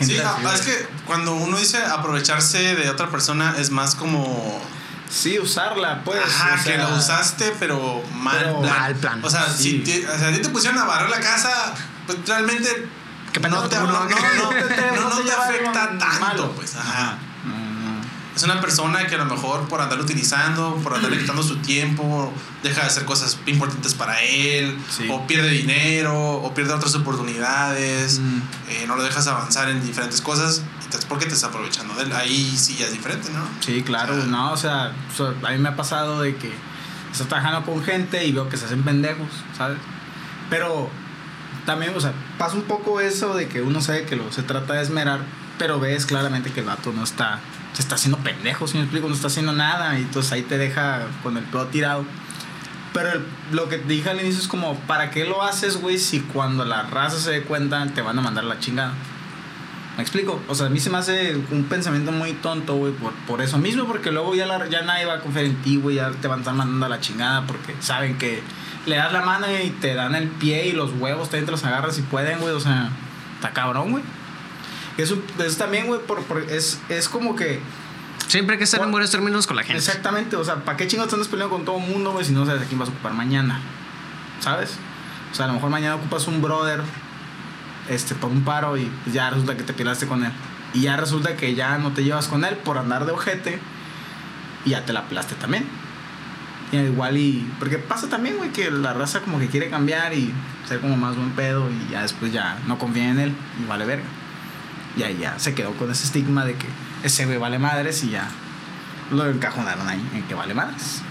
Sí, 0.00 0.16
es 0.16 0.62
que 0.62 0.88
cuando 1.06 1.34
uno 1.34 1.58
dice 1.58 1.78
aprovecharse 1.78 2.74
de 2.74 2.90
otra 2.90 3.08
persona 3.08 3.54
es 3.58 3.70
más 3.70 3.94
como 3.94 4.60
Sí, 5.08 5.38
usarla, 5.38 6.02
pues. 6.04 6.18
Ajá, 6.20 6.56
o 6.58 6.62
sea, 6.64 6.72
que 6.72 6.78
lo 6.82 6.96
usaste, 6.96 7.52
pero 7.60 8.02
mal 8.14 8.36
pero- 8.40 8.60
plan. 8.62 8.80
Mal 8.80 8.94
plan. 8.96 9.24
O 9.24 9.30
sea, 9.30 9.46
Sí. 9.48 9.62
si 9.62 9.78
te, 10.00 10.08
o 10.08 10.18
sea, 10.18 10.28
a 10.28 10.32
ti 10.32 10.40
te 10.40 10.48
pusieron 10.48 10.78
a 10.80 10.84
barrer 10.84 11.08
la 11.10 11.20
casa, 11.20 11.72
pues 12.06 12.18
realmente 12.26 12.68
Qué 13.42 13.48
no 13.48 13.62
te, 13.68 13.76
afecta 15.32 15.98
tanto, 15.98 16.52
pues. 16.52 16.76
Ajá. 16.76 17.18
Es 18.34 18.42
una 18.42 18.60
persona 18.60 19.06
que 19.06 19.14
a 19.14 19.18
lo 19.18 19.24
mejor 19.24 19.66
por 19.66 19.80
andar 19.80 19.98
utilizando, 19.98 20.76
por 20.82 20.92
andarle 20.94 21.18
quitando 21.20 21.42
su 21.42 21.56
tiempo, 21.58 22.30
deja 22.62 22.82
de 22.82 22.86
hacer 22.88 23.06
cosas 23.06 23.38
importantes 23.46 23.94
para 23.94 24.20
él, 24.20 24.78
Sí. 24.90 25.08
o 25.10 25.26
pierde 25.26 25.48
dinero, 25.48 26.14
o 26.32 26.52
pierde 26.52 26.74
otras 26.74 26.94
oportunidades, 26.94 28.18
Mm. 28.18 28.38
eh, 28.68 28.84
no 28.86 28.96
lo 28.96 29.02
dejas 29.04 29.26
avanzar 29.26 29.70
en 29.70 29.82
diferentes 29.84 30.20
cosas, 30.20 30.60
entonces 30.84 31.06
¿por 31.06 31.18
qué 31.18 31.24
te 31.24 31.32
estás 31.32 31.48
aprovechando 31.48 31.94
de 31.94 32.02
él? 32.04 32.12
Ahí 32.12 32.54
sí 32.58 32.76
ya 32.78 32.84
es 32.86 32.92
diferente, 32.92 33.30
¿no? 33.30 33.40
Sí, 33.60 33.82
claro, 33.82 34.12
O 34.14 34.16
sea, 34.18 34.26
no, 34.26 34.52
o 34.52 34.56
sea, 34.58 34.92
o 35.12 35.16
sea, 35.16 35.48
a 35.48 35.52
mí 35.52 35.58
me 35.58 35.70
ha 35.70 35.76
pasado 35.76 36.20
de 36.20 36.36
que 36.36 36.52
estoy 37.12 37.26
trabajando 37.28 37.64
con 37.64 37.82
gente 37.82 38.22
y 38.26 38.32
veo 38.32 38.50
que 38.50 38.58
se 38.58 38.66
hacen 38.66 38.82
pendejos, 38.82 39.28
¿sabes? 39.56 39.78
Pero 40.50 40.90
también, 41.66 41.92
o 41.94 42.00
sea, 42.00 42.12
pasa 42.38 42.54
un 42.56 42.62
poco 42.62 43.00
eso 43.00 43.34
de 43.34 43.48
que 43.48 43.60
uno 43.60 43.80
sabe 43.82 44.04
que 44.04 44.16
lo 44.16 44.32
se 44.32 44.42
trata 44.42 44.72
de 44.74 44.82
esmerar, 44.82 45.20
pero 45.58 45.78
ves 45.80 46.06
claramente 46.06 46.50
que 46.52 46.60
el 46.60 46.66
vato 46.66 46.92
no 46.92 47.04
está, 47.04 47.40
se 47.74 47.82
está 47.82 47.96
haciendo 47.96 48.18
pendejo, 48.18 48.66
si 48.66 48.78
me 48.78 48.84
explico, 48.84 49.08
no 49.08 49.14
está 49.14 49.26
haciendo 49.26 49.52
nada 49.52 49.98
y 49.98 50.02
entonces 50.02 50.32
ahí 50.32 50.42
te 50.42 50.56
deja 50.56 51.02
con 51.22 51.36
el 51.36 51.44
pedo 51.44 51.66
tirado. 51.66 52.04
Pero 52.94 53.12
el- 53.12 53.26
lo 53.52 53.68
que 53.68 53.76
te 53.78 53.88
dije 53.88 54.08
al 54.08 54.20
inicio 54.20 54.40
es 54.40 54.48
como, 54.48 54.74
¿para 54.80 55.10
qué 55.10 55.24
lo 55.26 55.42
haces, 55.42 55.76
güey, 55.78 55.98
si 55.98 56.20
cuando 56.20 56.64
la 56.64 56.84
raza 56.84 57.18
se 57.18 57.30
dé 57.30 57.42
cuenta 57.42 57.84
te 57.88 58.00
van 58.00 58.18
a 58.18 58.22
mandar 58.22 58.44
la 58.44 58.58
chingada? 58.58 58.92
¿Me 59.96 60.02
explico? 60.02 60.40
O 60.48 60.54
sea, 60.54 60.66
a 60.66 60.68
mí 60.68 60.78
se 60.78 60.90
me 60.90 60.98
hace 60.98 61.36
un 61.50 61.64
pensamiento 61.64 62.12
muy 62.12 62.32
tonto, 62.34 62.74
güey, 62.76 62.92
por, 62.92 63.12
por 63.26 63.40
eso 63.40 63.56
mismo, 63.56 63.86
porque 63.86 64.10
luego 64.10 64.34
ya, 64.34 64.44
la- 64.46 64.68
ya 64.68 64.82
nadie 64.82 65.06
va 65.06 65.14
a 65.14 65.20
confiar 65.20 65.46
en 65.46 65.56
ti, 65.62 65.76
güey, 65.78 65.96
ya 65.96 66.10
te 66.10 66.28
van 66.28 66.40
a 66.40 66.42
estar 66.42 66.54
mandando 66.54 66.84
a 66.84 66.88
la 66.90 67.00
chingada, 67.00 67.46
porque 67.46 67.74
saben 67.80 68.18
que 68.18 68.42
le 68.84 68.96
das 68.96 69.10
la 69.12 69.22
mano 69.22 69.46
y 69.50 69.70
te 69.70 69.94
dan 69.94 70.14
el 70.14 70.28
pie 70.28 70.66
y 70.66 70.72
los 70.72 70.92
huevos 70.98 71.30
te 71.30 71.40
los 71.42 71.64
agarras 71.64 71.94
si 71.96 72.02
pueden, 72.02 72.40
güey, 72.40 72.52
o 72.54 72.60
sea, 72.60 72.90
está 73.36 73.50
cabrón, 73.54 73.92
güey. 73.92 74.04
Eso, 74.98 75.18
eso 75.38 75.56
también, 75.56 75.86
güey, 75.86 76.00
por, 76.00 76.22
por- 76.24 76.42
es, 76.42 76.78
es 76.90 77.08
como 77.08 77.34
que, 77.34 77.60
Siempre 78.28 78.54
hay 78.54 78.58
que 78.58 78.64
estar 78.64 78.82
en 78.82 78.90
buenos 78.90 79.10
términos 79.10 79.46
con 79.46 79.56
la 79.56 79.62
gente. 79.62 79.78
exactamente, 79.78 80.36
o 80.36 80.44
sea, 80.44 80.56
¿para 80.56 80.76
qué 80.76 80.86
chingados 80.88 81.08
te 81.10 81.14
andas 81.16 81.28
peleando 81.28 81.54
con 81.56 81.64
todo 81.64 81.78
el 81.78 81.86
mundo, 81.86 82.12
güey, 82.12 82.24
si 82.24 82.32
no 82.32 82.44
sabes 82.44 82.62
a 82.62 82.64
quién 82.66 82.78
vas 82.78 82.88
a 82.88 82.92
ocupar 82.92 83.14
mañana? 83.14 83.60
¿Sabes? 84.40 84.74
O 85.32 85.34
sea, 85.34 85.44
a 85.46 85.48
lo 85.48 85.54
mejor 85.54 85.70
mañana 85.70 85.94
ocupas 85.94 86.26
un 86.28 86.42
brother 86.42 86.82
este, 87.88 88.14
por 88.14 88.30
un 88.30 88.42
paro 88.44 88.76
y 88.76 88.90
pues 89.04 89.14
ya 89.14 89.30
resulta 89.30 89.56
que 89.56 89.62
te 89.62 89.72
peleaste 89.72 90.06
con 90.06 90.24
él. 90.24 90.32
Y 90.74 90.82
ya 90.82 90.96
resulta 90.96 91.36
que 91.36 91.54
ya 91.54 91.78
no 91.78 91.92
te 91.92 92.04
llevas 92.04 92.28
con 92.28 92.44
él 92.44 92.56
por 92.56 92.78
andar 92.78 93.06
de 93.06 93.12
ojete 93.12 93.58
y 94.64 94.70
ya 94.70 94.84
te 94.84 94.92
la 94.92 95.08
pelaste 95.08 95.34
también. 95.36 95.66
Y 96.72 96.76
igual 96.76 97.16
y... 97.16 97.48
Porque 97.58 97.78
pasa 97.78 98.08
también, 98.08 98.36
güey, 98.36 98.50
que 98.50 98.70
la 98.70 98.92
raza 98.92 99.20
como 99.20 99.38
que 99.38 99.46
quiere 99.46 99.70
cambiar 99.70 100.12
y 100.12 100.32
ser 100.68 100.80
como 100.80 100.96
más 100.96 101.16
buen 101.16 101.30
pedo 101.30 101.70
y 101.70 101.92
ya 101.92 102.02
después 102.02 102.32
ya 102.32 102.58
no 102.66 102.78
confía 102.78 103.08
en 103.10 103.20
él 103.20 103.34
y 103.62 103.66
vale 103.66 103.84
verga. 103.84 104.04
Y 104.96 105.02
ahí 105.02 105.18
ya 105.20 105.38
se 105.38 105.54
quedó 105.54 105.72
con 105.72 105.90
ese 105.90 106.04
estigma 106.04 106.44
de 106.44 106.54
que 106.54 106.66
ese 107.04 107.26
güey 107.26 107.38
vale 107.38 107.58
madres 107.58 108.02
y 108.04 108.10
ya 108.10 108.28
lo 109.10 109.26
encajonaron 109.26 109.88
ahí 109.88 110.04
en 110.14 110.22
que 110.24 110.34
vale 110.34 110.54
madres. 110.54 111.02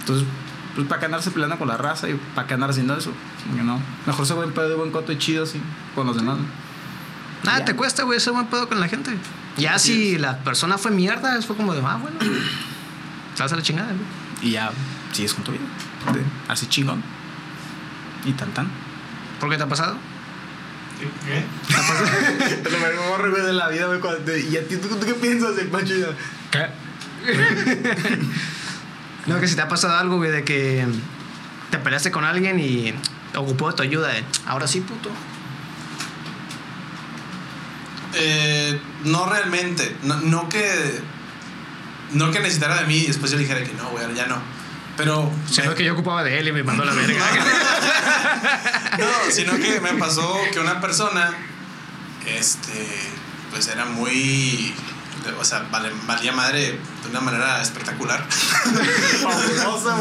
Entonces, 0.00 0.26
pues 0.74 0.86
para 0.86 1.00
qué 1.00 1.06
andarse 1.06 1.30
peleando 1.30 1.58
con 1.58 1.68
la 1.68 1.76
raza 1.76 2.08
y 2.08 2.14
para 2.34 2.46
qué 2.46 2.54
andar 2.54 2.70
haciendo 2.70 2.96
eso. 2.96 3.12
You 3.54 3.62
know? 3.62 3.78
Mejor 4.06 4.26
ser 4.26 4.36
buen 4.36 4.52
pedo 4.52 4.72
y 4.72 4.76
buen 4.76 4.90
coto 4.90 5.12
y 5.12 5.18
chido 5.18 5.44
así 5.44 5.60
con 5.94 6.06
los 6.06 6.16
demás. 6.16 6.38
Nada 7.44 7.58
Ya. 7.60 7.64
te 7.64 7.76
cuesta, 7.76 8.02
güey, 8.02 8.18
ser 8.18 8.32
buen 8.32 8.46
pedo 8.46 8.68
con 8.68 8.80
la 8.80 8.88
gente. 8.88 9.12
Ya 9.56 9.74
Así 9.74 10.12
si 10.12 10.18
la 10.18 10.38
persona 10.38 10.78
fue 10.78 10.90
mierda, 10.90 11.40
fue 11.42 11.56
como 11.56 11.74
de, 11.74 11.80
ah, 11.84 11.98
bueno. 12.00 12.18
Se 13.34 13.42
hace 13.42 13.56
la 13.56 13.62
chingada, 13.62 13.88
güey. 13.92 14.48
Y 14.48 14.52
ya. 14.52 14.70
sigues 15.12 15.34
con 15.34 15.44
tu 15.44 15.52
vida. 15.52 15.62
De- 16.12 16.22
así 16.48 16.66
chingón. 16.66 17.02
Y 18.24 18.32
tan 18.32 18.50
tan. 18.52 18.68
¿Por 19.40 19.48
qué 19.50 19.56
te 19.56 19.62
ha 19.62 19.68
pasado? 19.68 19.96
¿Qué? 20.98 21.44
Lo 22.70 22.78
mejor 22.78 23.30
güey, 23.30 23.42
de 23.42 23.52
la 23.52 23.68
vida, 23.68 23.86
güey. 23.86 24.00
cuando- 24.00 24.36
¿Y 24.36 24.56
a 24.56 24.66
ti 24.66 24.76
tú, 24.76 24.88
tú 24.88 25.06
qué 25.06 25.14
piensas, 25.14 25.56
el 25.58 25.68
Pancho? 25.68 25.94
Ya? 25.94 26.08
¿Qué? 26.50 26.66
no, 29.26 29.40
que 29.40 29.48
si 29.48 29.56
te 29.56 29.62
ha 29.62 29.68
pasado 29.68 29.96
algo, 29.96 30.16
güey, 30.16 30.30
de 30.30 30.44
que 30.44 30.86
te 31.70 31.78
peleaste 31.78 32.10
con 32.10 32.24
alguien 32.24 32.58
y 32.60 32.94
ocupó 33.34 33.74
tu 33.74 33.82
ayuda. 33.82 34.08
de, 34.08 34.24
Ahora 34.46 34.66
sí, 34.66 34.80
puto. 34.80 35.10
Eh, 38.14 38.80
no 39.04 39.26
realmente. 39.28 39.96
No, 40.02 40.16
no 40.20 40.48
que. 40.48 41.00
No 42.12 42.30
que 42.30 42.40
necesitara 42.40 42.80
de 42.80 42.86
mí 42.86 42.98
y 42.98 43.06
después 43.08 43.30
yo 43.32 43.38
dijera 43.38 43.62
que 43.64 43.72
no, 43.74 43.88
güey, 43.90 44.04
ahora 44.04 44.16
ya 44.16 44.26
no. 44.26 44.38
Pero. 44.96 45.30
Sino 45.50 45.70
me- 45.70 45.74
que 45.74 45.84
yo 45.84 45.92
ocupaba 45.92 46.22
de 46.22 46.38
él 46.38 46.48
y 46.48 46.52
me 46.52 46.62
mandó 46.62 46.84
la 46.84 46.92
verga. 46.92 47.20
No, 48.98 49.30
sino 49.30 49.52
que 49.58 49.78
me 49.80 49.92
pasó 49.94 50.38
que 50.52 50.58
una 50.58 50.80
persona, 50.80 51.30
este, 52.26 52.86
pues 53.50 53.68
era 53.68 53.84
muy, 53.84 54.72
o 55.32 55.44
sea, 55.44 55.66
vale- 55.70 55.92
valía 56.06 56.32
madre 56.32 56.78
de 57.02 57.08
una 57.10 57.20
manera 57.20 57.60
espectacular. 57.62 58.26
Fabulosa. 59.22 59.96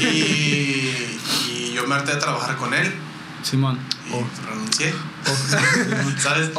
Y, 0.00 1.18
y 1.48 1.72
yo 1.74 1.86
me 1.86 1.94
harté 1.94 2.12
de 2.14 2.20
trabajar 2.20 2.56
con 2.56 2.74
él 2.74 2.92
Simón. 3.42 3.78
y 4.08 4.46
renuncié. 4.46 4.94
¿Sabes? 6.20 6.50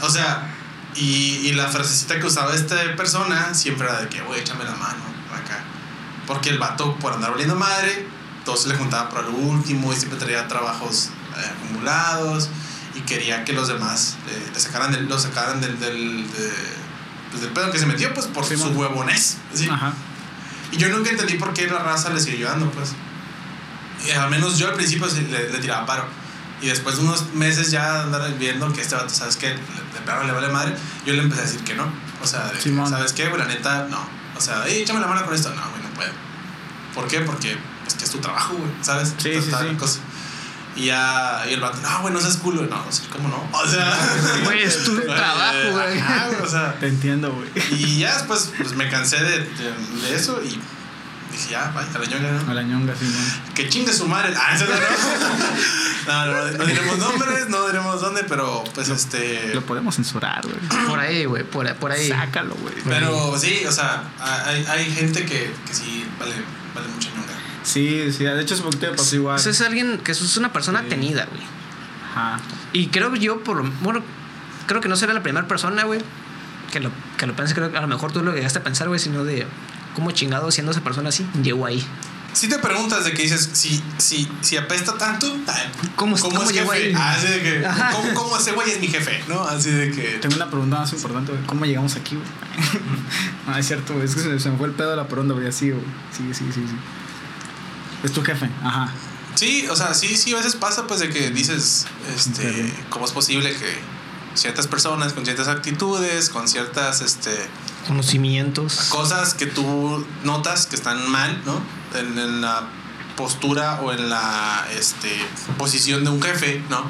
O 0.00 0.10
sea, 0.10 0.50
y, 0.94 1.48
y 1.48 1.52
la 1.52 1.68
frasecita 1.68 2.18
que 2.20 2.26
usaba 2.26 2.54
esta 2.54 2.76
persona 2.96 3.52
siempre 3.54 3.88
era 3.88 4.00
de 4.02 4.08
que, 4.08 4.20
güey, 4.22 4.40
échame 4.40 4.64
la 4.64 4.72
mano 4.72 5.02
acá. 5.34 5.62
Porque 6.26 6.50
el 6.50 6.58
vato, 6.58 6.96
por 6.98 7.12
andar 7.12 7.30
oliendo 7.32 7.54
madre, 7.56 8.06
todo 8.44 8.56
se 8.56 8.68
le 8.68 8.76
juntaba 8.76 9.08
para 9.10 9.22
lo 9.22 9.30
último 9.32 9.92
y 9.92 9.96
siempre 9.96 10.18
traía 10.18 10.46
trabajos 10.48 11.10
eh, 11.36 11.50
acumulados 11.50 12.48
y 12.94 13.00
quería 13.00 13.44
que 13.44 13.52
los 13.52 13.68
demás 13.68 14.16
eh, 14.28 14.50
le 14.52 14.60
sacaran 14.60 14.92
del, 14.92 15.08
lo 15.08 15.18
sacaran 15.18 15.60
del, 15.60 15.78
del, 15.80 16.30
de- 16.30 16.83
pues, 17.34 17.42
del 17.42 17.52
pedo 17.52 17.70
que 17.70 17.78
se 17.78 17.86
metió, 17.86 18.12
pues 18.14 18.26
por 18.26 18.44
Sí, 18.44 18.56
su 18.56 18.66
man. 18.66 18.76
huevonés. 18.76 19.36
¿sí? 19.52 19.68
Ajá. 19.70 19.92
Y 20.72 20.76
yo 20.76 20.88
nunca 20.88 21.10
entendí 21.10 21.34
por 21.34 21.52
qué 21.52 21.66
la 21.66 21.80
raza 21.80 22.10
le 22.10 22.20
siguió 22.20 22.46
ayudando, 22.48 22.70
pues. 22.70 22.92
Y 24.06 24.10
al 24.12 24.30
menos 24.30 24.58
yo 24.58 24.68
al 24.68 24.74
principio 24.74 25.08
sí 25.08 25.22
le, 25.30 25.50
le 25.50 25.58
tiraba 25.58 25.86
paro. 25.86 26.04
Y 26.60 26.68
después 26.68 26.96
de 26.96 27.02
unos 27.02 27.32
meses 27.34 27.70
ya 27.70 28.02
andar 28.02 28.32
viendo 28.38 28.72
que 28.72 28.80
este 28.80 28.94
vato, 28.94 29.08
¿sabes 29.10 29.36
qué? 29.36 29.48
Le, 29.48 29.54
de 29.54 30.00
plano 30.04 30.24
le 30.24 30.32
vale 30.32 30.48
madre, 30.48 30.74
yo 31.04 31.12
le 31.14 31.22
empecé 31.22 31.42
a 31.42 31.44
decir 31.44 31.60
que 31.64 31.74
no. 31.74 31.84
O 32.22 32.26
sea, 32.26 32.46
de 32.52 32.60
Simón. 32.60 32.88
¿sabes 32.88 33.12
qué? 33.12 33.28
Güey, 33.28 33.40
la 33.40 33.46
neta, 33.48 33.86
no. 33.90 33.98
O 34.36 34.40
sea, 34.40 34.66
"Ey, 34.66 34.82
échame 34.82 35.00
la 35.00 35.06
mano 35.06 35.24
con 35.24 35.34
esto. 35.34 35.50
No, 35.50 35.62
güey, 35.70 35.82
no 35.82 35.90
puedo. 35.90 36.10
¿Por 36.94 37.06
qué? 37.08 37.20
Porque 37.20 37.56
es 37.86 37.94
que 37.94 38.04
es 38.04 38.10
tu 38.10 38.18
trabajo, 38.18 38.54
güey, 38.54 38.70
¿sabes? 38.82 39.14
Sí, 39.18 39.32
sí, 39.34 39.50
sí. 39.50 39.76
cosa. 39.76 40.00
Y 40.76 40.86
ya, 40.86 41.44
y 41.48 41.52
el 41.52 41.60
vato, 41.60 41.78
no, 41.80 42.00
güey, 42.02 42.12
no 42.12 42.20
seas 42.20 42.36
culo. 42.38 42.62
No, 42.62 42.84
o 42.86 42.92
sea, 42.92 43.08
¿cómo 43.10 43.28
no? 43.28 43.48
O 43.52 43.66
sea, 43.66 43.96
Güey, 44.44 44.62
es 44.62 44.84
tu 44.84 45.00
trabajo, 45.00 45.70
güey. 45.72 45.98
Ajá, 45.98 46.28
güey, 46.28 46.40
o 46.42 46.48
sea, 46.48 46.74
Te 46.80 46.88
entiendo, 46.88 47.32
güey. 47.32 47.48
y 47.70 47.98
ya 48.00 48.14
después 48.14 48.52
pues, 48.56 48.74
me 48.74 48.88
cansé 48.88 49.22
de, 49.22 49.38
de, 49.40 49.72
de 50.02 50.14
eso 50.16 50.40
y 50.42 50.48
dije, 51.30 51.50
ya, 51.50 51.72
vaya, 51.74 51.88
a 51.94 51.98
la 51.98 52.06
ñonga, 52.06 52.32
¿no? 52.32 52.50
A 52.50 52.54
la 52.54 52.62
ñonga, 52.62 52.94
Simón. 52.96 53.24
Que 53.54 53.68
chingue 53.68 53.92
su 53.92 54.06
madre. 54.08 54.34
Ah, 54.36 54.54
eso 54.54 54.64
no, 54.66 54.74
no. 54.74 54.80
No, 56.06 56.26
no, 56.26 56.58
no 56.58 56.66
diremos 56.66 56.98
nombres, 56.98 57.48
no 57.48 57.66
diremos 57.66 58.00
dónde, 58.02 58.24
pero 58.24 58.62
pues 58.74 58.90
este. 58.90 59.54
Lo 59.54 59.62
podemos 59.64 59.96
censurar, 59.96 60.42
güey. 60.44 60.86
Por 60.86 60.98
ahí, 60.98 61.24
güey, 61.24 61.44
por, 61.44 61.72
por 61.76 61.92
ahí. 61.92 62.08
Sácalo, 62.08 62.54
güey. 62.56 62.74
Pero 62.84 63.38
sí, 63.38 63.64
o 63.66 63.72
sea, 63.72 64.02
hay, 64.20 64.66
hay 64.66 64.92
gente 64.92 65.24
que, 65.24 65.50
que 65.66 65.72
sí 65.74 66.06
vale, 66.18 66.34
vale 66.74 66.88
mucha 66.88 67.08
ñonga. 67.08 67.13
Sí, 67.74 68.12
sí. 68.12 68.24
De 68.24 68.40
hecho, 68.40 68.54
me 68.80 68.88
pasó 68.88 69.16
igual. 69.16 69.38
Eso 69.38 69.50
es 69.50 69.60
alguien 69.60 69.98
que 69.98 70.12
es 70.12 70.36
una 70.36 70.52
persona 70.52 70.80
Sí. 70.82 70.86
tenida, 70.90 71.26
güey. 71.26 71.42
Ajá. 72.12 72.38
Y 72.72 72.86
creo 72.88 73.14
yo, 73.16 73.42
por 73.42 73.56
lo- 73.64 73.70
bueno, 73.82 74.00
creo 74.66 74.80
que 74.80 74.88
no 74.88 74.96
será 74.96 75.12
la 75.12 75.22
primera 75.22 75.46
persona, 75.48 75.82
güey, 75.84 76.00
que 76.72 76.78
lo, 76.80 76.90
que 77.18 77.26
lo 77.26 77.34
piense. 77.34 77.54
Creo 77.54 77.70
que 77.72 77.76
a 77.76 77.80
lo 77.80 77.88
mejor 77.88 78.12
tú 78.12 78.22
lo 78.22 78.32
llegaste 78.32 78.60
a 78.60 78.62
pensar, 78.62 78.86
güey, 78.88 79.00
sino 79.00 79.24
de 79.24 79.46
cómo 79.94 80.10
chingado 80.12 80.50
siendo 80.52 80.72
esa 80.72 80.82
persona 80.82 81.08
así, 81.08 81.26
llegó 81.42 81.66
ahí. 81.66 81.84
Si 82.32 82.48
te 82.48 82.58
preguntas 82.58 83.04
de 83.04 83.12
que 83.12 83.22
dices, 83.22 83.48
si, 83.52 83.80
si, 83.98 84.28
si 84.40 84.56
apesta 84.56 84.98
tanto, 84.98 85.26
ay, 85.46 85.70
¿Cómo- 85.94 86.16
cómo 86.18 86.42
es 86.42 86.52
llegó 86.52 86.70
jefe? 86.72 86.86
ahí? 86.88 86.94
Ah, 86.96 87.12
así 87.12 87.26
de 87.28 87.42
que, 87.42 87.66
Ajá. 87.66 87.90
¿cómo, 87.92 88.12
cómo 88.14 88.36
ese 88.36 88.50
güey 88.52 88.70
es 88.70 88.80
mi 88.80 88.88
jefe? 88.88 89.22
¿No? 89.28 89.42
Así 89.42 89.70
de 89.70 89.90
que. 89.92 90.18
Tengo 90.20 90.34
una 90.36 90.48
pregunta 90.50 90.78
más 90.80 90.92
importante, 90.92 91.30
güey. 91.32 91.44
¿Cómo 91.46 91.64
llegamos 91.64 91.94
aquí, 91.96 92.16
güey? 92.16 92.26
no, 93.46 93.56
es 93.56 93.66
cierto, 93.66 93.94
güey. 93.94 94.04
Es 94.06 94.14
que 94.16 94.20
se, 94.22 94.38
se 94.40 94.50
me 94.50 94.56
fue 94.58 94.66
el 94.68 94.74
pedo 94.74 94.90
de 94.90 94.96
la 94.96 95.06
pregunta, 95.08 95.34
güey. 95.34 95.46
Así, 95.46 95.70
güey. 95.70 95.84
Sí, 96.16 96.24
sí, 96.32 96.44
sí, 96.52 96.64
sí. 96.68 96.74
Es 98.04 98.12
tu 98.12 98.22
jefe. 98.22 98.48
Ajá. 98.62 98.92
Sí, 99.34 99.66
o 99.68 99.74
sea, 99.74 99.94
sí, 99.94 100.16
sí, 100.16 100.32
a 100.32 100.36
veces 100.36 100.54
pasa 100.54 100.86
pues 100.86 101.00
de 101.00 101.08
que 101.08 101.30
dices, 101.30 101.86
este, 102.16 102.64
Ujú. 102.64 102.72
¿cómo 102.90 103.04
es 103.04 103.10
posible 103.10 103.50
que 103.56 103.74
ciertas 104.34 104.68
personas 104.68 105.12
con 105.12 105.24
ciertas 105.24 105.48
actitudes, 105.48 106.28
con 106.28 106.46
ciertas, 106.46 107.00
este, 107.00 107.34
Conocimientos. 107.88 108.74
cosas 108.90 109.34
que 109.34 109.46
tú 109.46 110.06
notas 110.22 110.66
que 110.66 110.76
están 110.76 111.10
mal, 111.10 111.40
¿no? 111.44 111.60
En, 111.98 112.16
en 112.18 112.40
la 112.40 112.62
postura 113.16 113.80
o 113.82 113.92
en 113.92 114.08
la, 114.08 114.66
este, 114.76 115.10
posición 115.58 116.04
de 116.04 116.10
un 116.10 116.22
jefe, 116.22 116.62
¿no? 116.70 116.84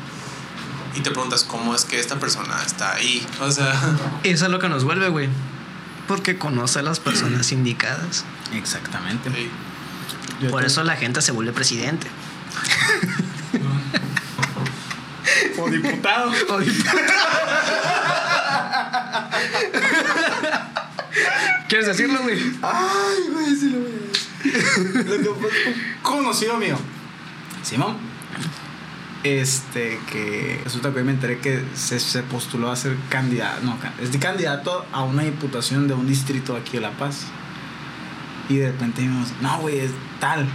Y 0.94 1.00
te 1.00 1.10
preguntas 1.10 1.44
cómo 1.44 1.74
es 1.74 1.84
que 1.84 1.98
esta 1.98 2.16
persona 2.20 2.62
está 2.64 2.94
ahí, 2.94 3.26
o 3.40 3.50
sea, 3.50 3.72
Eso 4.22 4.44
es 4.46 4.50
lo 4.50 4.58
que 4.58 4.68
nos 4.68 4.84
vuelve, 4.84 5.08
güey. 5.08 5.28
Porque 6.08 6.38
conoce 6.38 6.80
a 6.80 6.82
las 6.82 7.00
personas 7.00 7.52
indicadas. 7.52 8.24
Exactamente. 8.52 9.30
sí. 9.30 9.50
Yo 10.40 10.50
Por 10.50 10.64
eso 10.64 10.82
la 10.84 10.96
gente 10.96 11.22
se 11.22 11.32
vuelve 11.32 11.52
presidente. 11.52 12.07
O 15.57 15.70
diputado. 15.70 16.32
¿Quieres 21.68 21.86
decirlo, 21.86 22.22
güey? 22.22 22.38
Ay, 22.62 23.28
güey, 23.32 23.57
sí 23.57 23.70
lo 23.70 23.80
voy 23.80 23.90
a 23.90 23.94
decir. 23.94 25.28
Un 25.30 26.02
conocido 26.02 26.57
mío. 26.57 26.76
Simón. 27.62 27.96
Este, 29.22 29.98
que 30.12 30.61
resulta 30.64 30.92
que 30.92 30.98
hoy 30.98 31.05
me 31.05 31.12
enteré 31.12 31.38
que 31.38 31.64
se, 31.74 31.98
se 31.98 32.22
postuló 32.22 32.70
a 32.70 32.76
ser 32.76 32.94
candidato, 33.09 33.62
no, 33.62 33.78
es 34.02 34.12
de 34.12 34.18
candidato 34.18 34.84
a 34.92 35.02
una 35.02 35.22
diputación 35.22 35.88
de 35.88 35.94
un 35.94 36.07
distrito 36.07 36.57
aquí 36.57 36.72
de 36.72 36.82
La 36.82 36.90
Paz. 36.90 37.28
Y 38.49 38.57
de 38.57 38.72
repente 38.72 39.03
vimos, 39.03 39.28
no, 39.40 39.59
güey, 39.61 39.78
es 39.80 39.90
tal. 40.20 40.47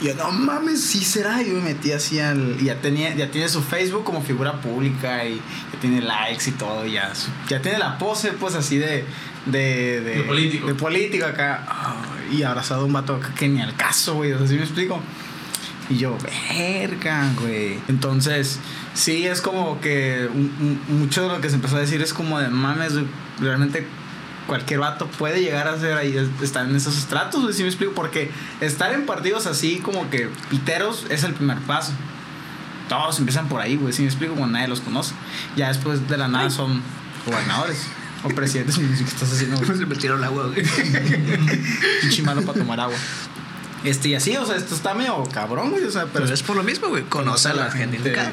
Y 0.00 0.06
yo, 0.06 0.14
no 0.14 0.32
mames, 0.32 0.80
sí 0.82 1.04
será. 1.04 1.42
Y 1.42 1.48
yo 1.48 1.54
me 1.54 1.60
metí 1.60 1.92
así 1.92 2.18
al. 2.18 2.56
Y 2.60 2.64
ya, 2.64 2.80
tenía, 2.80 3.14
ya 3.14 3.30
tiene 3.30 3.48
su 3.48 3.62
Facebook 3.62 4.04
como 4.04 4.22
figura 4.22 4.60
pública 4.60 5.24
y 5.24 5.36
ya 5.72 5.80
tiene 5.80 6.00
likes 6.00 6.48
y 6.48 6.52
todo. 6.52 6.84
y 6.86 6.92
Ya, 6.92 7.12
ya 7.48 7.60
tiene 7.62 7.78
la 7.78 7.98
pose, 7.98 8.32
pues 8.32 8.54
así 8.54 8.78
de. 8.78 9.04
De, 9.46 10.00
de, 10.00 10.14
De 10.18 10.20
político. 10.22 10.66
De 10.68 10.74
político 10.74 11.26
acá. 11.26 11.66
Y 12.32 12.42
abrazado 12.44 12.82
a 12.82 12.84
un 12.84 12.92
vato 12.92 13.16
acá 13.16 13.32
que 13.34 13.48
ni 13.48 13.60
al 13.60 13.74
caso, 13.76 14.14
güey. 14.14 14.32
O 14.32 14.38
sea, 14.38 14.46
¿sí 14.46 14.54
me 14.54 14.62
explico? 14.62 15.00
Y 15.90 15.98
yo, 15.98 16.16
verga, 16.50 17.28
güey. 17.40 17.78
Entonces, 17.88 18.58
sí, 18.94 19.26
es 19.26 19.40
como 19.40 19.80
que 19.80 20.28
un- 20.32 20.80
un- 20.88 21.00
mucho 21.00 21.22
de 21.22 21.28
lo 21.28 21.40
que 21.40 21.48
se 21.50 21.56
empezó 21.56 21.76
a 21.76 21.80
decir 21.80 22.00
es 22.00 22.14
como 22.14 22.38
de 22.40 22.48
mames, 22.48 22.94
güey, 22.94 23.04
realmente 23.40 23.86
cualquier 24.46 24.80
vato 24.80 25.06
puede 25.06 25.40
llegar 25.40 25.68
a 25.68 25.78
ser 25.78 25.96
ahí, 25.96 26.16
es- 26.16 26.28
estar 26.42 26.66
en 26.66 26.74
esos 26.76 26.96
estratos, 26.98 27.42
güey, 27.42 27.54
¿sí 27.54 27.62
me 27.62 27.68
explico? 27.68 27.92
Porque 27.94 28.30
estar 28.60 28.92
en 28.92 29.06
partidos 29.06 29.46
así 29.46 29.78
como 29.78 30.10
que 30.10 30.28
piteros 30.50 31.06
es 31.10 31.24
el 31.24 31.34
primer 31.34 31.58
paso. 31.58 31.92
Todos 32.88 33.18
empiezan 33.18 33.48
por 33.48 33.60
ahí, 33.60 33.76
güey, 33.76 33.92
¿sí 33.92 34.02
me 34.02 34.08
explico? 34.08 34.34
Cuando 34.34 34.54
nadie 34.54 34.68
los 34.68 34.80
conoce. 34.80 35.14
Ya 35.56 35.68
después 35.68 36.08
de 36.08 36.16
la 36.18 36.28
nada 36.28 36.50
son 36.50 36.82
gobernadores 37.24 37.86
o 38.24 38.28
presidentes, 38.28 38.76
qué 38.78 38.84
estás 39.04 39.32
haciendo, 39.32 39.56
güey. 39.56 39.78
Se 39.78 39.86
me 39.86 39.94
el 39.94 40.24
agua, 40.24 40.48
güey. 40.48 40.64
Para 42.24 42.52
tomar 42.52 42.80
agua. 42.80 42.96
Este, 43.84 44.10
y 44.10 44.14
así, 44.14 44.36
o 44.36 44.44
sea, 44.46 44.56
esto 44.56 44.74
está 44.74 44.94
medio 44.94 45.22
cabrón, 45.32 45.70
güey, 45.70 45.84
o 45.84 45.90
sea, 45.90 46.02
pero 46.12 46.24
Pero 46.24 46.34
es 46.34 46.42
por 46.42 46.54
lo 46.56 46.62
mismo, 46.62 46.88
güey. 46.88 47.02
Conoce 47.04 47.48
a 47.48 47.54
la 47.54 47.70
gente 47.70 47.96
indicada. 47.96 48.30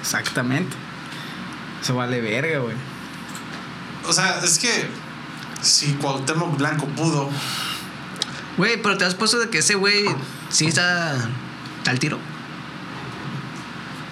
Exactamente. 0.00 0.74
Eso 1.82 1.94
vale 1.94 2.20
verga, 2.20 2.58
güey. 2.58 2.74
O 4.10 4.12
sea, 4.12 4.40
es 4.42 4.58
que 4.58 4.88
si 5.62 5.92
Cuauhtémoc 5.94 6.56
Blanco 6.58 6.86
pudo, 6.96 7.30
Güey, 8.56 8.82
pero 8.82 8.98
te 8.98 9.04
has 9.04 9.14
puesto 9.14 9.38
de 9.38 9.48
que 9.48 9.58
ese 9.58 9.76
güey 9.76 10.04
sí 10.50 10.66
está 10.66 11.14
al 11.86 11.98
tiro. 11.98 12.18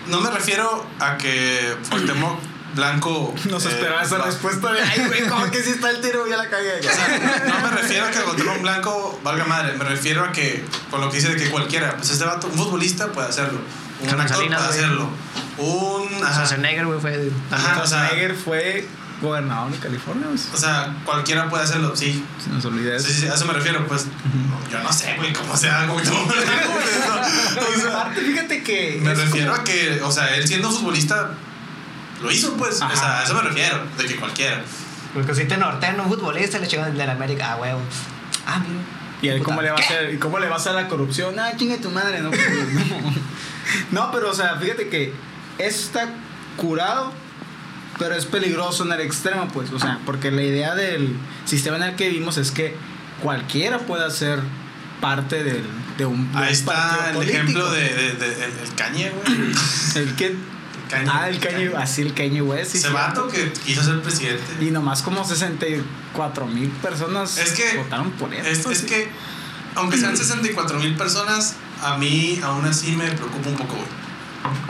no 0.09 0.21
me 0.21 0.31
refiero 0.31 0.87
a 1.01 1.19
que 1.19 1.77
Cuauhtémoc 1.91 2.39
Blanco... 2.75 3.35
No 3.51 3.59
se 3.61 3.69
eh, 3.69 3.73
esperaba 3.73 4.03
esa 4.03 4.19
va- 4.19 4.27
respuesta 4.27 4.73
de, 4.73 4.81
ay, 4.81 5.05
güey, 5.07 5.27
¿cómo 5.27 5.51
que 5.51 5.63
si 5.63 5.71
está 5.71 5.91
el 5.91 6.01
tiro? 6.01 6.27
Ya 6.29 6.37
la 6.37 6.49
cagué. 6.49 6.79
O 6.79 6.83
sea, 6.83 7.43
no 7.47 7.61
me 7.69 7.77
refiero 7.77 8.07
a 8.07 8.11
que 8.11 8.21
Cuauhtémoc 8.21 8.61
Blanco 8.63 9.21
valga 9.25 9.45
madre, 9.45 9.73
me 9.77 9.85
refiero 9.85 10.25
a 10.25 10.33
que, 10.33 10.65
con 10.91 11.01
lo 11.01 11.11
que 11.11 11.17
dice 11.17 11.35
de 11.35 11.37
que 11.43 11.51
cualquiera, 11.51 11.97
pues 11.97 12.11
este 12.11 12.25
vato, 12.25 12.47
un 12.47 12.55
futbolista 12.57 13.09
puede 13.13 13.29
hacerlo, 13.29 13.59
un 14.01 14.07
Carlos 14.07 14.23
actor 14.27 14.37
Salinas, 14.39 14.63
puede 14.63 14.73
güey. 14.73 14.85
hacerlo, 14.85 15.11
un... 15.59 16.25
ajá. 16.25 16.33
Schwarzenegger, 16.35 16.87
güey, 16.87 17.01
fue. 17.01 17.31
Ajá, 17.51 17.83
o 17.83 17.87
sea, 17.87 17.99
Schwarzenegger 18.07 18.35
fue 18.37 18.89
gobernador 19.21 19.71
de 19.73 19.79
California, 19.79 20.27
pues. 20.29 20.49
O 20.53 20.57
sea, 20.57 20.95
cualquiera 21.05 21.49
puede 21.49 21.65
hacerlo, 21.65 21.95
sí. 21.97 22.25
Se 22.43 22.51
nos 22.51 22.65
olvida 22.65 22.95
eso. 22.97 23.09
Sí, 23.09 23.15
sí, 23.15 23.27
a 23.27 23.35
eso 23.35 23.45
me 23.47 23.53
refiero, 23.53 23.87
pues. 23.87 24.07
Yo 24.71 24.79
no 24.83 24.93
sé, 24.93 25.15
güey, 25.17 25.33
cómo 25.33 25.57
sea, 25.57 25.87
güey. 25.91 26.05
no, 26.05 26.13
o 26.13 27.77
Y 27.77 27.81
sea, 27.81 27.89
aparte, 28.01 28.21
fíjate 28.21 28.63
que. 28.63 29.01
me 29.03 29.15
refiero 29.15 29.51
como- 29.53 29.63
a 29.63 29.65
que, 29.65 30.01
o 30.03 30.11
sea, 30.13 30.35
él 30.37 30.47
siendo 30.47 30.71
futbolista 30.71 31.31
lo 32.23 32.31
hizo, 32.31 32.55
pues. 32.55 32.81
Ajá. 32.83 32.93
O 32.93 32.97
sea, 32.97 33.19
a 33.21 33.25
eso 33.25 33.35
me 33.35 33.43
refiero, 33.43 33.83
de 33.97 34.05
que 34.07 34.17
cualquiera. 34.17 34.63
Porque 35.15 35.35
si 35.35 35.45
te 35.47 35.57
nortean 35.57 35.99
un 36.01 36.09
futbolista, 36.09 36.59
le 36.59 36.67
llegan 36.69 36.97
del 36.97 37.11
América, 37.11 37.53
ah, 37.53 37.57
huevo. 37.57 37.81
Ah, 38.47 38.59
mira. 38.61 38.81
¿Y 39.21 39.29
él 39.29 39.39
Puta, 39.39 39.45
cómo 39.51 39.63
le 39.63 39.71
va 39.71 39.77
a 39.77 39.81
hacer? 39.81 40.15
¿Y 40.15 40.19
cómo 40.19 40.39
le 40.39 40.47
va 40.49 40.55
a 40.55 40.59
hacer 40.59 40.75
la 40.75 40.87
corrupción? 40.87 41.37
Ah, 41.41 41.51
chingue 41.57 41.79
tu 41.79 41.91
madre, 41.91 42.21
no. 42.21 42.31
pues, 42.31 42.41
no. 42.73 43.15
No, 43.91 44.11
pero 44.13 44.31
o 44.31 44.35
sea, 44.35 44.57
fíjate 44.57 44.89
que 44.89 45.13
está 45.59 46.09
curado, 46.57 47.13
pero 47.99 48.15
es 48.15 48.27
peligroso 48.27 48.85
en 48.85 48.93
el 48.93 49.01
extremo, 49.01 49.49
pues. 49.49 49.71
O 49.73 49.79
sea, 49.79 49.99
porque 50.07 50.31
la 50.31 50.43
idea 50.43 50.75
del 50.75 51.17
sistema 51.45 51.77
en 51.77 51.83
el 51.85 51.97
que 51.97 52.09
vivimos 52.09 52.37
es 52.39 52.51
que 52.51 52.77
cualquiera 53.23 53.79
pueda 53.81 54.11
ser 54.11 54.41
parte 55.01 55.43
del, 55.45 55.63
de 55.97 56.07
un, 56.07 56.31
Ahí 56.35 56.53
está 56.53 57.09
el 57.11 57.15
político. 57.17 57.39
ejemplo 57.39 57.71
de, 57.73 57.81
de, 57.95 58.13
de- 58.15 58.45
el, 58.45 58.51
el 58.63 58.75
Cañe, 58.77 59.11
güey. 59.11 59.53
El 59.97 60.15
que. 60.17 60.37
Kanye. 60.89 61.11
Ah, 61.13 61.29
el 61.29 61.39
Kanye, 61.39 61.71
así 61.77 62.01
el 62.03 62.15
Kanye 62.15 62.41
West. 62.41 62.73
sí, 62.73 62.79
Ese 62.79 62.89
sí. 62.89 62.95
vato 62.95 63.29
que 63.29 63.53
quiso 63.53 63.83
ser 63.85 64.01
presidente. 64.01 64.43
Y 64.65 64.71
nomás 64.71 65.03
como 65.03 65.23
64 65.23 66.47
mil 66.47 66.69
personas 66.71 67.37
Es 67.37 67.53
que- 67.53 67.77
votaron 67.77 68.11
por 68.13 68.33
él. 68.33 68.45
Es, 68.47 68.65
es 68.65 68.83
que, 68.83 69.09
aunque 69.75 69.99
sean 69.99 70.17
64 70.17 70.79
mil 70.79 70.95
personas, 70.97 71.57
a 71.83 71.99
mí 71.99 72.41
aún 72.43 72.65
así 72.65 72.93
me 72.97 73.05
preocupa 73.11 73.51
un 73.51 73.57
poco, 73.57 73.75
güey. 73.75 73.87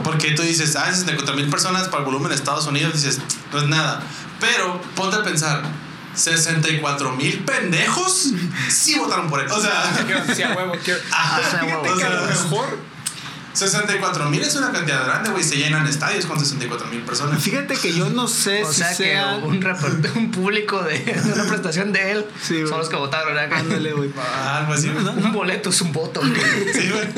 Porque 0.04 0.32
tú 0.32 0.42
dices, 0.42 0.76
ah, 0.76 0.86
64 0.92 1.34
mil 1.36 1.48
personas 1.48 1.88
para 1.88 1.98
el 2.00 2.04
volumen 2.06 2.28
de 2.30 2.34
Estados 2.34 2.66
Unidos, 2.66 2.92
dices, 2.94 3.18
no 3.52 3.58
es 3.60 3.68
nada. 3.68 4.02
Pero 4.40 4.80
ponte 4.94 5.16
a 5.16 5.22
pensar, 5.22 5.62
64 6.14 7.12
mil 7.12 7.38
pendejos 7.44 8.30
sí 8.68 8.98
votaron 8.98 9.28
por 9.28 9.40
él. 9.40 9.50
O 9.50 9.60
sea, 9.60 9.92
Sí, 10.34 10.42
a 10.42 10.54
huevo, 10.54 10.72
quiero- 10.84 11.00
Ajá, 11.12 11.40
Pero 11.50 11.64
fíjate 11.64 11.90
o 11.90 11.96
que 11.96 12.04
a 12.04 12.10
lo 12.10 12.26
mejor 12.26 12.78
64 13.58 14.30
mil 14.30 14.40
es 14.42 14.54
una 14.56 14.70
cantidad 14.72 15.04
grande, 15.04 15.30
güey. 15.30 15.42
Se 15.42 15.56
llenan 15.56 15.86
estadios 15.86 16.26
con 16.26 16.38
64 16.38 16.86
mil 16.88 17.00
personas. 17.02 17.42
Fíjate 17.42 17.74
que 17.76 17.92
yo 17.92 18.08
no 18.10 18.28
sé 18.28 18.62
O 18.64 18.72
si 18.72 18.78
sea, 18.80 18.94
sea. 18.94 19.40
que 19.40 19.46
un, 20.18 20.30
público 20.30 20.82
de, 20.82 20.98
de 21.00 21.32
una 21.32 21.44
presentación 21.44 21.92
de 21.92 22.12
él 22.12 22.26
Sí, 22.42 22.66
son 22.68 22.78
los 22.78 22.88
que 22.88 22.96
votaron 22.96 23.36
acá. 23.36 23.58
Ándale, 23.58 23.92
güey. 23.92 24.10
Ah, 24.18 24.58
Algo 24.58 24.72
así. 24.74 24.88
Un 24.88 25.32
boleto 25.32 25.70
es 25.70 25.80
un 25.80 25.92
voto. 25.92 26.20
güey. 26.20 26.32
Sí, 26.72 26.90
güey. 26.90 27.08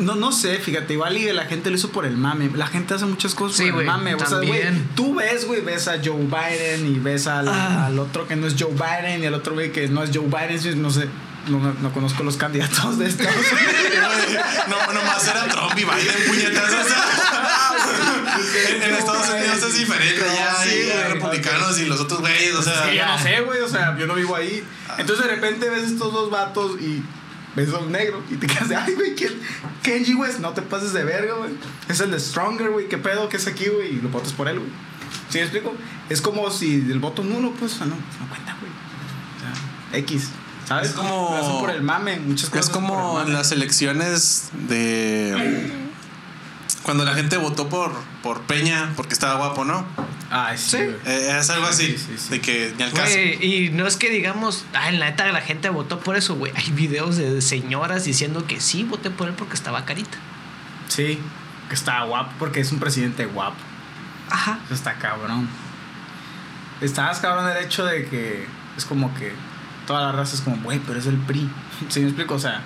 No, 0.00 0.14
no 0.14 0.32
sé, 0.32 0.56
fíjate, 0.58 0.92
igual 0.94 1.16
y 1.16 1.30
la 1.32 1.44
gente 1.46 1.70
lo 1.70 1.76
hizo 1.76 1.90
por 1.90 2.06
el 2.06 2.16
mame. 2.16 2.50
La 2.54 2.66
gente 2.66 2.94
hace 2.94 3.04
muchas 3.06 3.34
cosas 3.34 3.56
Sí, 3.58 3.70
por 3.70 3.80
el 3.82 3.86
mame. 3.86 4.14
O 4.14 4.18
sea, 4.18 4.38
güey, 4.38 4.62
también. 4.62 4.88
tú 4.94 5.14
ves, 5.14 5.46
güey, 5.46 5.60
ves 5.60 5.88
a 5.88 5.98
Joe 6.02 6.16
Biden 6.26 6.86
y 6.86 6.98
ves 6.98 7.26
al, 7.26 7.48
Ah. 7.48 7.86
al 7.86 7.98
otro 7.98 8.26
que 8.28 8.36
no 8.36 8.46
es 8.46 8.54
Joe 8.58 8.72
Biden 8.72 9.22
y 9.22 9.26
al 9.26 9.34
otro 9.34 9.54
güey 9.54 9.72
que 9.72 9.88
no 9.88 10.02
es 10.02 10.10
Joe 10.14 10.26
Biden. 10.26 10.80
No 10.82 10.90
sé, 10.90 11.08
no, 11.48 11.58
no 11.80 11.92
conozco 11.92 12.22
los 12.22 12.36
candidatos 12.36 12.98
de 12.98 13.06
Estados 13.08 13.34
Unidos. 13.36 13.52
No, 14.68 14.92
nomás 14.92 15.26
era 15.26 15.46
Trump 15.48 15.72
y 15.76 15.84
Biden, 15.84 16.26
puñetas. 16.28 16.64
O 16.72 16.88
sea, 16.88 18.74
en, 18.76 18.82
en 18.82 18.94
Estados 18.94 19.28
Unidos 19.28 19.62
es 19.62 19.78
diferente. 19.78 20.20
Ya 20.34 20.54
Sí, 20.62 20.68
hay 20.70 20.84
güey. 20.84 21.12
republicanos 21.14 21.78
y 21.80 21.86
los 21.86 22.00
otros 22.00 22.20
güeyes. 22.20 22.54
O 22.54 22.62
sea, 22.62 22.88
Sí, 22.88 22.96
yo 22.96 23.06
no 23.06 23.18
sé, 23.18 23.40
güey, 23.40 23.60
o 23.60 23.68
sea, 23.68 23.96
yo 23.98 24.06
no 24.06 24.14
vivo 24.14 24.36
ahí. 24.36 24.64
Entonces 24.98 25.26
de 25.26 25.34
repente 25.34 25.68
ves 25.68 25.84
estos 25.84 26.12
dos 26.12 26.30
vatos 26.30 26.80
y 26.80 27.02
ves 27.56 27.72
a 27.74 27.78
un 27.78 27.92
negro 27.92 28.22
y 28.30 28.36
te 28.36 28.46
quedas 28.46 28.68
de, 28.68 28.76
ay, 28.76 28.94
güey, 28.94 29.14
¿quién? 29.14 29.32
Kenji 29.82 30.14
West, 30.14 30.38
no 30.38 30.50
te 30.52 30.62
pases 30.62 30.92
de 30.92 31.04
verga, 31.04 31.34
güey. 31.34 31.50
Es 31.88 32.00
el 32.00 32.10
de 32.10 32.20
Stronger, 32.20 32.70
güey, 32.70 32.88
¿qué 32.88 32.98
pedo 32.98 33.28
que 33.28 33.36
es 33.36 33.46
aquí, 33.46 33.66
güey? 33.68 33.96
Y 33.96 34.00
lo 34.00 34.08
votas 34.10 34.32
por 34.32 34.48
él, 34.48 34.58
güey. 34.58 34.70
¿Sí 35.28 35.38
me 35.38 35.44
explico? 35.44 35.74
Es 36.08 36.20
como 36.22 36.50
si 36.50 36.76
el 36.76 36.98
voto 36.98 37.22
nulo, 37.24 37.52
pues, 37.58 37.74
o 37.74 37.78
sea, 37.78 37.86
no, 37.86 37.96
no 37.96 38.28
cuenta, 38.28 38.56
güey. 38.60 38.72
O 39.36 39.90
sea, 39.90 39.98
X, 39.98 40.28
Es 40.80 40.92
como- 40.92 41.30
Lo 41.30 41.36
hacen 41.44 41.60
por 41.60 41.70
el 41.70 41.82
mame, 41.82 42.18
muchas 42.20 42.48
cosas. 42.50 42.66
es 42.66 42.72
como 42.72 43.20
en 43.20 43.32
las 43.32 43.52
elecciones 43.52 44.50
de. 44.68 45.80
Cuando 46.82 47.04
la 47.04 47.14
gente 47.14 47.36
votó 47.36 47.68
por, 47.68 47.92
por 48.24 48.40
Peña 48.42 48.92
porque 48.96 49.12
estaba 49.14 49.34
guapo, 49.36 49.64
¿no? 49.64 49.86
Ay, 50.30 50.58
sí. 50.58 50.78
Eh, 50.78 51.36
es 51.38 51.48
algo 51.50 51.66
así. 51.66 51.88
Sí, 51.88 51.98
sí, 51.98 52.14
sí. 52.18 52.30
De 52.30 52.40
que 52.40 52.74
ni 52.76 52.82
al 52.82 52.92
caso. 52.92 53.12
Güey, 53.12 53.44
y 53.66 53.70
no 53.70 53.86
es 53.86 53.96
que 53.96 54.10
digamos, 54.10 54.64
ah, 54.74 54.88
en 54.88 54.98
la 54.98 55.10
neta 55.10 55.30
la 55.30 55.42
gente 55.42 55.68
votó 55.68 56.00
por 56.00 56.16
eso, 56.16 56.34
güey. 56.34 56.52
Hay 56.56 56.70
videos 56.72 57.16
de 57.16 57.40
señoras 57.40 58.04
diciendo 58.04 58.46
que 58.48 58.60
sí 58.60 58.82
voté 58.82 59.10
por 59.10 59.28
él 59.28 59.34
porque 59.34 59.54
estaba 59.54 59.84
carita. 59.84 60.18
Sí, 60.88 61.20
que 61.68 61.74
está 61.74 62.02
guapo, 62.04 62.32
porque 62.40 62.60
es 62.60 62.72
un 62.72 62.80
presidente 62.80 63.26
guapo. 63.26 63.56
Ajá. 64.30 64.58
Eso 64.64 64.74
está 64.74 64.94
cabrón. 64.94 65.48
Estabas 66.80 67.20
cabrón 67.20 67.48
el 67.48 67.64
hecho 67.64 67.84
de 67.84 68.06
que 68.06 68.44
es 68.76 68.84
como 68.84 69.14
que 69.14 69.32
toda 69.86 70.02
la 70.02 70.12
raza 70.12 70.34
es 70.34 70.40
como, 70.40 70.56
güey, 70.62 70.78
pero 70.86 70.98
es 70.98 71.06
el 71.06 71.16
PRI. 71.16 71.48
¿Sí 71.88 72.00
me 72.00 72.06
explico? 72.06 72.34
O 72.34 72.38
sea, 72.38 72.62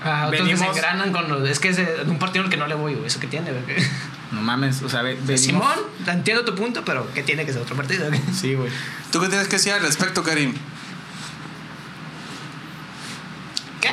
Ah, 0.00 0.28
Venimos- 0.30 0.60
se 0.60 0.66
engranan 0.66 1.10
con 1.10 1.28
los. 1.28 1.48
Es 1.48 1.58
que 1.58 1.70
es 1.70 1.76
de 1.76 2.04
un 2.06 2.20
partido 2.20 2.44
al 2.44 2.50
que 2.50 2.56
no 2.56 2.68
le 2.68 2.76
voy, 2.76 2.94
güey. 2.94 3.06
Eso 3.08 3.18
que 3.18 3.26
tiene, 3.26 3.50
güey. 3.50 3.64
no 4.30 4.40
mames, 4.42 4.80
o 4.82 4.88
sea, 4.88 5.02
ve- 5.02 5.18
venimos- 5.20 5.40
Simón, 5.40 5.74
entiendo 6.06 6.44
tu 6.44 6.54
punto, 6.54 6.84
pero 6.84 7.12
¿qué 7.14 7.24
tiene 7.24 7.44
que 7.44 7.52
ser 7.52 7.62
otro 7.62 7.74
partido? 7.74 8.06
güey? 8.08 8.20
Sí, 8.32 8.54
güey. 8.54 8.70
¿Tú 9.10 9.20
qué 9.20 9.26
tienes 9.28 9.48
que 9.48 9.56
decir 9.56 9.72
al 9.72 9.80
respecto, 9.82 10.22
Karim? 10.22 10.54
¿Qué? 13.80 13.90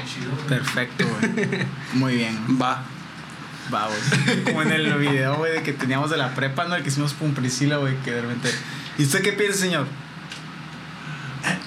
Perfecto, 0.47 1.05
güey. 1.07 1.47
Muy 1.93 2.15
bien. 2.15 2.37
Va. 2.61 2.83
Va, 3.73 3.87
güey. 3.87 4.43
Como 4.43 4.61
en 4.61 4.71
el 4.71 4.93
video, 4.97 5.35
güey, 5.37 5.53
de 5.53 5.63
que 5.63 5.73
teníamos 5.73 6.09
de 6.11 6.17
la 6.17 6.33
prepa, 6.35 6.65
¿no? 6.65 6.75
El 6.75 6.83
que 6.83 6.89
hicimos 6.89 7.13
con 7.13 7.33
Priscila, 7.33 7.77
güey, 7.77 7.95
que 8.03 8.11
de 8.11 8.21
repente. 8.21 8.51
¿Y 8.97 9.03
usted 9.03 9.21
qué 9.21 9.33
piensa, 9.33 9.59
señor? 9.59 9.87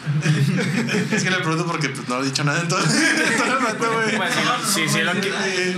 Es 1.12 1.22
que 1.24 1.30
le 1.30 1.38
pregunto 1.38 1.66
porque 1.66 1.88
pues, 1.90 2.08
no 2.08 2.20
he 2.20 2.24
dicho 2.26 2.44
nada 2.44 2.60
en 2.60 2.66
en 2.66 2.70
güey. 2.70 4.16
Pues 4.16 4.34
si, 4.34 4.40
no- 4.40 4.66
si, 4.66 4.88
si, 4.88 4.98
él 4.98 5.06
no 5.06 5.12
quiere, 5.12 5.76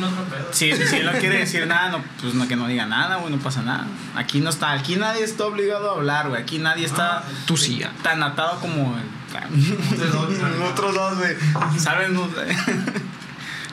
si, 0.52 0.72
si 0.72 0.96
él 0.96 1.06
no 1.06 1.12
quiere 1.18 1.38
decir 1.38 1.66
nada, 1.66 1.90
no, 1.90 2.04
pues 2.20 2.34
no, 2.34 2.46
que 2.48 2.56
no 2.56 2.66
diga 2.66 2.86
nada, 2.86 3.16
güey, 3.16 3.32
no 3.34 3.38
pasa 3.40 3.62
nada. 3.62 3.86
Aquí 4.14 4.40
no 4.40 4.50
está, 4.50 4.72
aquí 4.72 4.96
nadie 4.96 5.24
está 5.24 5.46
obligado 5.46 5.90
a 5.90 5.94
hablar, 5.94 6.28
güey. 6.28 6.42
Aquí 6.42 6.58
nadie 6.58 6.86
está 6.86 7.24
Tú 7.46 7.56
sí, 7.56 7.82
tan 8.02 8.22
atado 8.22 8.60
como 8.60 8.96
el, 8.98 9.04
otros 10.72 10.94
dos, 10.94 11.18
güey. 11.18 11.36
¿Saben? 11.78 12.18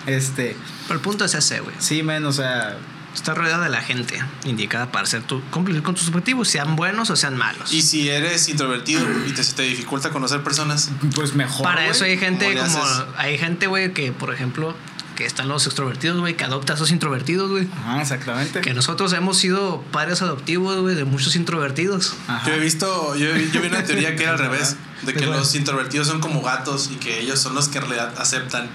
Este, 0.06 0.56
Pero 0.88 1.00
el 1.00 1.02
punto 1.04 1.26
es 1.26 1.34
ese, 1.34 1.60
güey. 1.60 1.76
sí, 1.80 2.02
men, 2.04 2.26
o 2.26 2.32
sea, 2.32 2.78
Está 3.18 3.34
rodeado 3.34 3.64
de 3.64 3.70
la 3.70 3.82
gente 3.82 4.24
indicada 4.46 4.92
para 4.92 5.06
hacer 5.06 5.24
tu, 5.24 5.42
cumplir 5.50 5.82
con 5.82 5.96
tus 5.96 6.08
objetivos, 6.08 6.48
sean 6.50 6.76
buenos 6.76 7.10
o 7.10 7.16
sean 7.16 7.36
malos. 7.36 7.74
Y 7.74 7.82
si 7.82 8.10
eres 8.10 8.48
introvertido 8.48 9.04
y 9.26 9.32
te, 9.32 9.44
se 9.44 9.54
te 9.54 9.64
dificulta 9.64 10.12
conocer 10.12 10.44
personas, 10.44 10.92
pues 11.16 11.34
mejor. 11.34 11.64
Para 11.64 11.88
eso 11.88 12.06
hay 12.06 12.20
gente 12.20 12.46
¿Cómo 12.46 12.68
le 12.68 12.72
como. 12.72 13.06
Hay 13.18 13.40
gente, 13.40 13.66
güey, 13.66 13.92
que, 13.92 14.12
por 14.12 14.32
ejemplo, 14.32 14.76
que 15.16 15.26
están 15.26 15.48
los 15.48 15.66
extrovertidos, 15.66 16.20
güey, 16.20 16.38
que 16.38 16.44
adopta 16.44 16.74
a 16.74 16.76
esos 16.76 16.92
introvertidos, 16.92 17.50
güey. 17.50 17.68
Ajá, 17.76 18.02
exactamente. 18.04 18.62
Que 18.62 18.76
nosotros 18.76 19.12
hemos 19.14 19.38
sido 19.38 19.82
padres 19.92 20.22
adoptivos, 20.22 20.80
güey, 20.80 20.94
de 20.96 21.06
muchos 21.06 21.36
introvertidos. 21.36 22.14
Ajá. 22.28 22.48
yo 22.48 22.54
he 22.54 22.60
visto, 22.60 23.16
yo, 23.16 23.36
yo 23.36 23.62
vi 23.62 23.68
una 23.68 23.84
teoría 23.84 24.16
que 24.16 24.24
era 24.24 24.34
al 24.34 24.38
revés, 24.48 24.76
de 25.02 25.14
que 25.16 25.26
los 25.26 25.56
introvertidos 25.56 26.08
son 26.08 26.22
como 26.22 26.44
gatos 26.44 26.92
y 26.94 26.98
que 26.98 27.20
ellos 27.20 27.40
son 27.40 27.56
los 27.56 27.68
que 27.68 27.80
en 27.80 27.86
realidad 27.86 28.14
aceptan 28.20 28.70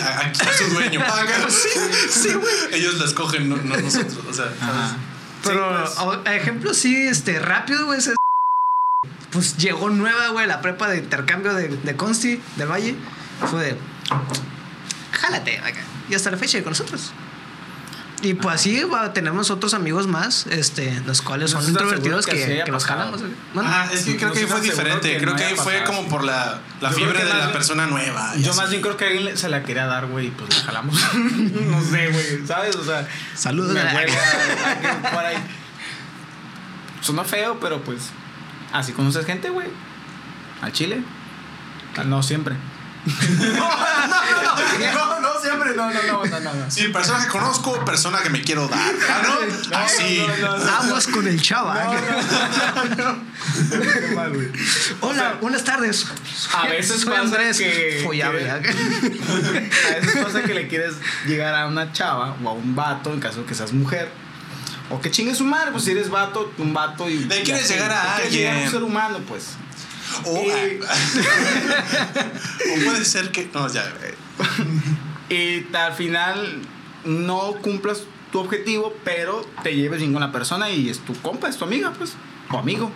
a, 0.00 0.06
a- 0.20 0.30
a 0.30 0.52
su 0.56 0.64
dueño. 0.74 1.00
Sí, 1.48 1.68
sí, 2.10 2.32
güey. 2.34 2.54
Ellos 2.72 2.98
la 2.98 3.04
escogen, 3.06 3.48
no, 3.48 3.56
no 3.56 3.76
nosotros. 3.76 4.18
O 4.28 4.32
sea. 4.32 4.52
¿sabes? 4.58 4.92
Pero, 5.44 5.86
Sí, 5.86 5.92
pues. 6.04 6.26
a- 6.26 6.34
ejemplo, 6.34 6.74
sí, 6.74 7.06
este, 7.06 7.38
rápido, 7.38 7.86
güey. 7.86 7.98
ese- 7.98 8.14
Pues 9.30 9.56
llegó 9.56 9.90
nueva, 9.90 10.28
güey, 10.28 10.46
la 10.46 10.60
prepa 10.60 10.88
de 10.88 10.98
intercambio 10.98 11.54
de, 11.54 11.68
de 11.68 11.96
Consti, 11.96 12.40
del 12.56 12.68
Valle. 12.70 12.94
Fue 13.50 13.62
de. 13.64 13.78
Jálate, 15.12 15.58
acá. 15.58 15.80
Y 16.08 16.14
hasta 16.14 16.30
la 16.30 16.36
fecha 16.36 16.62
con 16.62 16.70
nosotros. 16.70 17.12
Y 18.22 18.32
pues 18.34 18.54
así 18.54 18.82
va, 18.84 19.12
tenemos 19.12 19.50
otros 19.50 19.74
amigos 19.74 20.06
más, 20.06 20.46
este, 20.46 21.00
los 21.06 21.20
cuales 21.20 21.52
No 21.52 21.60
son 21.60 21.68
introvertidos 21.70 22.24
que 22.24 22.32
que, 22.32 22.62
que 22.64 22.72
nos 22.72 22.86
güey. 22.86 23.32
Bueno, 23.52 23.68
Ah, 23.70 23.88
es 23.92 24.04
que 24.04 24.16
creo 24.16 24.28
No 24.28 24.34
que 24.34 24.40
ahí 24.40 24.46
fue 24.46 24.60
diferente. 24.62 25.12
que 25.12 25.18
creo 25.18 25.30
no 25.32 25.36
que 25.36 25.44
ahí 25.44 25.54
fue 25.54 25.74
pasado. 25.80 25.84
como 25.96 26.08
por 26.08 26.24
la, 26.24 26.60
la 26.80 26.90
fiebre 26.90 27.22
de 27.24 27.34
la 27.34 27.52
persona 27.52 27.86
nueva. 27.86 28.34
Yo 28.36 28.50
así. 28.52 28.60
más 28.60 28.70
bien 28.70 28.80
creo 28.80 28.96
que 28.96 29.04
alguien 29.04 29.36
se 29.36 29.48
la 29.50 29.62
quería 29.64 29.84
dar, 29.86 30.06
güey, 30.06 30.28
y 30.28 30.30
pues 30.30 30.48
la 30.58 30.64
jalamos. 30.64 30.98
no 31.14 31.82
sé, 31.84 32.08
güey, 32.08 32.46
¿sabes? 32.46 32.74
O 32.76 32.84
sea, 32.84 33.06
Saludos 33.34 33.74
me 33.74 33.80
por 33.82 35.24
ahí. 35.24 35.36
Suena 37.02 37.22
feo, 37.24 37.60
pero 37.60 37.82
pues 37.82 38.08
así 38.72 38.92
conoces 38.92 39.26
gente, 39.26 39.50
güey. 39.50 39.68
Al 40.62 40.72
chile. 40.72 41.02
Ah, 41.98 42.04
No 42.04 42.22
siempre. 42.22 42.56
no, 44.94 45.06
no 45.10 45.15
siempre, 45.46 45.74
no, 45.76 45.90
no, 45.90 46.02
no, 46.24 46.40
no, 46.40 46.54
no. 46.54 46.70
Sí, 46.70 46.88
persona 46.88 47.24
que 47.24 47.30
conozco, 47.30 47.84
persona 47.84 48.18
que 48.22 48.30
me 48.30 48.42
quiero 48.42 48.68
dar. 48.68 48.92
Ah, 49.08 49.22
¿no? 49.22 49.76
Así. 49.78 50.24
no, 50.26 50.36
no, 50.48 50.58
no. 50.58 50.70
Aguas 50.72 51.06
con 51.08 51.26
el 51.26 51.40
chava. 51.40 51.86
Güey. 54.34 54.48
Hola, 55.00 55.38
buenas 55.40 55.64
tardes. 55.64 56.06
A 56.54 56.66
veces 56.68 57.00
Soy 57.02 57.10
pasa 57.10 57.22
Andrés. 57.22 57.58
que- 57.58 58.00
Follable, 58.04 58.40
que- 58.44 58.50
acá. 58.50 58.70
A 59.90 60.00
veces 60.00 60.22
pasa 60.24 60.42
que 60.42 60.54
le 60.54 60.68
quieres 60.68 60.94
llegar 61.26 61.54
a 61.54 61.66
una 61.66 61.92
chava 61.92 62.36
o 62.42 62.48
a 62.48 62.52
un 62.52 62.74
vato, 62.74 63.12
en 63.12 63.20
caso 63.20 63.40
de 63.40 63.46
que 63.46 63.54
seas 63.54 63.72
mujer. 63.72 64.10
O 64.90 65.00
que 65.00 65.10
chingue 65.10 65.34
su 65.34 65.44
madre, 65.44 65.72
pues 65.72 65.84
si 65.84 65.90
eres 65.90 66.10
vato, 66.10 66.52
un 66.58 66.72
vato 66.72 67.08
y. 67.10 67.18
Le 67.24 67.42
quieres 67.42 67.64
así. 67.64 67.74
llegar 67.74 67.90
a 67.92 68.18
Le 68.18 68.28
quieres 68.28 68.32
llegar 68.32 68.52
a 68.52 68.56
un 68.56 68.62
alguien. 68.64 68.70
ser 68.72 68.82
humano, 68.84 69.18
pues. 69.28 69.44
O, 70.24 70.44
Y- 70.44 70.80
o 72.70 72.84
puede 72.84 73.04
ser 73.04 73.30
que. 73.32 73.50
No, 73.52 73.68
ya. 73.72 73.84
Y 75.28 75.66
al 75.74 75.92
final 75.94 76.60
no 77.04 77.52
cumplas 77.62 78.04
tu 78.32 78.40
objetivo, 78.40 78.94
pero 79.04 79.44
te 79.62 79.74
lleves 79.74 80.00
ninguna 80.00 80.32
persona 80.32 80.70
y 80.70 80.88
es 80.88 81.00
tu 81.00 81.14
compa, 81.20 81.48
es 81.48 81.56
tu 81.56 81.64
amiga, 81.64 81.92
pues. 81.96 82.14
O 82.50 82.58
amigo. 82.58 82.90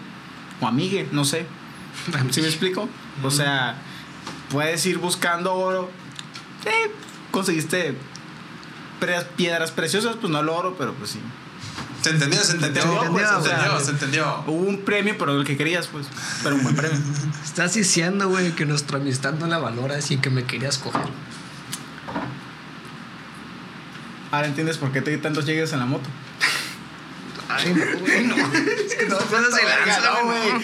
O 0.60 0.66
amigue, 0.66 1.08
no 1.12 1.24
sé. 1.24 1.46
¿Sí 2.30 2.40
me 2.40 2.48
explico? 2.48 2.88
O 3.22 3.30
sea, 3.30 3.76
puedes 4.50 4.84
ir 4.86 4.98
buscando 4.98 5.54
oro. 5.54 5.90
Eh, 6.64 6.92
conseguiste 7.30 7.96
piedras 9.36 9.70
preciosas, 9.70 10.16
pues 10.20 10.30
no 10.30 10.40
el 10.40 10.48
oro, 10.48 10.76
pero 10.78 10.94
pues 10.94 11.10
sí. 11.10 11.20
Se 12.02 12.10
entendió, 12.10 12.40
se 12.40 12.52
entendió. 12.52 12.82
Se 12.82 12.88
entendió, 12.88 13.12
pues, 13.12 13.28
se 13.28 13.34
o 13.34 13.42
sea, 13.42 13.56
entendió, 13.56 13.80
se 13.80 13.90
entendió. 13.90 14.44
Hubo 14.46 14.68
un 14.68 14.80
premio, 14.82 15.16
pero 15.18 15.38
el 15.38 15.44
que 15.44 15.56
querías, 15.56 15.86
pues. 15.86 16.06
Pero 16.42 16.56
un 16.56 16.62
buen 16.62 16.76
premio. 16.76 16.98
Estás 17.44 17.74
diciendo, 17.74 18.28
güey, 18.28 18.52
que 18.52 18.64
nuestra 18.64 18.98
amistad 18.98 19.34
no 19.34 19.46
la 19.46 19.58
valoras 19.58 20.10
y 20.10 20.16
que 20.16 20.30
me 20.30 20.44
querías 20.44 20.78
coger. 20.78 21.08
Ahora 24.30 24.46
entiendes 24.46 24.78
por 24.78 24.92
qué 24.92 25.00
te 25.00 25.10
di 25.10 25.16
tantos 25.18 25.44
llegues 25.46 25.72
en 25.72 25.80
la 25.80 25.86
moto. 25.86 26.08
Ay, 27.48 27.74
no, 27.74 27.98
güey, 27.98 28.24
no. 28.24 28.36
Es 28.36 28.94
que 28.94 29.06
no 29.06 29.18
puedes 29.30 29.54
de 29.54 29.62
lanza, 29.64 30.00
no, 30.00 30.24
güey. 30.26 30.50
güey. 30.50 30.62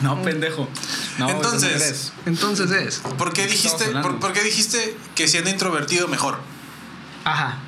No, 0.00 0.22
pendejo. 0.22 0.68
No, 1.18 1.28
Entonces. 1.30 2.12
Entonces 2.26 2.70
es. 2.70 2.98
¿Por 3.18 3.32
qué 3.32 3.46
dijiste, 3.46 3.84
por 4.02 4.32
qué 4.32 4.42
dijiste 4.42 4.96
que 5.14 5.28
siendo 5.28 5.50
introvertido 5.50 6.08
mejor? 6.08 6.38
Ajá. 7.24 7.58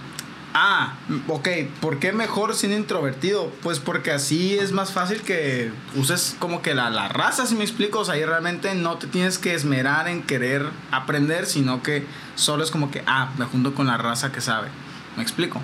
Ah, 0.55 0.95
ok. 1.29 1.49
¿Por 1.81 1.99
qué 1.99 2.13
mejor 2.13 2.55
siendo 2.55 2.77
introvertido? 2.77 3.51
Pues 3.63 3.79
porque 3.79 4.11
así 4.11 4.59
es 4.59 4.73
más 4.73 4.93
fácil 4.93 5.23
que 5.23 5.73
uses 5.97 6.37
como 6.39 6.61
que 6.61 6.75
la, 6.75 6.91
la 6.91 7.09
raza, 7.09 7.47
si 7.47 7.55
me 7.55 7.65
explico. 7.65 8.01
O 8.01 8.05
sea, 8.05 8.15
ahí 8.15 8.25
realmente 8.25 8.75
no 8.75 8.99
te 8.99 9.07
tienes 9.07 9.39
que 9.39 9.55
esmerar 9.55 10.09
en 10.09 10.23
querer 10.23 10.67
aprender, 10.91 11.47
sino 11.47 11.83
que 11.83 12.07
solo 12.35 12.65
es 12.65 12.71
como 12.71 12.91
que, 12.91 13.03
ah, 13.07 13.31
me 13.39 13.47
junto 13.47 13.75
con 13.75 13.87
la 13.87 13.97
raza 13.97 14.31
que 14.31 14.41
sabe. 14.41 14.69
¿Me 15.17 15.23
explico? 15.23 15.61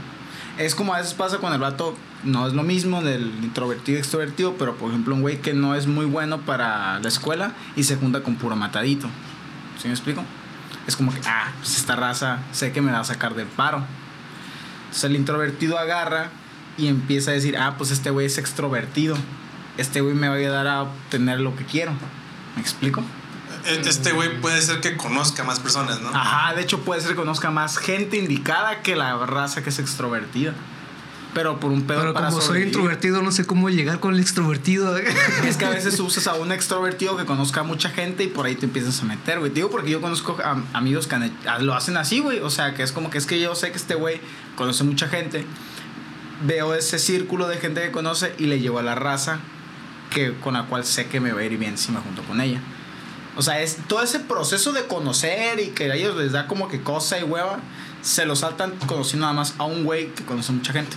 Es 0.58 0.74
como 0.74 0.94
a 0.94 0.98
veces 0.98 1.14
pasa 1.14 1.38
con 1.38 1.52
el 1.52 1.60
vato, 1.60 1.96
no 2.24 2.46
es 2.46 2.52
lo 2.52 2.64
mismo 2.64 3.00
del 3.00 3.32
introvertido 3.44 3.98
extrovertido, 3.98 4.54
pero 4.58 4.74
por 4.74 4.90
ejemplo 4.90 5.14
un 5.14 5.20
güey 5.20 5.40
que 5.40 5.54
no 5.54 5.76
es 5.76 5.86
muy 5.86 6.04
bueno 6.04 6.40
para 6.40 6.98
la 6.98 7.08
escuela 7.08 7.52
y 7.76 7.84
se 7.84 7.94
junta 7.94 8.22
con 8.22 8.34
puro 8.36 8.56
matadito. 8.56 9.08
¿Sí 9.80 9.86
me 9.86 9.94
explico? 9.94 10.24
Es 10.88 10.96
como 10.96 11.12
que, 11.12 11.20
ah, 11.26 11.52
pues 11.58 11.76
esta 11.76 11.94
raza 11.94 12.40
sé 12.50 12.72
que 12.72 12.80
me 12.80 12.90
va 12.90 13.00
a 13.00 13.04
sacar 13.04 13.34
del 13.34 13.46
paro. 13.46 13.84
Entonces 14.88 15.04
el 15.04 15.16
introvertido 15.16 15.78
agarra 15.78 16.30
y 16.76 16.88
empieza 16.88 17.30
a 17.30 17.34
decir, 17.34 17.56
ah, 17.56 17.74
pues 17.76 17.90
este 17.90 18.10
güey 18.10 18.26
es 18.26 18.38
extrovertido. 18.38 19.16
Este 19.76 20.00
güey 20.00 20.14
me 20.14 20.28
va 20.28 20.34
a 20.34 20.38
ayudar 20.38 20.66
a 20.66 20.82
obtener 20.82 21.40
lo 21.40 21.54
que 21.54 21.64
quiero. 21.64 21.92
¿Me 22.56 22.62
explico? 22.62 23.02
Este 23.66 24.12
güey 24.12 24.40
puede 24.40 24.62
ser 24.62 24.80
que 24.80 24.96
conozca 24.96 25.44
más 25.44 25.60
personas, 25.60 26.00
¿no? 26.00 26.08
Ajá, 26.08 26.54
de 26.54 26.62
hecho 26.62 26.80
puede 26.80 27.00
ser 27.00 27.10
que 27.10 27.16
conozca 27.16 27.50
más 27.50 27.76
gente 27.76 28.16
indicada 28.16 28.82
que 28.82 28.96
la 28.96 29.26
raza 29.26 29.62
que 29.62 29.70
es 29.70 29.78
extrovertida. 29.78 30.54
Pero 31.34 31.60
por 31.60 31.70
un 31.70 31.82
pedo 31.82 32.00
Pero 32.00 32.14
para 32.14 32.28
como 32.30 32.40
soy 32.40 32.62
introvertido, 32.62 33.22
no 33.22 33.30
sé 33.32 33.44
cómo 33.44 33.68
llegar 33.68 34.00
con 34.00 34.14
el 34.14 34.20
extrovertido. 34.20 34.96
Es 34.96 35.56
que 35.58 35.66
a 35.66 35.70
veces 35.78 36.00
usas 36.00 36.26
a 36.26 36.34
un 36.34 36.50
extrovertido 36.52 37.16
que 37.16 37.26
conozca 37.26 37.60
a 37.60 37.64
mucha 37.64 37.90
gente 37.90 38.24
y 38.24 38.28
por 38.28 38.46
ahí 38.46 38.54
te 38.54 38.64
empiezas 38.66 39.00
a 39.02 39.04
meter, 39.04 39.38
güey. 39.38 39.50
Digo 39.52 39.70
porque 39.70 39.90
yo 39.90 40.00
conozco 40.00 40.38
a- 40.42 40.62
amigos 40.72 41.06
que 41.06 41.16
a- 41.46 41.58
lo 41.58 41.74
hacen 41.74 41.96
así, 41.96 42.20
güey. 42.20 42.40
O 42.40 42.50
sea, 42.50 42.74
que 42.74 42.82
es 42.82 42.92
como 42.92 43.10
que 43.10 43.18
es 43.18 43.26
que 43.26 43.38
yo 43.40 43.54
sé 43.54 43.70
que 43.70 43.76
este 43.76 43.94
güey 43.94 44.20
conoce 44.56 44.84
mucha 44.84 45.08
gente. 45.08 45.44
Veo 46.46 46.74
ese 46.74 46.98
círculo 46.98 47.46
de 47.48 47.56
gente 47.58 47.82
que 47.82 47.90
conoce 47.90 48.32
y 48.38 48.46
le 48.46 48.60
llevo 48.60 48.78
a 48.78 48.82
la 48.82 48.94
raza 48.94 49.38
que, 50.10 50.34
con 50.40 50.54
la 50.54 50.64
cual 50.66 50.84
sé 50.84 51.06
que 51.08 51.20
me 51.20 51.32
va 51.32 51.40
a 51.40 51.44
ir 51.44 51.58
bien 51.58 51.76
si 51.76 51.92
me 51.92 51.98
junto 52.00 52.22
con 52.22 52.40
ella. 52.40 52.60
O 53.36 53.42
sea, 53.42 53.60
es 53.60 53.76
todo 53.86 54.02
ese 54.02 54.20
proceso 54.20 54.72
de 54.72 54.86
conocer 54.86 55.60
y 55.60 55.68
que 55.68 55.90
a 55.92 55.94
ellos 55.94 56.16
les 56.16 56.32
da 56.32 56.46
como 56.46 56.68
que 56.68 56.80
cosa 56.80 57.18
y 57.18 57.22
hueva, 57.24 57.58
se 58.02 58.24
lo 58.24 58.34
saltan 58.34 58.72
conociendo 58.86 59.26
nada 59.26 59.34
más 59.34 59.54
a 59.58 59.64
un 59.64 59.84
güey 59.84 60.08
que 60.14 60.24
conoce 60.24 60.52
mucha 60.52 60.72
gente. 60.72 60.96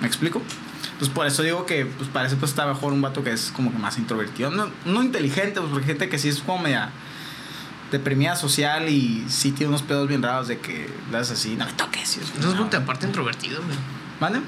¿Me 0.00 0.06
explico? 0.06 0.42
Entonces 0.84 1.14
por 1.14 1.26
eso 1.26 1.42
digo 1.42 1.64
que 1.66 1.86
pues 1.86 2.08
parece 2.08 2.36
pues 2.36 2.50
está 2.50 2.66
mejor 2.66 2.92
un 2.92 3.00
vato 3.00 3.22
que 3.22 3.32
es 3.32 3.52
como 3.54 3.70
que 3.70 3.78
más 3.78 3.98
introvertido. 3.98 4.50
No, 4.50 4.68
no 4.84 5.02
inteligente, 5.02 5.60
pues 5.60 5.70
porque 5.70 5.84
hay 5.84 5.88
gente 5.92 6.08
que 6.08 6.18
sí 6.18 6.28
es 6.28 6.40
como 6.40 6.58
media 6.60 6.90
deprimida 7.92 8.36
social 8.36 8.88
y 8.88 9.24
sí 9.28 9.52
tiene 9.52 9.68
unos 9.68 9.82
pedos 9.82 10.08
bien 10.08 10.22
raros 10.22 10.48
de 10.48 10.58
que 10.58 10.90
le 11.10 11.16
haces 11.16 11.38
así, 11.38 11.54
no 11.56 11.64
me 11.66 11.72
toques. 11.72 12.16
y 12.16 12.20
es 12.20 12.30
como, 12.30 12.40
Eso 12.40 12.50
es 12.64 12.72
no. 12.72 12.78
aparte 12.78 13.06
introvertido, 13.06 13.62
güey. 13.62 13.76
¿Mande? 14.20 14.40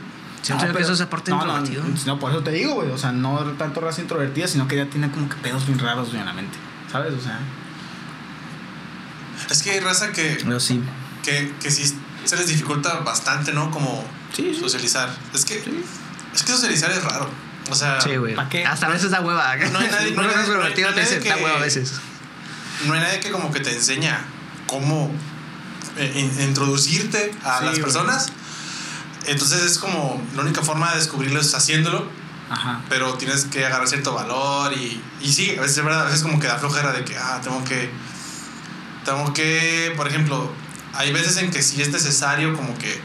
Siento 0.42 0.66
yo 0.66 0.74
que 0.74 0.82
eso 0.82 0.92
es 0.92 1.00
aparte 1.00 1.30
no, 1.30 1.36
introvertido. 1.38 1.84
No, 1.84 1.94
no, 2.06 2.18
por 2.18 2.32
eso 2.32 2.42
te 2.42 2.50
digo, 2.50 2.74
güey. 2.74 2.90
O 2.90 2.98
sea, 2.98 3.12
no 3.12 3.38
tanto 3.58 3.80
raza 3.80 4.00
introvertida, 4.00 4.48
sino 4.48 4.66
que 4.66 4.76
ya 4.76 4.86
tiene 4.86 5.10
como 5.10 5.28
que 5.28 5.36
pedos 5.36 5.66
bien 5.66 5.78
raros 5.78 6.08
güey, 6.08 6.20
en 6.20 6.26
la 6.26 6.32
mente. 6.32 6.56
¿Sabes? 6.90 7.14
O 7.14 7.20
sea. 7.20 7.38
Es 9.50 9.62
que 9.62 9.70
hay 9.70 9.80
raza 9.80 10.12
que, 10.12 10.42
Yo 10.44 10.60
sí. 10.60 10.80
que, 11.22 11.52
que 11.60 11.70
sí 11.70 11.96
se 12.24 12.36
les 12.36 12.46
dificulta 12.48 13.00
bastante, 13.00 13.52
¿no? 13.52 13.70
Como 13.70 14.04
Sí, 14.34 14.52
sí. 14.54 14.60
socializar. 14.60 15.14
Es 15.34 15.44
que, 15.44 15.56
es 16.34 16.42
que 16.42 16.52
socializar 16.52 16.90
es 16.90 17.02
raro. 17.04 17.28
O 17.70 17.74
sea, 17.74 18.00
Sí, 18.00 18.16
güey. 18.16 18.34
Hasta 18.64 18.86
a 18.86 18.90
veces 18.90 19.10
da 19.10 19.20
hueva. 19.20 19.56
No 19.56 19.78
hay 19.78 19.88
nadie- 19.90 20.12
no 20.14 20.22
hay 20.22 20.28
no 20.28 20.94
te 21.22 21.28
da 21.28 21.36
que- 21.36 21.44
hueva 21.44 21.56
a 21.56 21.60
veces. 21.60 21.92
no 22.86 22.94
hay 22.94 23.00
nadie 23.00 23.20
que 23.20 23.30
como 23.30 23.52
que 23.52 23.60
te 23.60 23.72
enseña 23.74 24.24
cómo 24.66 25.12
eh, 25.96 26.12
in- 26.16 26.42
introducirte 26.48 27.32
a 27.44 27.58
Sí, 27.58 27.64
las 27.64 27.70
güey. 27.72 27.82
personas. 27.82 28.26
Entonces 29.26 29.62
es 29.62 29.78
como 29.78 30.20
la 30.34 30.42
única 30.42 30.62
forma 30.62 30.90
de 30.92 30.98
descubrirlo 30.98 31.40
es 31.40 31.54
haciéndolo, 31.54 32.08
Ajá. 32.48 32.80
pero 32.88 33.14
tienes 33.14 33.44
que 33.44 33.66
agarrar 33.66 33.86
cierto 33.86 34.14
valor 34.14 34.72
y, 34.72 35.00
y 35.20 35.32
sí, 35.32 35.54
a 35.58 35.60
veces 35.60 35.76
es 35.78 35.84
verdad, 35.84 36.02
a 36.02 36.04
veces 36.06 36.22
como 36.22 36.40
que 36.40 36.46
da 36.46 36.56
flojera 36.58 36.92
de 36.92 37.04
que, 37.04 37.16
ah, 37.18 37.40
tengo 37.42 37.62
que, 37.64 37.90
tengo 39.04 39.32
que, 39.34 39.92
por 39.96 40.08
ejemplo, 40.08 40.50
hay 40.94 41.12
veces 41.12 41.36
en 41.36 41.50
que 41.50 41.62
sí 41.62 41.82
es 41.82 41.90
necesario 41.90 42.54
como 42.56 42.76
que 42.78 43.00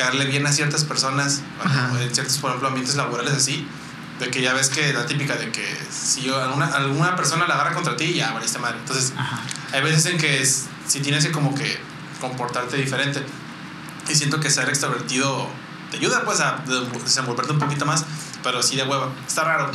caerle 0.00 0.24
bien 0.26 0.46
a 0.46 0.52
ciertas 0.52 0.84
personas, 0.84 1.42
bueno, 1.62 1.98
en 2.00 2.14
ciertos, 2.14 2.38
por 2.38 2.50
ejemplo, 2.50 2.68
ambientes 2.68 2.96
laborales 2.96 3.32
así, 3.34 3.66
de 4.18 4.30
que 4.30 4.42
ya 4.42 4.52
ves 4.54 4.68
que 4.68 4.92
la 4.92 5.06
típica 5.06 5.34
de 5.36 5.50
que 5.50 5.64
si 5.90 6.28
alguna, 6.30 6.66
alguna 6.66 7.16
persona 7.16 7.46
la 7.46 7.54
agarra 7.54 7.74
contra 7.74 7.96
ti, 7.96 8.14
ya 8.14 8.32
valiste 8.32 8.58
madre. 8.58 8.78
Entonces, 8.78 9.12
Ajá. 9.16 9.40
hay 9.72 9.82
veces 9.82 10.06
en 10.06 10.18
que 10.18 10.42
es, 10.42 10.66
si 10.86 11.00
tienes 11.00 11.24
que 11.26 11.32
como 11.32 11.54
que 11.54 11.78
comportarte 12.20 12.76
diferente. 12.76 13.22
Y 14.10 14.14
siento 14.14 14.40
que 14.40 14.50
ser 14.50 14.68
extrovertido 14.68 15.48
te 15.90 15.96
ayuda 15.98 16.24
pues 16.24 16.40
a 16.40 16.62
de- 16.66 16.86
desenvolverte 17.02 17.52
un 17.52 17.58
poquito 17.58 17.86
más, 17.86 18.04
pero 18.42 18.62
sí 18.62 18.76
de 18.76 18.82
hueva. 18.82 19.08
Está 19.26 19.44
raro 19.44 19.70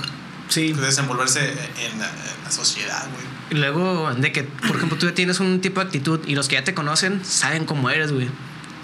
Sí. 0.48 0.74
desenvolverse 0.74 1.40
en 1.52 2.00
la, 2.00 2.08
en 2.10 2.44
la 2.44 2.52
sociedad, 2.52 3.04
güey. 3.12 3.26
Y 3.52 3.56
luego, 3.56 4.12
de 4.14 4.32
que, 4.32 4.44
por 4.44 4.76
ejemplo, 4.76 4.98
tú 4.98 5.08
ya 5.08 5.14
tienes 5.16 5.40
un 5.40 5.62
tipo 5.62 5.80
de 5.80 5.86
actitud 5.88 6.20
y 6.28 6.36
los 6.36 6.48
que 6.48 6.56
ya 6.56 6.64
te 6.64 6.74
conocen 6.74 7.24
saben 7.26 7.66
cómo 7.66 7.90
eres, 7.90 8.12
güey. 8.12 8.30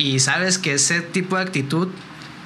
Y 0.02 0.20
sabes 0.20 0.58
que 0.58 0.74
ese 0.74 1.02
tipo 1.02 1.36
de 1.38 1.44
actitud, 1.44 1.90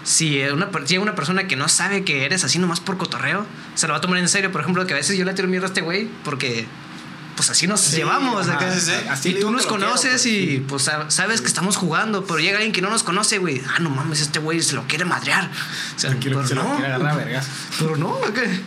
si 0.03 0.41
una, 0.43 0.72
per- 0.72 0.86
llega 0.86 1.01
una 1.01 1.16
persona 1.16 1.47
que 1.47 1.56
no 1.56 1.70
sabe 1.70 2.03
que 2.03 2.26
eres 2.26 2.43
así 2.43 2.60
nomás 2.60 2.80
por 2.82 2.97
cotorreo, 2.97 3.45
se 3.76 3.88
lo 3.88 3.93
va 3.93 3.99
a 3.99 4.01
tomar 4.01 4.18
en 4.20 4.28
serio. 4.28 4.51
Por 4.51 4.62
ejemplo, 4.62 4.86
que 4.86 4.93
a 4.93 4.97
veces 4.97 5.18
yo 5.18 5.24
le 5.26 5.34
tiro 5.34 5.47
mierda 5.47 5.68
a 5.68 5.70
este 5.70 5.82
güey 5.82 6.10
porque, 6.26 6.66
pues 7.38 7.49
así 7.49 7.66
nos 7.66 7.80
Sí, 7.82 7.95
llevamos. 7.95 8.47
ajá, 8.49 8.58
que- 8.60 8.72
sí, 8.74 8.82
sí. 8.82 8.91
Así 9.10 9.30
y 9.30 9.39
tú 9.39 9.51
nos 9.51 9.64
lo 9.64 9.70
quiero, 9.70 9.86
conoces 9.86 10.12
pues, 10.12 10.26
y 10.26 10.47
sí. 10.58 10.66
pues 10.68 10.88
sab- 10.88 11.10
sabes 11.10 11.39
que 11.41 11.47
estamos 11.47 11.78
jugando, 11.78 12.26
pero 12.26 12.39
llega 12.39 12.58
alguien 12.58 12.74
que 12.74 12.82
no 12.82 12.89
nos 12.89 13.03
conoce, 13.03 13.38
güey. 13.38 13.62
Ah, 13.74 13.80
no 13.80 13.89
mames, 13.89 14.20
este 14.22 14.39
güey 14.39 14.62
se 14.62 14.74
lo 14.76 14.84
quiere 14.88 15.06
madrear. 15.06 15.49
O 15.95 15.99
sea, 15.99 16.14
pero 16.22 16.45
se 16.45 16.56
lo 16.56 16.64
no, 16.64 16.74
agarrar 16.78 17.08
a 17.08 17.16
vergas. 17.16 17.47
pero 17.80 17.95
no, 17.95 18.20
¿qué? 18.34 18.60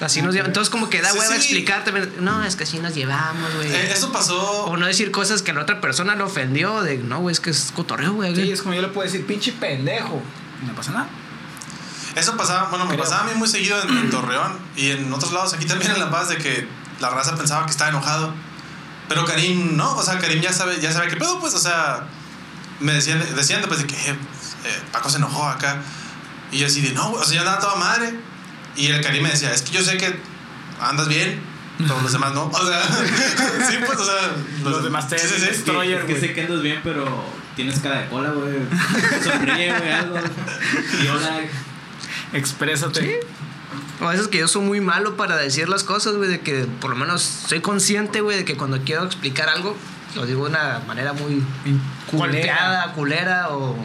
Así 0.00 0.22
nos 0.22 0.34
lleva. 0.34 0.48
Entonces, 0.48 0.70
como 0.70 0.90
que 0.90 1.00
da 1.00 1.10
Sí, 1.10 1.18
hueva 1.18 1.30
sí. 1.34 1.36
explicarte. 1.36 1.92
No, 2.20 2.42
es 2.44 2.56
que 2.56 2.64
así 2.64 2.78
nos 2.80 2.94
llevamos, 2.94 3.54
güey. 3.54 3.70
Eh, 3.72 3.92
eso 3.92 4.10
pasó. 4.12 4.64
O 4.64 4.76
no 4.76 4.86
decir 4.86 5.10
cosas 5.10 5.42
que 5.42 5.52
a 5.52 5.54
la 5.54 5.62
otra 5.62 5.80
persona 5.80 6.14
le 6.16 6.22
ofendió. 6.24 6.82
De 6.82 6.98
no, 6.98 7.20
güey, 7.20 7.32
es 7.32 7.40
que 7.40 7.50
es 7.50 7.70
cotorreo, 7.74 8.12
güey. 8.14 8.34
Sí, 8.34 8.50
es 8.50 8.62
como 8.62 8.74
yo 8.74 8.82
le 8.82 8.88
puedo 8.88 9.06
decir, 9.06 9.24
pinche 9.26 9.52
pendejo. 9.52 10.20
Y 10.62 10.66
no 10.66 10.74
pasa 10.74 10.92
nada. 10.92 11.08
Eso 12.16 12.36
pasaba, 12.36 12.68
bueno, 12.70 12.84
me 12.86 12.92
Creo. 12.94 13.04
pasaba 13.04 13.22
a 13.22 13.32
mí 13.32 13.38
muy 13.38 13.48
seguido 13.48 13.80
en, 13.82 13.96
en 13.96 14.10
Torreón 14.10 14.56
y 14.76 14.90
en 14.90 15.12
otros 15.12 15.32
lados, 15.32 15.52
aquí 15.52 15.64
también 15.64 15.90
en 15.90 15.98
La 15.98 16.10
Paz, 16.12 16.28
de 16.28 16.36
que 16.38 16.66
la 17.00 17.10
raza 17.10 17.34
pensaba 17.36 17.64
que 17.64 17.72
estaba 17.72 17.90
enojado. 17.90 18.32
Pero 19.08 19.24
Karim 19.24 19.76
no, 19.76 19.96
o 19.96 20.02
sea, 20.02 20.18
Karim 20.18 20.40
ya 20.40 20.52
sabe, 20.52 20.80
ya 20.80 20.92
sabe 20.92 21.08
qué 21.08 21.16
pedo, 21.16 21.40
pues, 21.40 21.54
o 21.54 21.58
sea, 21.58 22.04
me 22.78 22.92
decían, 22.92 23.20
decían 23.34 23.60
después 23.60 23.80
de 23.80 23.86
que 23.88 23.94
eh, 23.96 24.10
eh, 24.64 24.82
Paco 24.92 25.10
se 25.10 25.16
enojó 25.16 25.44
acá. 25.48 25.78
Y 26.52 26.58
yo 26.58 26.66
así 26.68 26.80
de, 26.82 26.92
no, 26.92 27.10
güey", 27.10 27.20
o 27.20 27.24
sea, 27.24 27.34
yo 27.34 27.40
andaba 27.40 27.58
toda 27.60 27.74
madre. 27.76 28.14
Y 28.76 28.86
el 28.88 29.00
Karim 29.00 29.22
me 29.22 29.30
decía, 29.30 29.52
es 29.52 29.62
que 29.62 29.72
yo 29.72 29.82
sé 29.82 29.96
que 29.96 30.14
andas 30.80 31.08
bien, 31.08 31.40
todos 31.86 32.02
los 32.02 32.12
demás 32.12 32.34
no. 32.34 32.46
O 32.46 32.66
sea, 32.66 32.82
sí, 33.70 33.76
pues, 33.84 33.98
o 33.98 34.04
sea, 34.04 34.32
Los 34.64 34.82
demás 34.84 35.08
te 35.08 35.18
sí, 35.18 35.26
sí, 35.28 35.34
sí. 35.40 35.46
destroyer, 35.46 36.00
Es 36.00 36.04
que 36.06 36.20
sé 36.20 36.32
que 36.32 36.42
andas 36.42 36.62
bien, 36.62 36.80
pero 36.84 37.24
tienes 37.56 37.78
cara 37.80 38.00
de 38.00 38.08
cola, 38.08 38.30
güey. 38.30 38.54
Sonríe, 39.22 39.72
güey, 39.78 39.92
algo. 39.92 40.16
Y 41.02 41.06
hola. 41.08 41.40
Exprésate. 42.32 43.20
O 44.00 44.06
a 44.06 44.10
veces 44.10 44.28
que 44.28 44.38
yo 44.38 44.48
soy 44.48 44.62
muy 44.62 44.80
malo 44.80 45.16
para 45.16 45.36
decir 45.36 45.68
las 45.68 45.84
cosas, 45.84 46.14
güey. 46.16 46.28
De 46.28 46.40
que 46.40 46.66
por 46.80 46.90
lo 46.90 46.96
menos 46.96 47.22
soy 47.22 47.60
consciente, 47.60 48.20
güey, 48.20 48.38
de 48.38 48.44
que 48.44 48.56
cuando 48.56 48.80
quiero 48.82 49.04
explicar 49.04 49.48
algo, 49.48 49.76
lo 50.16 50.26
digo 50.26 50.44
de 50.44 50.50
una 50.50 50.80
manera 50.86 51.12
muy 51.12 51.42
Culera. 52.10 52.26
golpeada, 52.28 52.92
culera 52.92 53.48
o, 53.50 53.76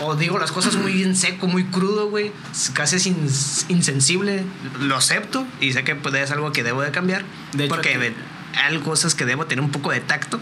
o 0.00 0.14
digo 0.16 0.38
las 0.38 0.52
cosas 0.52 0.74
muy 0.76 1.02
en 1.02 1.16
seco, 1.16 1.46
muy 1.46 1.64
crudo, 1.64 2.08
güey, 2.08 2.32
casi 2.74 2.96
es 2.96 3.06
in- 3.06 3.28
insensible, 3.68 4.44
lo 4.80 4.96
acepto 4.96 5.46
y 5.60 5.72
sé 5.72 5.84
que 5.84 5.94
pues, 5.94 6.14
es 6.14 6.30
algo 6.30 6.52
que 6.52 6.62
debo 6.62 6.82
de 6.82 6.90
cambiar, 6.90 7.24
De 7.52 7.64
hecho, 7.64 7.74
porque 7.74 7.98
ve- 7.98 8.14
hay 8.62 8.78
cosas 8.80 9.14
que 9.14 9.24
debo 9.26 9.46
tener 9.46 9.64
un 9.64 9.70
poco 9.70 9.90
de 9.90 10.00
tacto, 10.00 10.40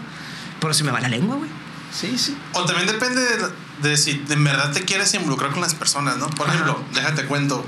pero 0.59 0.73
se 0.73 0.83
me 0.83 0.91
va 0.91 0.99
la 1.01 1.09
lengua, 1.09 1.35
güey. 1.37 1.49
Sí, 1.93 2.17
sí. 2.17 2.37
O 2.53 2.63
también 2.65 2.87
depende 2.87 3.21
de, 3.21 3.89
de 3.89 3.97
si 3.97 4.23
en 4.29 4.43
verdad 4.43 4.71
te 4.71 4.81
quieres 4.83 5.13
involucrar 5.13 5.51
con 5.51 5.61
las 5.61 5.75
personas, 5.75 6.17
¿no? 6.17 6.29
Por 6.29 6.47
Ajá. 6.47 6.53
ejemplo, 6.53 6.81
déjate 6.93 7.25
cuento. 7.25 7.65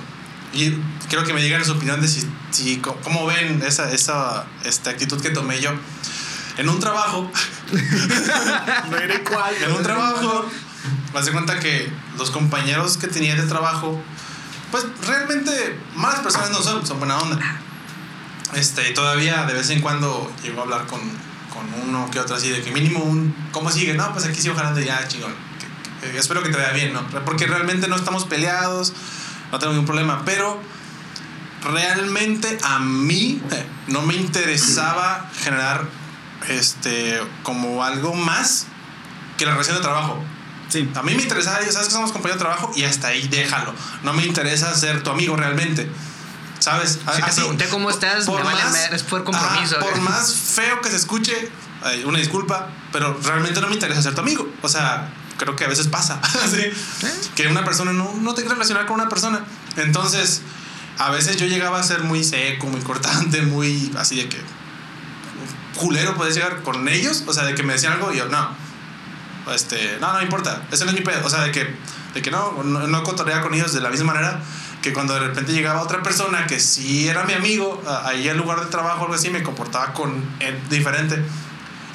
Y 0.54 0.72
quiero 1.10 1.26
que 1.26 1.34
me 1.34 1.42
digan 1.42 1.66
su 1.66 1.74
opinión 1.74 2.00
de 2.00 2.08
si, 2.08 2.26
si 2.52 2.78
cómo 2.78 3.26
ven 3.26 3.62
esa, 3.66 3.92
esa 3.92 4.46
esta 4.64 4.92
actitud 4.92 5.20
que 5.20 5.32
tomé 5.32 5.60
yo. 5.60 5.72
En 6.58 6.70
un 6.70 6.80
trabajo, 6.80 7.30
No 7.74 8.98
cuál. 9.30 9.56
en 9.62 9.72
un 9.72 9.84
trabajo, 9.84 10.46
me 11.14 11.20
hace 11.20 11.32
cuenta 11.32 11.60
que 11.60 11.92
los 12.18 12.32
compañeros 12.32 12.98
que 12.98 13.08
tenía 13.08 13.36
de 13.36 13.44
trabajo, 13.44 14.02
pues 14.72 14.86
realmente 15.06 15.80
malas 15.96 16.22
personas 16.22 16.50
no 16.50 16.62
son, 16.62 16.86
son 16.86 17.00
buena 17.00 17.18
onda. 17.18 17.40
Este, 18.56 18.92
todavía 18.92 19.44
de 19.46 19.54
vez 19.54 19.70
en 19.70 19.82
cuando 19.82 20.32
llego 20.44 20.60
a 20.60 20.64
hablar 20.64 20.86
con, 20.88 21.00
con 21.54 21.72
uno 21.88 22.10
que 22.12 22.20
otro 22.20 22.36
así, 22.36 22.50
de 22.50 22.62
que 22.62 22.72
mínimo 22.72 23.00
un, 23.04 23.36
¿cómo 23.52 23.72
sigue? 23.72 23.94
No, 23.94 24.12
pues 24.14 24.26
aquí 24.26 24.42
sigo 24.42 24.56
jalando 24.56 24.80
ya, 24.80 25.08
chingón. 25.08 25.34
Que- 26.02 26.18
espero 26.18 26.44
que 26.44 26.50
te 26.50 26.58
vaya 26.58 26.72
bien, 26.74 26.94
¿no? 26.94 27.02
Porque 27.26 27.48
realmente 27.48 27.88
no 27.88 27.96
estamos 27.96 28.26
peleados, 28.26 28.94
no 29.52 29.60
tengo 29.60 29.74
ningún 29.74 29.86
problema, 29.86 30.22
pero 30.26 30.60
realmente 31.64 32.58
a 32.64 32.80
mí 32.80 33.42
no 33.88 34.02
me 34.02 34.16
interesaba 34.16 35.30
generar 35.42 35.86
este 36.50 37.22
como 37.44 37.84
algo 37.84 38.14
más 38.14 38.66
que 39.38 39.46
la 39.46 39.52
relación 39.52 39.78
de 39.78 39.82
trabajo. 39.82 40.22
Sí. 40.74 40.90
A 40.96 41.04
mí 41.04 41.14
me 41.14 41.22
interesaba, 41.22 41.60
sabes 41.72 41.88
que 41.88 41.94
somos 41.94 42.12
compañeros 42.12 42.40
de 42.40 42.46
trabajo 42.46 42.72
y 42.76 42.84
hasta 42.84 43.10
ahí 43.10 43.28
déjalo. 43.28 43.74
No 44.04 44.14
me 44.14 44.26
interesa 44.26 44.74
ser 44.76 45.04
tu 45.04 45.12
amigo 45.12 45.36
realmente. 45.36 45.90
¿Sabes? 46.60 46.94
Si 46.94 47.00
te 47.22 47.24
Así, 47.24 47.42
pregunté 47.42 47.68
cómo 47.70 47.90
estás, 47.90 48.28
me 48.28 48.42
vale 48.42 48.64
mer- 48.72 48.94
es 48.94 49.04
por 49.04 49.24
compromiso, 49.24 49.76
ajá, 49.78 49.86
por 49.86 50.00
más 50.02 50.34
feo 50.34 50.80
que 50.82 50.90
se 50.90 50.96
escuche, 50.96 51.52
una 52.06 52.18
disculpa, 52.18 52.70
pero 52.94 53.20
realmente 53.24 53.60
no 53.62 53.68
me 53.68 53.74
interesa 53.74 54.02
ser 54.02 54.16
tu 54.16 54.22
amigo. 54.22 54.48
O 54.62 54.70
sea, 54.70 55.14
creo 55.38 55.56
que 55.58 55.66
a 55.66 55.68
veces 55.68 55.88
pasa. 55.88 56.22
¿sí? 56.52 57.08
Que 57.36 57.48
una 57.48 57.64
persona 57.66 57.92
no, 57.94 58.14
no 58.20 58.34
te 58.34 58.42
quiere 58.42 58.56
relacionar 58.56 58.86
con 58.86 58.96
una 59.00 59.10
persona. 59.10 59.44
Entonces, 59.76 60.42
a 60.98 61.12
veces 61.12 61.36
yo 61.38 61.46
llegaba 61.48 61.80
a 61.80 61.84
ser 61.84 62.04
muy 62.04 62.24
seco, 62.24 62.68
muy 62.68 62.82
cortante, 62.82 63.42
muy 63.42 63.92
así 63.98 64.16
de 64.16 64.30
que 64.30 64.40
culero 65.76 66.16
puedes 66.16 66.36
llegar 66.36 66.62
con 66.62 66.88
ellos, 66.88 67.24
o 67.28 67.34
sea, 67.34 67.44
de 67.44 67.56
que 67.56 67.64
me 67.64 67.74
decían 67.74 67.94
algo 67.94 68.14
y 68.14 68.18
yo, 68.18 68.26
no, 68.30 68.56
este, 69.52 69.98
no, 70.00 70.12
no 70.14 70.18
me 70.20 70.24
importa, 70.24 70.64
ese 70.72 70.86
no 70.86 70.92
es 70.92 70.98
mi 70.98 71.04
pedo, 71.04 71.26
o 71.26 71.30
sea, 71.30 71.42
de 71.42 71.52
que, 71.52 71.76
de 72.14 72.22
que 72.22 72.32
no, 72.32 72.64
no, 72.64 72.88
no 72.88 73.04
cotorreaba 73.04 73.42
con 73.42 73.54
ellos 73.54 73.74
de 73.74 73.82
la 73.82 73.90
misma 73.90 74.14
manera 74.14 74.40
que 74.84 74.94
cuando 74.94 75.14
de 75.14 75.22
repente 75.22 75.54
llegaba 75.54 75.82
otra 75.82 76.04
persona 76.04 76.46
que 76.46 76.60
sí 76.60 77.08
era 77.08 77.24
mi 77.24 77.34
amigo, 77.34 77.82
ahí 78.04 78.28
al 78.30 78.38
lugar 78.38 78.60
de 78.60 78.68
trabajo 78.68 79.00
o 79.00 79.04
algo 79.04 79.16
así, 79.16 79.30
me 79.32 79.42
comportaba 79.42 79.94
con 79.94 80.24
él 80.40 80.60
diferente. 80.70 81.24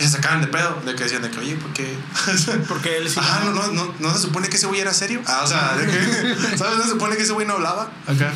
Y 0.01 0.05
se 0.05 0.11
sacaban 0.11 0.41
de 0.41 0.47
pedo, 0.47 0.81
de 0.87 0.95
que 0.95 1.05
decían 1.05 1.23
de 1.23 1.31
que, 1.31 1.39
oye, 1.39 1.57
¿por 1.57 1.73
qué? 1.73 1.99
Porque 2.69 2.97
él 2.97 3.11
sí. 3.11 3.21
Ah, 3.21 3.43
no, 3.45 3.53
no, 3.53 3.67
no, 3.73 3.95
no 3.99 4.13
se 4.15 4.21
supone 4.21 4.49
que 4.49 4.57
ese 4.57 4.67
güey 4.67 4.81
era 4.81 4.95
serio. 4.95 5.21
Ah, 5.27 5.43
o 5.45 5.47
sea, 5.47 5.75
de 5.77 5.87
que, 5.87 6.57
¿sabes? 6.57 6.79
No 6.79 6.85
se 6.85 6.91
supone 6.91 7.17
que 7.17 7.25
ese 7.25 7.33
güey 7.33 7.47
no 7.47 7.55
hablaba. 7.55 7.91
Acá. 8.07 8.33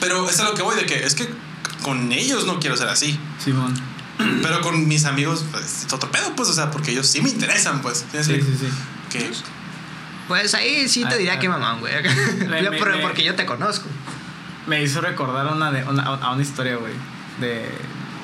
Pero 0.00 0.28
eso 0.28 0.30
es 0.30 0.40
a 0.40 0.44
lo 0.44 0.54
que 0.54 0.62
voy, 0.62 0.76
de 0.76 0.86
que 0.86 1.04
es 1.04 1.14
que 1.14 1.28
con 1.82 2.12
ellos 2.12 2.46
no 2.46 2.60
quiero 2.60 2.76
ser 2.76 2.88
así. 2.88 3.18
Simón. 3.42 3.74
Pero 4.42 4.60
con 4.60 4.86
mis 4.88 5.04
amigos, 5.04 5.44
pues, 5.50 5.84
es 5.86 5.92
otro 5.92 6.10
pedo, 6.10 6.34
pues, 6.36 6.48
o 6.48 6.52
sea, 6.52 6.70
porque 6.70 6.90
ellos 6.92 7.06
sí 7.06 7.20
me 7.20 7.30
interesan, 7.30 7.80
pues. 7.82 8.04
¿Sí 8.12 8.24
Sí, 8.24 8.34
sí, 8.40 8.56
sí. 8.60 8.68
Que, 9.10 9.30
Pues 10.28 10.54
ahí 10.54 10.88
sí 10.88 11.02
te 11.04 11.14
Ah, 11.14 11.18
diría 11.18 11.32
ah. 11.34 11.38
que 11.38 11.48
mamán, 11.48 11.80
güey. 11.80 11.92
Yo, 12.62 12.70
me- 12.70 12.78
porque 13.02 13.24
yo 13.24 13.34
te 13.34 13.44
conozco. 13.46 13.86
Me 14.66 14.82
hizo 14.82 15.00
recordar 15.00 15.46
una 15.52 15.72
de, 15.72 15.82
una, 15.84 16.02
a 16.04 16.32
una 16.32 16.42
historia, 16.42 16.76
güey. 16.76 16.92
De. 17.40 17.48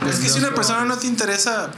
de 0.04 0.10
es 0.10 0.16
que 0.20 0.28
si 0.28 0.38
una 0.38 0.54
persona 0.54 0.84
no 0.84 0.96
te 0.98 1.06
interesa, 1.08 1.70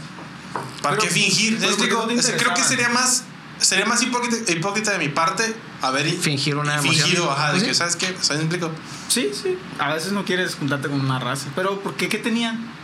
¿para 0.82 0.96
Pero- 0.96 1.08
qué 1.08 1.08
fingir? 1.08 1.58
¿Sí 1.58 1.66
me 1.66 1.72
pero 1.74 1.76
¿por 1.76 2.08
qué 2.08 2.14
explico? 2.14 2.32
no 2.32 2.38
creo 2.38 2.54
que 2.54 2.62
sería 2.62 2.88
más, 2.90 3.22
sería 3.58 3.86
más 3.86 4.02
hipócrita, 4.02 4.52
hipócrita 4.52 4.90
de 4.92 4.98
mi 4.98 5.08
parte 5.08 5.54
haber 5.80 6.06
i- 6.08 6.12
Fingir 6.16 6.56
una 6.56 6.74
emoción. 6.74 6.94
fingido, 7.06 7.30
ajá, 7.32 7.46
de 7.46 7.52
Pues 7.52 7.62
que, 7.62 7.68
sí. 7.70 7.74
¿sabes 7.78 7.96
qué? 7.96 8.06
¿Sabes? 8.20 8.42
¿Me 8.42 8.48
explico? 8.48 8.70
Sí, 9.08 9.30
sí. 9.32 9.56
A 9.78 9.94
veces 9.94 10.12
no 10.12 10.24
quieres 10.26 10.56
juntarte 10.56 10.88
con 10.88 11.00
una 11.00 11.18
raza. 11.18 11.46
Pero 11.54 11.80
¿por 11.80 11.94
qué? 11.94 12.08
¿Qué 12.10 12.18
tenían? 12.18 12.76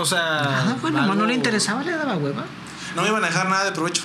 O 0.00 0.06
sea. 0.06 0.40
Ah, 0.42 0.76
bueno, 0.80 0.96
nomás 1.02 1.06
no 1.16 1.22
algo- 1.22 1.26
le 1.26 1.34
interesaba, 1.34 1.82
le 1.82 1.92
daba 1.92 2.16
hueva. 2.16 2.44
No 2.96 3.02
me 3.02 3.08
iban 3.08 3.22
a 3.22 3.26
dejar 3.28 3.48
nada 3.48 3.64
de 3.64 3.72
provecho. 3.72 4.02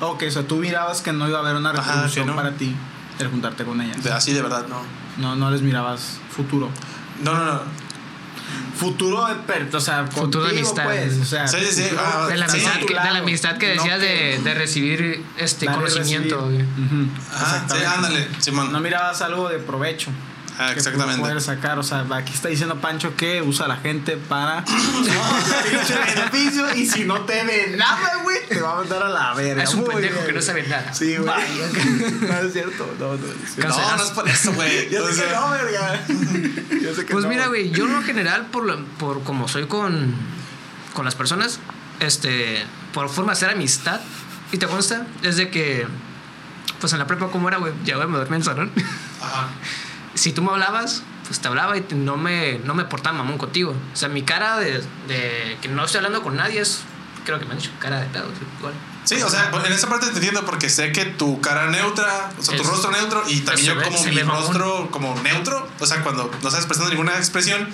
Ok, 0.00 0.24
o 0.28 0.30
sea, 0.30 0.42
tú 0.46 0.56
mirabas 0.56 1.00
que 1.00 1.12
no 1.12 1.26
iba 1.28 1.38
a 1.38 1.40
haber 1.40 1.56
una 1.56 1.72
retribución 1.72 2.26
que 2.26 2.30
no. 2.30 2.36
para 2.36 2.50
ti 2.52 2.74
el 3.18 3.28
juntarte 3.28 3.64
con 3.64 3.80
ellas. 3.80 4.04
Así 4.06 4.32
de 4.32 4.42
verdad, 4.42 4.66
no. 4.68 4.82
No, 5.16 5.36
no 5.36 5.50
les 5.50 5.62
mirabas 5.62 6.18
futuro. 6.30 6.68
No, 7.22 7.32
no, 7.34 7.44
no. 7.44 7.60
Futuro 8.76 9.26
o 9.72 9.80
sea, 9.80 10.06
Futuro 10.06 10.44
de 10.44 10.50
amistad. 10.50 10.84
pues, 10.84 11.18
o 11.18 11.24
sea, 11.24 11.48
Sí, 11.48 11.56
sí, 11.60 11.72
sí, 11.72 11.82
futuro 11.84 12.02
ah, 12.04 12.26
De 12.26 12.36
la, 12.36 12.44
amistad, 12.44 12.72
que, 12.80 12.86
de 12.94 12.94
la 13.12 13.18
amistad 13.18 13.56
que 13.56 13.74
no 13.74 13.82
decías 13.82 14.00
de, 14.00 14.40
de 14.44 14.54
recibir 14.54 15.24
este 15.38 15.66
conocimiento. 15.66 16.42
recibir. 16.46 16.66
Ajá, 17.34 17.64
sí, 17.68 17.84
ándale, 17.84 18.28
Simón. 18.38 18.72
No 18.72 18.80
mirabas 18.80 19.22
algo 19.22 19.48
de 19.48 19.58
provecho. 19.58 20.10
Ah, 20.58 20.68
que 20.72 20.78
exactamente. 20.78 21.20
poder 21.20 21.40
sacar, 21.42 21.78
o 21.78 21.82
sea, 21.82 22.06
aquí 22.14 22.32
está 22.32 22.48
diciendo 22.48 22.80
Pancho 22.80 23.14
que 23.14 23.42
usa 23.42 23.66
a 23.66 23.68
la 23.68 23.76
gente 23.76 24.16
para 24.16 24.64
beneficio 26.14 26.74
y 26.74 26.86
si 26.86 27.04
no 27.04 27.20
te 27.22 27.44
ve 27.44 27.74
nada, 27.76 28.20
güey, 28.22 28.38
te 28.48 28.60
va 28.60 28.72
a 28.72 28.76
mandar 28.76 29.02
a 29.02 29.08
la 29.08 29.34
verga. 29.34 29.62
Es 29.62 29.74
un 29.74 29.80
Muy 29.80 29.90
pendejo 29.94 30.14
bien, 30.14 30.26
que 30.26 30.32
no 30.32 30.42
sabe 30.42 30.62
nada. 30.66 30.92
Sí, 30.94 31.16
güey. 31.16 31.28
No 32.20 32.38
es 32.38 32.52
cierto. 32.52 32.94
No, 32.98 33.08
no 33.08 33.14
es 33.14 33.54
cierto. 33.54 33.76
No, 33.78 33.96
no 33.96 34.02
es 34.02 34.10
por 34.10 34.28
eso, 34.28 34.52
güey. 34.52 34.88
Yo 34.90 35.06
sé 35.12 35.24
que 35.24 35.30
no, 35.32 35.50
verga. 35.50 36.00
Yo 36.82 36.94
sé 36.94 37.04
que 37.06 37.12
Pues 37.12 37.24
no. 37.24 37.30
mira, 37.30 37.46
güey, 37.48 37.70
yo 37.70 37.84
en 37.86 37.92
lo 37.92 38.02
general, 38.02 38.46
por, 38.46 38.64
lo- 38.64 38.84
por 38.98 39.22
como 39.24 39.48
soy 39.48 39.66
con, 39.66 40.14
con 40.94 41.04
las 41.04 41.14
personas, 41.14 41.58
este, 42.00 42.64
por 42.92 43.08
forma 43.08 43.32
de 43.32 43.36
hacer 43.36 43.50
amistad, 43.50 44.00
y 44.52 44.58
te 44.58 44.66
consta, 44.66 45.06
es 45.22 45.36
de 45.36 45.50
que, 45.50 45.86
pues 46.80 46.92
en 46.92 46.98
la 46.98 47.06
prepa, 47.06 47.28
¿cómo 47.28 47.48
era, 47.48 47.58
güey? 47.58 47.72
Ya, 47.84 47.96
güey, 47.96 48.08
me 48.08 48.16
dormí 48.18 48.36
en 48.36 48.40
el 48.40 48.44
salón. 48.44 48.72
Ajá. 49.20 49.48
Si 50.16 50.32
tú 50.32 50.42
me 50.42 50.50
hablabas, 50.50 51.02
pues 51.26 51.38
te 51.40 51.48
hablaba 51.48 51.76
y 51.76 51.80
te- 51.82 51.94
no, 51.94 52.16
me, 52.16 52.58
no 52.64 52.74
me 52.74 52.84
portaba 52.84 53.16
mamón 53.18 53.38
contigo. 53.38 53.74
O 53.92 53.96
sea, 53.96 54.08
mi 54.08 54.22
cara 54.22 54.58
de, 54.58 54.82
de 55.08 55.56
que 55.62 55.68
no 55.68 55.84
estoy 55.84 55.98
hablando 55.98 56.22
con 56.22 56.36
nadie 56.36 56.60
es, 56.60 56.80
creo 57.24 57.38
que 57.38 57.44
me 57.44 57.52
han 57.52 57.58
dicho, 57.58 57.70
cara 57.78 58.00
de 58.00 58.06
pedo, 58.06 58.26
igual. 58.58 58.74
Sí, 59.04 59.14
o 59.22 59.30
sea, 59.30 59.52
en 59.64 59.72
esa 59.72 59.88
parte 59.88 60.06
te 60.08 60.14
entiendo 60.14 60.44
porque 60.44 60.68
sé 60.68 60.90
que 60.90 61.04
tu 61.04 61.40
cara 61.40 61.68
neutra, 61.70 62.30
o 62.38 62.42
sea, 62.42 62.56
tu 62.56 62.64
rostro 62.64 62.90
neutro 62.90 63.22
y 63.28 63.40
también 63.42 63.68
yo 63.68 63.76
ve- 63.76 63.84
como 63.84 64.02
mi 64.04 64.22
mamón. 64.24 64.42
rostro 64.42 64.90
como 64.90 65.14
neutro, 65.22 65.68
o 65.78 65.86
sea, 65.86 66.02
cuando 66.02 66.28
no 66.42 66.48
estás 66.48 66.66
prestando 66.66 66.90
ninguna 66.90 67.16
expresión, 67.16 67.68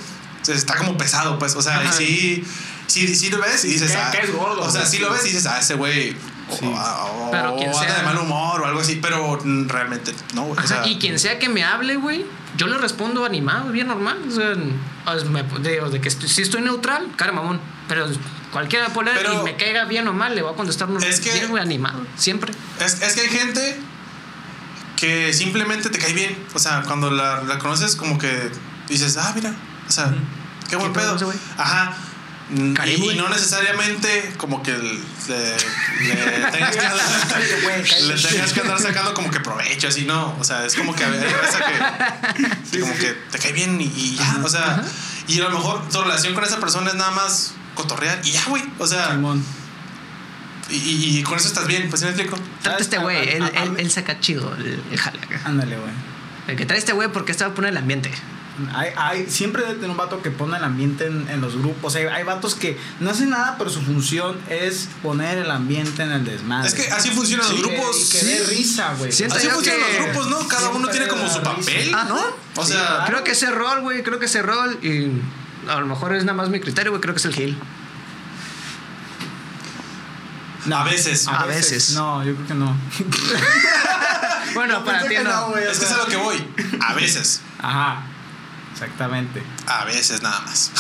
está 0.47 0.76
como 0.76 0.99
pesado, 0.99 1.38
pues, 1.38 1.55
o 1.57 1.62
sea, 1.62 1.82
y 1.84 1.88
sí, 1.88 2.45
sí, 2.86 3.14
sí 3.16 3.30
lo 3.30 3.38
ves 3.40 3.64
y 3.64 3.68
dices, 3.68 3.93
que- 3.93 3.97
ah, 3.97 4.11
que 4.11 4.18
es 4.26 4.32
gordo, 4.34 4.61
o 4.61 4.70
sea, 4.70 4.84
sí 4.84 4.99
lo 4.99 5.11
ves 5.11 5.22
y 5.24 5.28
dices, 5.28 5.47
ah, 5.47 5.59
ese 5.59 5.74
güey, 5.74 6.14
Sí. 6.59 6.67
o, 6.67 7.29
Pero 7.31 7.57
quien 7.57 7.71
o 7.71 7.79
anda 7.79 7.89
sea- 7.93 7.99
de 7.99 8.03
mal 8.05 8.19
humor 8.19 8.61
o 8.61 8.67
algo 8.67 8.81
así, 8.81 8.97
pero 9.03 9.39
realmente 9.67 10.15
no, 10.35 10.43
güey, 10.45 10.59
o 10.63 10.67
sea, 10.67 10.79
Ajá, 10.81 10.89
y 10.89 10.99
quien 10.99 11.19
sea 11.19 11.39
que 11.39 11.49
me 11.49 11.65
hable, 11.65 11.97
güey, 11.97 12.25
yo 12.57 12.67
le 12.67 12.77
respondo 12.79 13.25
animado, 13.25 13.71
bien 13.71 13.89
normal. 13.89 14.19
O 14.29 14.31
sea, 14.31 14.55
o 15.07 15.59
de, 15.61 15.81
o 15.81 15.91
de 15.91 16.01
que 16.01 16.09
estoy- 16.09 16.29
si 16.29 16.43
estoy 16.43 16.63
neutral, 16.63 17.09
cara 17.17 17.33
mamón. 17.33 17.61
Pero 17.89 18.07
cualquiera 18.53 18.89
puede 18.89 19.13
leer 19.13 19.27
Pero- 19.27 19.41
y 19.41 19.45
me 19.45 19.57
caiga 19.57 19.85
bien 19.87 20.07
o 20.09 20.13
mal, 20.13 20.35
le 20.35 20.43
voy 20.43 20.53
a 20.53 20.57
contestar 20.57 20.89
normal. 20.89 21.09
Es 21.09 21.21
que- 21.21 21.33
bien, 21.33 21.49
güey, 21.49 21.63
animado, 21.63 22.07
siempre. 22.17 22.53
Es, 22.81 23.01
es 23.03 23.15
que 23.15 23.23
hay 23.23 23.29
gente 23.29 23.81
que 24.97 25.33
simplemente 25.33 25.91
te 25.91 25.99
cae 25.99 26.13
bien. 26.13 26.37
O 26.55 26.59
sea, 26.59 26.83
cuando 26.87 27.11
la, 27.11 27.43
la 27.43 27.59
conoces, 27.59 27.97
como 27.97 28.19
que 28.19 28.51
dices, 28.89 29.17
ah, 29.17 29.33
mira, 29.35 29.53
o 29.89 29.91
sea, 29.91 30.15
qué 30.69 30.77
buen 30.77 30.93
¿Qué 30.93 31.01
pedo 31.01 31.19
güey? 31.19 31.37
Ajá. 31.59 31.95
Mm, 32.55 32.75
Caribe, 32.75 33.15
Y, 33.15 33.17
no 33.17 33.29
necesariamente 33.31 34.35
como 34.37 34.63
que 34.63 34.73
le, 34.73 34.83
le 34.83 36.51
tengas 36.53 36.77
que 36.77 36.83
le 38.03 38.15
tengas 38.15 38.53
que 38.53 38.61
andar 38.61 38.79
sacando 38.79 39.15
como 39.15 39.31
que 39.31 39.41
provecho, 39.41 39.89
así, 39.89 40.05
no. 40.05 40.37
O 40.39 40.45
sea, 40.45 40.67
es 40.67 40.75
como 40.75 40.95
que 40.95 41.03
hay 41.05 41.13
raza 41.19 41.59
que, 41.65 42.71
que 42.73 42.81
como 42.81 42.95
que 42.95 43.13
te 43.31 43.39
cae 43.39 43.53
bien 43.53 43.81
y, 43.81 43.85
y 43.85 44.17
ya. 44.17 44.41
O 44.45 44.49
sea, 44.49 44.83
y 45.27 45.41
a 45.41 45.45
lo 45.45 45.51
mejor 45.51 45.89
tu 45.89 46.03
relación 46.03 46.35
con 46.35 46.45
esa 46.45 46.59
persona 46.61 46.89
es 46.91 46.95
nada 46.97 47.11
más 47.13 47.55
cotorrear 47.75 48.21
y 48.23 48.33
ya, 48.33 48.45
güey. 48.47 48.63
O 48.79 48.87
sea, 48.87 49.13
Simón. 49.13 49.43
y, 50.69 50.75
y- 50.77 51.19
y 51.19 51.23
con 51.23 51.39
eso 51.39 51.49
estás 51.49 51.67
bien, 51.67 51.89
pues 51.89 52.01
¿sí 52.01 52.07
me 52.07 52.13
explico. 52.13 52.39
Trata 52.63 52.83
este 52.83 52.97
a- 52.97 53.01
güey, 53.01 53.17
a- 53.17 53.23
él, 53.33 53.43
a- 53.45 53.49
él, 53.63 53.75
a- 53.77 53.81
él 53.81 53.91
saca 53.91 54.21
chido 54.21 54.55
el, 54.57 54.83
el 54.91 54.99
jale. 54.99 55.19
Ándale, 55.45 55.77
güey. 55.79 55.93
El 56.49 56.57
que 56.57 56.67
trae 56.67 56.79
este 56.79 56.93
güey 56.93 57.09
porque 57.09 57.33
este 57.33 57.45
va 57.45 57.53
a 57.53 57.55
poner 57.55 57.71
el 57.71 57.79
ambiente. 57.79 58.11
Hay, 58.75 58.91
hay, 58.97 59.31
siempre 59.31 59.63
debe 59.63 59.75
tener 59.77 59.91
un 59.91 59.97
vato 59.97 60.21
que 60.21 60.31
pone 60.31 60.59
el 60.59 60.65
ambiente 60.65 61.07
en, 61.07 61.27
en 61.31 61.41
los 61.41 61.57
grupos. 61.57 61.95
Hay, 61.97 62.05
hay 62.05 62.23
vatos 62.23 62.55
que 62.55 62.79
no 63.01 63.11
hacen 63.11 63.31
nada, 63.31 63.57
pero 63.57 63.71
su 63.71 63.81
función 63.81 64.39
es 64.51 64.89
poner 65.03 65.39
el 65.39 65.51
ambiente 65.51 66.03
en 66.03 66.13
el 66.13 66.25
desmadre. 66.25 66.69
Es 66.69 66.75
que 66.75 66.87
así 66.91 67.11
funcionan 67.11 67.47
los 67.49 67.57
Sí, 67.57 67.63
que- 67.63 67.75
grupos. 67.77 67.97
Y 68.15 68.19
que 68.19 68.25
dé 68.27 68.45
risa, 68.47 68.95
güey. 68.99 69.11
Así 69.11 69.25
funcionan 69.27 69.63
que- 69.63 69.99
los 69.99 70.07
grupos, 70.07 70.27
¿no? 70.29 70.49
Cada 70.49 70.69
uno 70.69 70.89
tiene 70.89 71.09
como 71.09 71.23
su 71.29 71.39
risa. 71.39 71.43
papel, 71.55 71.93
Ah, 71.95 72.05
¿no? 72.09 72.21
O 72.61 72.67
Sí, 72.67 72.73
sea, 72.73 72.87
claro. 72.87 73.05
Creo 73.07 73.25
que 73.25 73.31
ese 73.33 73.51
rol, 73.51 73.81
güey, 73.81 74.03
creo 74.03 74.19
que 74.19 74.27
ese 74.27 74.43
rol, 74.43 74.79
y 74.83 75.11
a 75.71 75.81
lo 75.81 75.87
mejor 75.87 76.15
es 76.15 76.25
nada 76.25 76.37
más 76.37 76.51
mi 76.51 76.61
criterio, 76.61 76.93
güey, 76.93 77.01
creo 77.01 77.15
que 77.15 77.21
es 77.21 77.25
el 77.25 77.35
Gil. 77.35 77.59
a 80.71 80.85
veces. 80.85 81.27
A 81.27 81.47
veces. 81.47 81.91
No, 81.93 82.23
yo 82.25 82.35
creo 82.35 82.47
que 82.49 82.55
no. 82.55 82.77
Bueno, 84.55 84.85
para 84.85 85.09
ti 85.09 85.15
no. 85.25 85.49
güey, 85.49 85.67
o 85.67 85.71
Es 85.71 85.79
que 85.79 85.87
es 85.87 85.93
a 85.93 85.97
lo 85.97 86.07
que 86.07 86.17
voy. 86.17 86.37
A 86.81 86.93
veces. 86.93 87.41
Ajá. 87.59 88.03
Exactamente. 88.73 89.43
A 89.66 89.85
veces 89.85 90.23
nada 90.23 90.41
más. 90.41 90.70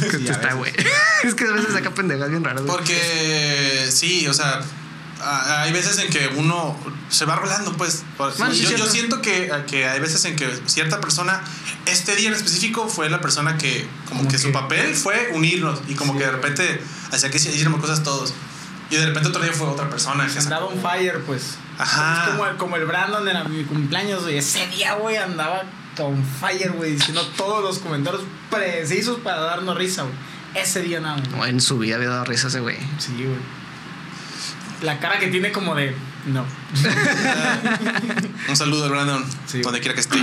Que 0.00 0.10
Sí, 0.18 0.28
está, 0.28 0.54
güey. 0.54 0.72
Es 1.24 1.34
que 1.34 1.44
a 1.44 1.52
veces 1.52 1.72
saca 1.72 1.90
pendejas 1.90 2.30
bien 2.30 2.42
raras, 2.44 2.62
güey. 2.62 2.74
Porque 2.76 3.88
sí, 3.92 4.26
o 4.28 4.32
sea, 4.34 4.60
hay 5.22 5.72
veces 5.72 5.98
en 5.98 6.08
que 6.10 6.28
uno 6.36 6.78
se 7.10 7.24
va 7.26 7.36
rolando, 7.36 7.72
pues. 7.74 8.04
Yo, 8.76 8.86
siento 8.86 9.20
que, 9.20 9.50
que 9.68 9.86
hay 9.88 10.00
veces 10.00 10.24
en 10.24 10.36
que 10.36 10.48
cierta 10.66 11.00
persona, 11.00 11.42
este 11.86 12.16
día 12.16 12.28
en 12.28 12.34
específico, 12.34 12.88
fue 12.88 13.10
la 13.10 13.20
persona 13.20 13.58
que, 13.58 13.86
como, 14.08 14.20
Como 14.20 14.30
que, 14.30 14.38
su 14.38 14.52
papel 14.52 14.94
fue 14.94 15.30
unirnos 15.34 15.80
y 15.88 15.94
como 15.94 16.12
Sí. 16.14 16.18
que 16.20 16.24
de 16.24 16.32
repente 16.32 16.82
hacía 17.12 17.30
que 17.30 17.36
hiciéramos 17.36 17.80
cosas 17.80 18.02
todos. 18.02 18.32
Y 18.88 18.96
de 18.96 19.06
repente 19.06 19.28
otro 19.28 19.42
día 19.42 19.52
fue 19.52 19.68
otra 19.68 19.88
persona. 19.90 20.26
que 20.26 20.38
Andaba 20.38 20.66
on 20.66 20.80
fire, 20.80 21.20
pues. 21.26 21.56
Ajá. 21.78 22.24
Es 22.24 22.30
como, 22.30 22.46
el- 22.46 22.56
como 22.56 22.76
el 22.76 22.86
Brandon 22.86 23.28
en 23.28 23.56
mi 23.56 23.64
cumpleaños, 23.64 24.22
güey. 24.22 24.38
Ese 24.38 24.66
día, 24.68 24.94
güey, 24.94 25.16
andaba 25.16 25.62
on 26.00 26.24
fire, 26.24 26.72
güey, 26.72 26.92
diciendo 26.92 27.22
todos 27.36 27.62
los 27.62 27.78
comentarios 27.78 28.22
precisos 28.50 29.18
para 29.20 29.40
darnos 29.40 29.76
risa, 29.76 30.02
güey. 30.02 30.14
Ese 30.54 30.82
día 30.82 31.00
nada. 31.00 31.16
No, 31.30 31.46
en 31.46 31.60
su 31.60 31.78
vida 31.78 31.96
había 31.96 32.08
dado 32.08 32.24
risa 32.24 32.48
ese 32.48 32.60
güey. 32.60 32.76
Sí, 32.98 33.12
güey. 33.16 33.38
La 34.82 34.98
cara 34.98 35.18
que 35.18 35.28
tiene 35.28 35.52
como 35.52 35.74
de. 35.74 35.94
No. 36.26 36.44
Un 38.48 38.56
saludo, 38.56 38.88
Brandon, 38.88 39.24
Sí. 39.46 39.60
donde 39.62 39.80
quiera 39.80 39.94
que 39.94 40.00
esté. 40.00 40.18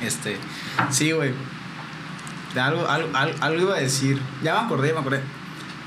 Este. 0.00 0.38
Sí, 0.90 1.12
güey. 1.12 1.32
Algo, 2.56 2.88
algo, 2.88 3.10
algo, 3.16 3.36
algo 3.40 3.60
iba 3.62 3.76
a 3.76 3.80
decir. 3.80 4.20
Ya 4.42 4.54
me 4.54 4.60
acordé, 4.60 4.92
me 4.92 5.00
acordé. 5.00 5.20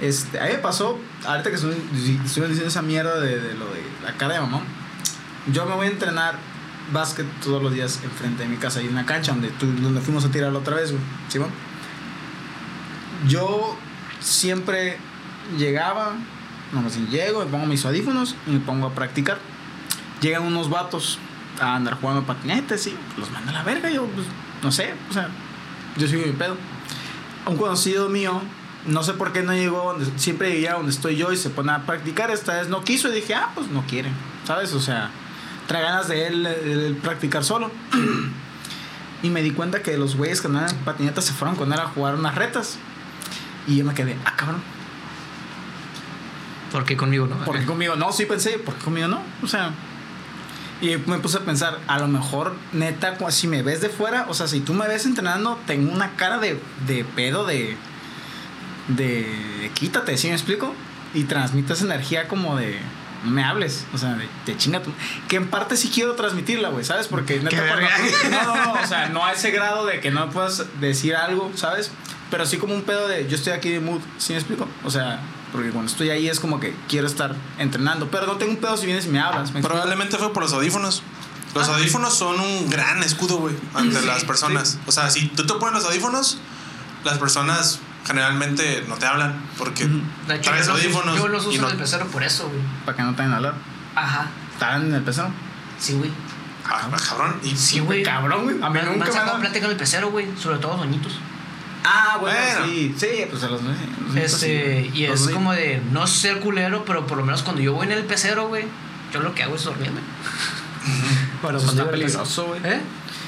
Este, 0.02 0.40
a 0.40 0.44
mí 0.46 0.52
me 0.52 0.58
pasó, 0.60 1.00
ahorita 1.26 1.50
que 1.50 1.56
estuvieron 1.56 1.84
estuvieron 1.96 2.50
diciendo 2.52 2.68
esa 2.68 2.82
mierda 2.84 3.20
de, 3.20 3.40
de 3.40 3.54
lo 3.56 3.66
de 3.66 3.82
la 4.04 4.14
cara 4.18 4.36
de 4.36 4.42
mamá. 4.42 4.62
Yo 5.52 5.66
me 5.66 5.76
voy 5.76 5.88
a 5.88 5.90
entrenar 5.90 6.36
básquet 6.92 7.26
todos 7.44 7.62
los 7.62 7.74
días 7.74 8.00
enfrente 8.04 8.44
de 8.44 8.50
mi 8.50 8.58
casa, 8.58 8.80
ahí 8.80 8.88
en 8.88 8.96
la 8.96 9.06
cancha 9.06 9.32
donde, 9.32 9.50
tú, 9.50 9.66
donde 9.82 10.02
fuimos 10.02 10.26
a 10.26 10.30
tirar 10.30 10.52
la 10.52 10.60
otra 10.60 10.76
vez, 10.76 10.92
güey. 10.92 11.04
¿Sí, 11.28 11.38
va? 11.38 11.48
Yo 13.28 13.78
siempre 14.20 14.98
llegaba, 15.58 16.14
no 16.72 16.82
más 16.82 16.98
llego, 17.10 17.44
me 17.44 17.52
pongo 17.52 17.66
mis 17.66 17.86
audífonos 17.86 18.36
y 18.46 18.52
me 18.52 18.60
pongo 18.60 18.88
a 18.88 18.94
practicar. 18.94 19.40
Llegan 20.22 20.44
unos 20.44 20.70
vatos 20.70 21.20
a 21.60 21.76
andar 21.76 22.00
jugando 22.00 22.24
patinetes 22.24 22.88
y 22.88 22.96
los 23.18 23.32
manda 23.32 23.52
a 23.52 23.56
la 23.56 23.64
verga. 23.64 23.90
Yo, 23.90 24.06
pues, 24.06 24.28
no 24.64 24.72
sé, 24.72 24.94
o 25.10 25.14
sea, 25.14 25.30
yo 25.98 26.08
sigo 26.08 26.26
mi 26.26 26.34
pedo. 26.34 26.58
Un 27.46 27.58
conocido 27.58 28.10
mío, 28.10 28.42
no 28.86 29.04
sé 29.04 29.14
por 29.14 29.32
qué 29.32 29.44
no 29.44 29.54
llegó, 29.54 29.94
donde, 29.94 30.20
siempre 30.20 30.60
llega 30.60 30.74
donde 30.74 30.92
estoy 30.92 31.16
yo 31.16 31.32
y 31.32 31.38
se 31.38 31.50
pone 31.50 31.72
a 31.72 31.86
practicar. 31.86 32.32
Esta 32.32 32.56
vez 32.56 32.70
no 32.70 32.84
quiso 32.84 33.10
y 33.10 33.16
dije, 33.16 33.36
ah, 33.36 33.52
pues 33.56 33.68
no 33.70 33.84
quiere, 33.88 34.10
¿sabes? 34.46 34.74
O 34.74 34.80
sea, 34.80 35.12
trae 35.68 35.84
ganas 35.84 36.08
de 36.08 36.28
él, 36.28 36.46
él 36.46 37.00
practicar 37.02 37.44
solo. 37.44 37.72
y 39.24 39.30
me 39.30 39.42
di 39.42 39.52
cuenta 39.52 39.82
que 39.82 39.98
los 39.98 40.16
güeyes 40.16 40.42
que 40.42 40.48
andaban 40.48 40.70
en 40.70 40.78
patinetas 40.78 41.26
se 41.26 41.34
fueron 41.34 41.56
con 41.56 41.72
él 41.72 41.80
a 41.80 41.88
jugar 41.88 42.16
unas 42.16 42.36
retas. 42.36 42.78
Y 43.68 43.78
yo 43.78 43.86
me 43.86 43.94
quedé, 43.94 44.16
ah, 44.26 44.34
cabrón. 44.36 44.62
¿Por 46.72 46.86
qué 46.86 46.98
conmigo 46.98 47.28
no? 47.28 47.38
¿Por 47.44 47.60
qué 47.60 47.66
conmigo 47.68 47.96
no? 47.96 48.12
Sí 48.12 48.26
pensé, 48.26 48.60
¿por 48.60 48.76
qué 48.76 48.84
conmigo 48.84 49.08
no? 49.08 49.22
O 49.44 49.48
sea, 49.48 49.72
y 50.82 50.96
me 50.96 51.18
puse 51.18 51.38
a 51.38 51.42
pensar, 51.42 51.80
a 51.88 52.00
lo 52.00 52.08
mejor, 52.08 52.56
neta, 52.72 53.18
si 53.32 53.48
me 53.48 53.64
ves 53.64 53.82
de 53.82 53.90
fuera, 53.90 54.28
o 54.30 54.34
sea, 54.34 54.48
si 54.48 54.60
tú 54.60 54.74
me 54.74 54.88
ves 54.88 55.06
entrenando, 55.06 55.60
tengo 55.66 55.92
una 55.92 56.12
cara 56.16 56.38
de, 56.38 56.60
de 56.86 57.04
pedo, 57.04 57.46
de, 57.46 57.76
de, 58.88 59.06
de 59.62 59.72
quítate, 59.74 60.18
¿sí 60.18 60.28
me 60.28 60.34
explico? 60.34 60.74
Y 61.16 61.24
transmites 61.24 61.82
energía 61.82 62.28
como 62.28 62.58
de, 62.58 62.78
no 63.24 63.32
me 63.32 63.44
hables, 63.44 63.86
o 63.94 63.98
sea, 63.98 64.14
de, 64.16 64.28
de 64.46 64.58
chinga 64.58 64.82
tú. 64.82 64.92
Que 65.28 65.36
en 65.38 65.48
parte 65.50 65.76
sí 65.78 65.90
quiero 65.94 66.14
transmitirla, 66.16 66.70
güey, 66.70 66.86
¿sabes? 66.86 67.08
Porque 67.08 67.40
neta, 67.40 67.58
cuando- 67.58 67.88
no, 68.32 68.56
no, 68.56 68.66
no, 68.76 68.82
o 68.82 68.88
sea, 68.88 69.10
no 69.10 69.26
a 69.26 69.34
ese 69.34 69.52
grado 69.52 69.86
de 69.86 70.00
que 70.00 70.12
no 70.12 70.30
puedas 70.30 70.66
decir 70.80 71.16
algo, 71.16 71.52
¿sabes? 71.56 71.92
Pero 72.30 72.46
sí 72.46 72.58
como 72.58 72.74
un 72.76 72.82
pedo 72.84 73.08
de, 73.08 73.28
yo 73.28 73.36
estoy 73.36 73.54
aquí 73.54 73.70
de 73.70 73.80
mood, 73.80 74.02
¿sí 74.18 74.34
me 74.34 74.40
explico? 74.40 74.68
O 74.84 74.92
sea, 74.92 75.20
porque 75.52 75.70
cuando 75.70 75.90
estoy 75.90 76.10
ahí 76.10 76.28
es 76.28 76.40
como 76.40 76.60
que 76.60 76.76
quiero 76.90 77.08
estar 77.08 77.34
entrenando, 77.58 78.10
pero 78.12 78.28
no 78.28 78.34
tengo 78.38 78.52
un 78.52 78.58
pedo 78.58 78.76
si 78.78 78.86
vienes 78.86 79.06
y 79.06 79.10
me 79.10 79.20
hablas. 79.20 79.52
Probablemente 79.52 80.18
fue 80.18 80.34
por 80.34 80.44
los 80.44 80.54
audífonos. 80.54 81.04
Los 81.56 81.70
Ah. 81.70 81.76
audífonos 81.76 82.14
son 82.16 82.40
un 82.40 82.70
gran 82.70 83.02
escudo, 83.02 83.38
güey, 83.38 83.56
ante 83.74 84.02
las 84.02 84.26
personas. 84.26 84.78
O 84.86 84.92
sea, 84.92 85.10
si 85.10 85.28
tú 85.30 85.46
te 85.48 85.54
pones 85.56 85.74
los 85.76 85.86
audífonos, 85.86 86.38
las 87.06 87.18
personas 87.18 87.80
generalmente 88.08 88.84
no 88.88 88.96
te 88.96 89.06
hablan 89.06 89.36
porque 89.58 89.86
Ujú. 89.86 90.02
De 90.28 90.36
hecho, 90.36 90.50
traes 90.50 90.66
yo 90.68 90.74
los, 90.74 90.82
audífonos. 90.84 91.18
yo 91.18 91.28
los 91.28 91.46
y 91.46 91.48
uso 91.50 91.62
no- 91.62 91.68
en 91.68 91.74
el 91.74 91.80
pecero 91.82 92.08
por 92.08 92.24
eso, 92.24 92.48
güey. 92.50 92.62
Para 92.86 92.96
que 92.98 93.04
no 93.04 93.16
te 93.16 93.22
a 93.24 93.36
hablar. 93.36 93.54
Ajá. 93.96 94.28
¿Estaban 94.54 94.86
en 94.88 94.94
el 94.96 95.02
pezón? 95.04 95.34
Sí, 95.80 95.94
güey. 95.94 96.10
Ah, 96.66 96.90
cabrón. 97.08 97.40
Y 97.44 97.56
Sí, 97.56 97.80
güey. 97.80 98.04
Cabrón, 98.04 98.44
güey. 98.44 98.56
A 98.62 98.70
mí 98.70 98.80
nunca 98.80 98.92
han 98.92 99.00
me 99.00 99.06
sacado 99.08 99.36
han- 99.36 99.42
plática 99.42 99.66
en 99.66 99.72
el 99.72 99.78
pecero, 99.78 100.10
güey. 100.12 100.28
Sobre 100.38 100.58
todo 100.58 100.78
doñitos. 100.78 101.14
Ah, 101.84 102.18
bueno, 102.20 102.38
Bueno. 102.38 102.66
sí. 102.66 102.94
Sí, 102.98 103.08
pues 103.30 103.44
a 103.44 103.48
los 103.48 103.62
los- 103.64 104.16
Este, 104.16 104.92
y 104.94 105.08
los- 105.08 105.22
es 105.22 105.30
como 105.30 105.54
de 105.54 105.82
no 105.92 106.06
ser 106.08 106.40
culero, 106.40 106.84
pero 106.86 107.06
por 107.08 107.18
lo 107.18 107.24
menos 107.26 107.44
cuando 107.44 107.62
yo 107.62 107.74
voy 107.74 107.86
en 107.86 107.94
el 107.94 108.04
pecero, 108.04 108.48
güey, 108.50 108.66
yo 109.14 109.20
lo 109.22 109.34
que 109.34 109.44
hago 109.44 109.56
es 109.56 109.64
dormirme. 109.64 110.02
Bueno, 111.42 111.58
Eso 111.58 111.68
cuando 111.68 111.84
está 111.84 111.92
peligroso, 111.92 112.46
güey. 112.48 112.62
¿Eh? 112.66 112.82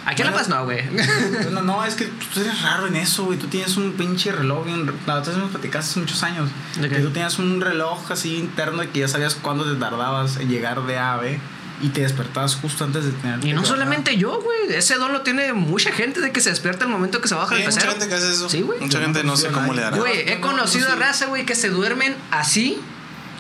Aquí 0.09 0.23
en 0.23 0.27
La. 0.31 0.33
Paz 0.33 0.49
no, 0.49 0.63
güey. 0.65 0.83
No, 1.51 1.61
no, 1.61 1.85
es 1.85 1.93
que 1.93 2.05
tú 2.05 2.39
eres 2.41 2.61
raro 2.63 2.87
en 2.87 2.95
eso, 2.95 3.25
güey. 3.25 3.37
Tú 3.37 3.47
tienes 3.47 3.77
un 3.77 3.93
pinche 3.93 4.31
reloj 4.31 4.65
bien. 4.65 4.91
La 5.05 5.15
otra 5.15 5.33
vez 5.33 5.43
me 5.43 5.49
platicaste 5.49 5.91
hace 5.91 5.99
muchos 5.99 6.23
años. 6.23 6.49
¿De 6.79 6.89
qué? 6.89 6.95
Que 6.95 7.01
tú 7.01 7.11
tenías 7.11 7.37
un 7.37 7.61
reloj 7.61 8.11
así 8.11 8.37
interno 8.37 8.81
y 8.83 8.87
que 8.87 8.99
ya 9.01 9.07
sabías 9.07 9.35
cuándo 9.35 9.71
te 9.71 9.79
tardabas 9.79 10.37
en 10.37 10.49
llegar 10.49 10.83
de 10.87 10.97
A 10.97 11.13
a 11.13 11.17
B 11.17 11.39
y 11.81 11.89
te 11.89 12.01
despertabas 12.01 12.55
justo 12.55 12.83
antes 12.83 13.05
de 13.05 13.11
tener. 13.11 13.45
Y 13.45 13.53
no 13.53 13.63
solamente 13.63 14.17
yo, 14.17 14.41
güey. 14.41 14.73
Ese 14.75 14.95
don 14.95 15.13
lo 15.13 15.21
tiene 15.21 15.53
mucha 15.53 15.91
gente 15.91 16.21
de 16.21 16.31
que 16.31 16.41
se 16.41 16.49
despierta 16.49 16.85
el 16.85 16.91
momento 16.91 17.21
que 17.21 17.27
se 17.27 17.35
baja 17.35 17.55
Sí, 17.55 17.61
el 17.61 17.67
hay 17.69 17.73
mucha 17.73 17.87
gente 17.91 18.07
que 18.07 18.15
hace 18.15 18.31
eso. 18.31 18.49
Sí, 18.49 18.61
güey. 18.61 18.79
Mucha 18.79 18.97
no 18.97 19.05
gente 19.05 19.23
no 19.23 19.37
sé 19.37 19.49
cómo 19.49 19.73
le 19.73 19.83
hará. 19.83 19.95
Güey, 19.97 20.21
he 20.27 20.39
No, 20.39 20.47
no, 20.47 20.57
conocido 20.57 20.87
no, 20.87 20.93
a 20.95 20.97
raza, 20.97 21.27
güey, 21.27 21.45
que 21.45 21.55
se 21.55 21.69
duermen 21.69 22.15
así 22.31 22.81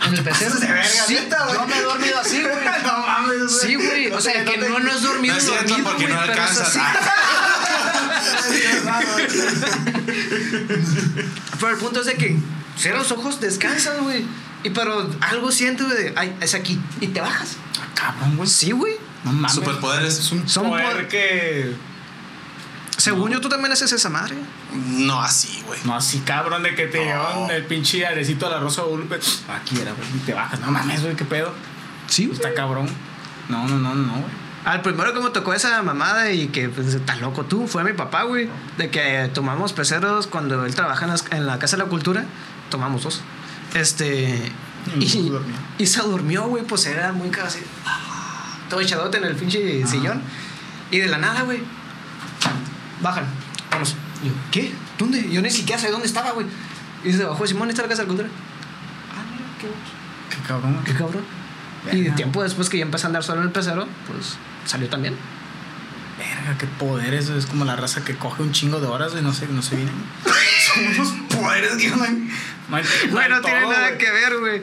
en 0.07 0.13
el 0.13 0.23
de 0.23 0.31
verga, 0.67 0.83
sí, 1.07 1.13
neta, 1.13 1.45
güey. 1.45 1.55
yo 1.57 1.67
me 1.67 1.77
he 1.77 1.81
dormido 1.81 2.19
así, 2.19 2.41
güey. 2.41 2.55
no 2.85 2.97
mames, 2.99 3.37
güey. 3.37 3.49
Sí, 3.67 3.75
güey. 3.75 4.11
O 4.11 4.21
sea, 4.21 4.45
que 4.45 4.57
no, 4.57 4.79
no 4.79 4.91
es 4.91 5.01
dormido, 5.01 5.33
No 5.33 5.39
es 5.39 5.45
cierto 5.45 5.67
dormido, 5.69 5.89
porque 5.89 6.03
güey, 6.05 6.15
no 6.15 6.21
pero 6.21 6.33
es 6.33 6.39
alcanzas. 6.39 6.67
así. 6.75 6.79
Pero 11.59 11.71
el 11.73 11.77
punto 11.77 11.99
es 12.01 12.05
de 12.05 12.15
que 12.15 12.37
cierras 12.77 13.09
los 13.09 13.19
ojos, 13.19 13.39
descansas, 13.41 13.99
güey. 14.01 14.25
Y 14.63 14.69
pero 14.71 15.09
algo 15.21 15.51
sientes, 15.51 15.85
güey, 15.87 16.03
de, 16.03 16.13
ay, 16.15 16.35
es 16.41 16.53
aquí. 16.53 16.79
Y 17.01 17.07
te 17.07 17.21
bajas. 17.21 17.55
Cabrón, 17.95 18.37
güey. 18.37 18.49
Sí, 18.49 18.71
güey. 18.71 18.95
No 19.23 19.31
mames. 19.33 19.53
Superpoderes. 19.53 20.13
Son 20.15 20.47
Son 20.47 20.67
poder 20.69 20.85
poder- 20.91 21.07
que. 21.07 21.75
Según 23.13 23.31
yo, 23.31 23.41
tú 23.41 23.49
también 23.49 23.71
haces 23.71 23.91
esa 23.91 24.09
madre. 24.09 24.35
No 24.73 25.21
así, 25.21 25.61
güey. 25.67 25.79
No, 25.85 25.95
así 25.95 26.19
cabrón 26.19 26.63
de 26.63 26.75
que 26.75 26.87
te 26.87 26.97
No. 26.99 27.05
llevan 27.05 27.51
el 27.51 27.65
pinche 27.65 28.05
arecito 28.05 28.47
a 28.47 28.49
la 28.51 28.59
rosa 28.59 28.81
de 28.81 28.87
Guadalupe. 28.89 29.19
Aquí 29.49 29.79
era, 29.79 29.91
güey. 29.93 30.07
Y 30.15 30.19
te 30.25 30.33
bajas. 30.33 30.59
No 30.59 30.71
mames, 30.71 31.01
güey, 31.03 31.15
qué 31.15 31.25
pedo. 31.25 31.53
Sí, 32.07 32.29
Está 32.31 32.53
cabrón. 32.53 32.87
No, 33.49 33.67
no, 33.67 33.77
no, 33.77 33.93
no, 33.95 34.13
güey. 34.13 34.49
Al 34.65 34.81
primero 34.81 35.13
que 35.13 35.19
me 35.21 35.29
tocó 35.29 35.53
esa 35.53 35.81
mamada 35.83 36.31
y 36.31 36.47
que 36.49 36.67
pues 36.69 37.03
tan 37.05 37.21
loco 37.21 37.45
tú 37.45 37.67
fue 37.67 37.83
mi 37.83 37.93
papá, 37.93 38.23
güey. 38.23 38.49
De 38.77 38.89
que 38.91 39.29
tomamos 39.33 39.73
peceros 39.73 40.27
cuando 40.27 40.65
él 40.65 40.75
trabaja 40.75 41.05
en, 41.05 41.11
las- 41.11 41.25
en 41.31 41.45
la 41.47 41.57
Casa 41.59 41.77
de 41.77 41.83
la 41.83 41.89
Cultura. 41.89 42.25
Tomamos 42.69 43.03
dos. 43.03 43.21
Este. 43.73 44.51
Y 44.97 45.03
Y, 45.03 45.09
se 45.09 45.19
durmió. 45.21 45.55
y 45.77 45.85
se 45.85 46.01
durmió, 46.01 46.43
güey. 46.47 46.63
Pues 46.63 46.85
era 46.85 47.11
muy 47.13 47.29
cagado 47.29 47.47
así. 47.49 47.59
Todo 48.69 48.81
echadote 48.81 49.17
en 49.17 49.23
el 49.25 49.35
pinche 49.35 49.85
sillón. 49.87 50.21
Y 50.91 50.99
de 50.99 51.07
la 51.07 51.17
nada, 51.17 51.41
güey. 51.43 51.61
Bajan. 53.01 53.25
Vamos. 53.71 53.95
Y 54.23 54.27
yo, 54.27 54.33
¿qué? 54.51 54.71
¿Dónde? 54.97 55.29
Yo 55.29 55.41
ni 55.41 55.49
siquiera 55.49 55.81
sé 55.81 55.89
dónde 55.91 56.07
estaba, 56.07 56.31
güey. 56.31 56.47
Y 57.03 57.13
se 57.13 57.23
bajó 57.23 57.47
Simón, 57.47 57.69
¿está 57.69 57.81
la 57.81 57.87
Casa 57.87 58.03
de 58.03 58.07
la 58.07 58.15
Cultura? 58.15 58.29
Ah, 59.11 59.23
mira, 59.31 59.45
qué. 59.59 60.35
Qué 60.35 60.47
cabrón. 60.47 60.81
Qué 60.85 60.93
cabrón. 60.93 61.23
Y 61.91 62.01
de 62.01 62.11
tiempo 62.11 62.43
después 62.43 62.69
que 62.69 62.77
ya 62.77 62.83
empecé 62.83 63.05
a 63.05 63.07
andar 63.07 63.23
solo 63.23 63.41
en 63.41 63.47
el 63.47 63.53
pecero, 63.53 63.87
pues 64.07 64.37
salió 64.65 64.89
también. 64.89 65.15
Verga, 66.17 66.57
qué 66.57 66.67
poder 66.67 67.13
eso. 67.13 67.37
Es 67.37 67.45
como 67.45 67.63
la 67.63 67.77
raza 67.77 68.03
que 68.03 68.15
coge 68.15 68.43
un 68.43 68.51
chingo 68.51 68.81
de 68.81 68.87
horas 68.87 69.13
y 69.17 69.21
no 69.21 69.33
sé, 69.33 69.47
no 69.47 69.61
se 69.61 69.77
viene. 69.77 69.91
Son 70.73 70.85
unos 70.85 71.13
poderes 71.29 71.77
que 71.77 71.89
no 71.89 72.03
hay. 72.03 72.29
No, 72.69 72.75
hay, 72.75 72.83
Güey, 73.09 73.29
no 73.29 73.35
hay 73.35 73.41
tiene 73.41 73.61
todo, 73.61 73.71
nada 73.71 73.97
que 73.97 74.11
ver, 74.11 74.37
güey. 74.39 74.61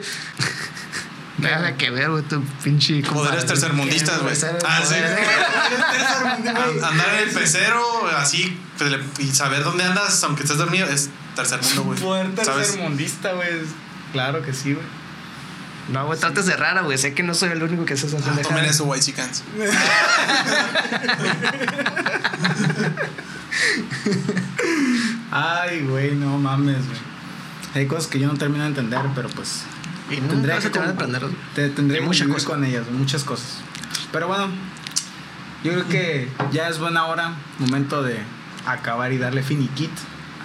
Nada 1.37 1.77
que 1.77 1.89
ver, 1.91 2.09
güey, 2.09 2.23
tu 2.23 2.41
pinche. 2.63 3.01
Poderes 3.03 3.45
tercermundistas, 3.45 4.21
güey. 4.21 4.35
Ah, 4.65 4.81
sí. 4.83 4.95
Andar 6.83 7.13
en 7.15 7.27
el 7.27 7.33
pecero, 7.33 8.07
así, 8.17 8.57
pues, 8.77 8.91
y 9.19 9.27
saber 9.31 9.63
dónde 9.63 9.83
andas, 9.83 10.23
aunque 10.23 10.43
estés 10.43 10.57
dormido, 10.57 10.87
es 10.87 11.09
tercer 11.35 11.61
mundo, 11.61 11.83
güey. 11.83 11.99
Poder 11.99 12.35
tercermundista, 12.35 13.33
güey. 13.33 13.49
Claro 14.13 14.41
que 14.41 14.53
sí, 14.53 14.73
güey. 14.73 14.85
No, 15.89 16.05
güey, 16.07 16.19
trates 16.19 16.45
de 16.47 16.57
rara, 16.57 16.81
güey. 16.81 16.97
Sé 16.97 17.13
que 17.13 17.23
no 17.23 17.33
soy 17.33 17.49
el 17.51 17.63
único 17.63 17.85
que 17.85 17.93
hace 17.93 18.07
esa 18.07 18.17
Ah, 18.17 18.41
tomen 18.41 18.65
eso, 18.65 18.83
white 18.85 19.05
chickens. 19.05 19.43
Ay, 25.31 25.81
güey, 25.87 26.15
no 26.15 26.37
mames, 26.37 26.85
güey. 26.85 26.99
Hay 27.75 27.85
cosas 27.85 28.07
que 28.07 28.19
yo 28.19 28.27
no 28.27 28.37
termino 28.37 28.63
de 28.63 28.69
entender, 28.69 29.01
pero 29.13 29.29
pues. 29.29 29.63
Y 30.09 30.17
que 30.17 31.69
te- 31.69 31.73
que 31.73 32.01
muchas 32.01 32.27
cosas. 32.27 32.45
con 32.45 32.63
ellas, 32.63 32.83
muchas 32.91 33.23
cosas. 33.23 33.57
Pero 34.11 34.27
bueno, 34.27 34.47
yo 35.63 35.71
creo 35.73 35.87
que 35.87 36.29
ya 36.51 36.69
es 36.69 36.79
buena 36.79 37.05
hora, 37.05 37.35
momento 37.59 38.01
de 38.03 38.17
acabar 38.65 39.11
y 39.11 39.17
darle 39.17 39.43
finiquit 39.43 39.91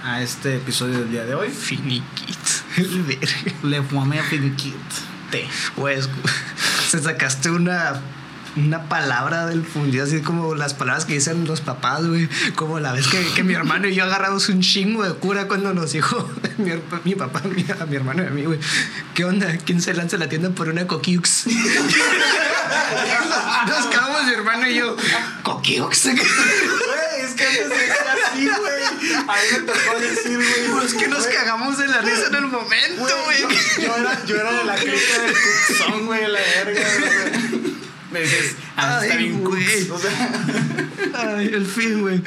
a 0.04 0.20
este 0.22 0.56
episodio 0.56 0.98
del 0.98 1.10
día 1.10 1.24
de 1.24 1.34
hoy. 1.34 1.48
Finiquit. 1.48 2.38
Le 3.62 3.82
fumé 3.82 4.18
a 4.18 4.24
finiquit. 4.24 4.74
Te. 5.30 5.48
Pues, 5.76 6.08
se 6.88 7.00
sacaste 7.02 7.50
una 7.50 8.00
una 8.56 8.82
palabra 8.88 9.46
del 9.46 9.64
fundido, 9.64 10.04
así 10.04 10.20
como 10.20 10.54
las 10.54 10.74
palabras 10.74 11.04
que 11.06 11.14
dicen 11.14 11.46
los 11.46 11.60
papás, 11.62 12.06
güey. 12.06 12.28
Como 12.54 12.78
la 12.80 12.92
vez 12.92 13.06
que, 13.08 13.24
que 13.34 13.42
mi 13.42 13.54
hermano 13.54 13.88
y 13.88 13.94
yo 13.94 14.04
agarramos 14.04 14.48
un 14.50 14.60
chingo 14.60 15.02
de 15.04 15.14
cura 15.14 15.48
cuando 15.48 15.72
nos 15.74 15.92
dijo 15.92 16.30
mi, 16.58 16.72
mi 17.04 17.14
papá 17.14 17.40
mi- 17.44 17.64
a 17.80 17.86
mi 17.86 17.96
hermano 17.96 18.22
y 18.22 18.26
a 18.26 18.30
mí, 18.30 18.42
güey. 18.44 18.58
¿Qué 19.14 19.24
onda? 19.24 19.56
¿Quién 19.64 19.80
se 19.80 19.94
lanza 19.94 20.16
a 20.16 20.18
la 20.18 20.28
tienda 20.28 20.50
por 20.50 20.68
una 20.68 20.86
coquiux? 20.86 21.46
nos 23.66 23.86
quedamos 23.86 24.24
mi 24.26 24.32
hermano 24.32 24.66
y 24.68 24.74
yo, 24.74 24.96
¿coquiux? 25.42 26.06
Güey, 26.12 27.20
es 27.24 27.32
que 27.34 27.44
antes 27.46 27.68
decía 27.68 27.94
así, 28.32 28.48
güey. 28.48 28.84
A 29.16 29.22
mí 29.22 29.28
me 29.52 29.58
tocó 29.60 29.98
decir, 30.00 30.36
güey. 30.36 30.70
Pues 30.80 30.94
que 30.94 31.06
nos 31.08 31.26
cagamos 31.26 31.78
de 31.78 31.86
la 31.86 32.00
risa 32.00 32.26
en 32.28 32.34
el 32.34 32.46
momento, 32.46 33.02
Güey, 33.24 33.42
güey. 33.42 33.56
yo, 33.78 33.82
yo 33.82 33.96
era, 33.96 34.24
yo 34.26 34.36
era 34.36 34.52
de 34.52 34.64
la 34.64 34.74
clica 34.74 35.18
del 35.22 35.34
cuxón, 35.34 36.06
güey, 36.06 36.26
la 36.28 36.40
verga, 36.40 36.82
güey. 36.98 37.51
Me 38.12 38.20
dices, 38.20 38.56
ah, 38.76 39.00
está 39.02 39.14
Ay, 39.14 39.18
bien 39.28 39.40
güey. 39.44 39.64
cux. 39.88 39.90
O 39.90 39.98
sea, 39.98 41.36
Ay, 41.36 41.46
el 41.52 41.66
fin, 41.66 42.00
güey. 42.02 42.22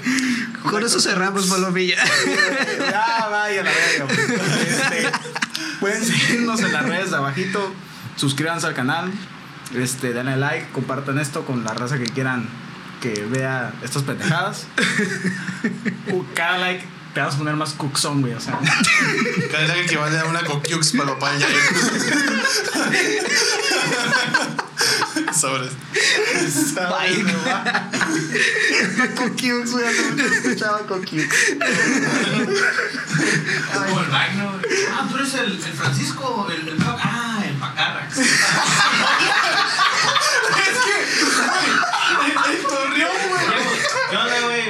Con 0.69 0.83
eso 0.83 0.99
cerramos, 0.99 1.45
Palomilla. 1.47 1.97
ya 2.79 3.27
vaya 3.29 3.63
la 3.63 3.71
verga. 3.71 4.05
güey. 4.05 4.67
Este, 4.67 5.11
pueden 5.79 6.03
seguirnos 6.05 6.59
en 6.61 6.73
las 6.73 6.85
redes 6.85 7.11
de 7.11 7.17
abajito. 7.17 7.71
Suscríbanse 8.15 8.67
al 8.67 8.73
canal. 8.73 9.11
Este, 9.75 10.13
denle 10.13 10.37
like, 10.37 10.67
compartan 10.71 11.19
esto 11.19 11.45
con 11.45 11.63
la 11.63 11.73
raza 11.73 11.97
que 11.97 12.05
quieran 12.05 12.47
que 13.01 13.25
vea 13.29 13.73
estas 13.83 14.03
pendejadas. 14.03 14.65
Uh, 16.11 16.23
Cada 16.33 16.57
like 16.59 16.85
te 17.13 17.21
vas 17.21 17.35
a 17.35 17.37
poner 17.37 17.55
más 17.55 17.73
cuxón, 17.73 18.21
güey. 18.21 18.33
O 18.33 18.39
sea, 18.39 18.57
Cada 19.51 19.63
vez 19.65 19.71
que 19.73 19.81
equivale 19.81 20.17
a 20.19 20.25
una 20.25 20.41
coquiux 20.43 20.91
palopaya. 20.93 21.47
Sobres. 25.33 25.71
Sobres. 26.73 27.25
Coquiux, 29.15 29.71
güey. 29.71 29.85
Hace 29.85 30.09
escuchaba 30.25 30.79
Coquiux. 30.79 31.35
Como 33.73 34.01
el 34.01 34.07
Magno. 34.09 34.59
Ah, 34.91 35.07
tú 35.09 35.15
eres 35.17 35.33
el, 35.35 35.51
el 35.53 35.73
Francisco. 35.73 36.47
El, 36.49 36.67
el, 36.67 36.77
ah, 36.83 37.43
el 37.45 37.57
Macarrax. 37.57 38.17
es 38.17 38.27
que. 40.85 40.95
El, 42.25 42.31
el 42.51 42.61
Torreón, 42.63 43.17
güey. 43.29 43.45
¿Qué 44.09 44.17
onda, 44.17 44.39
güey? 44.41 44.65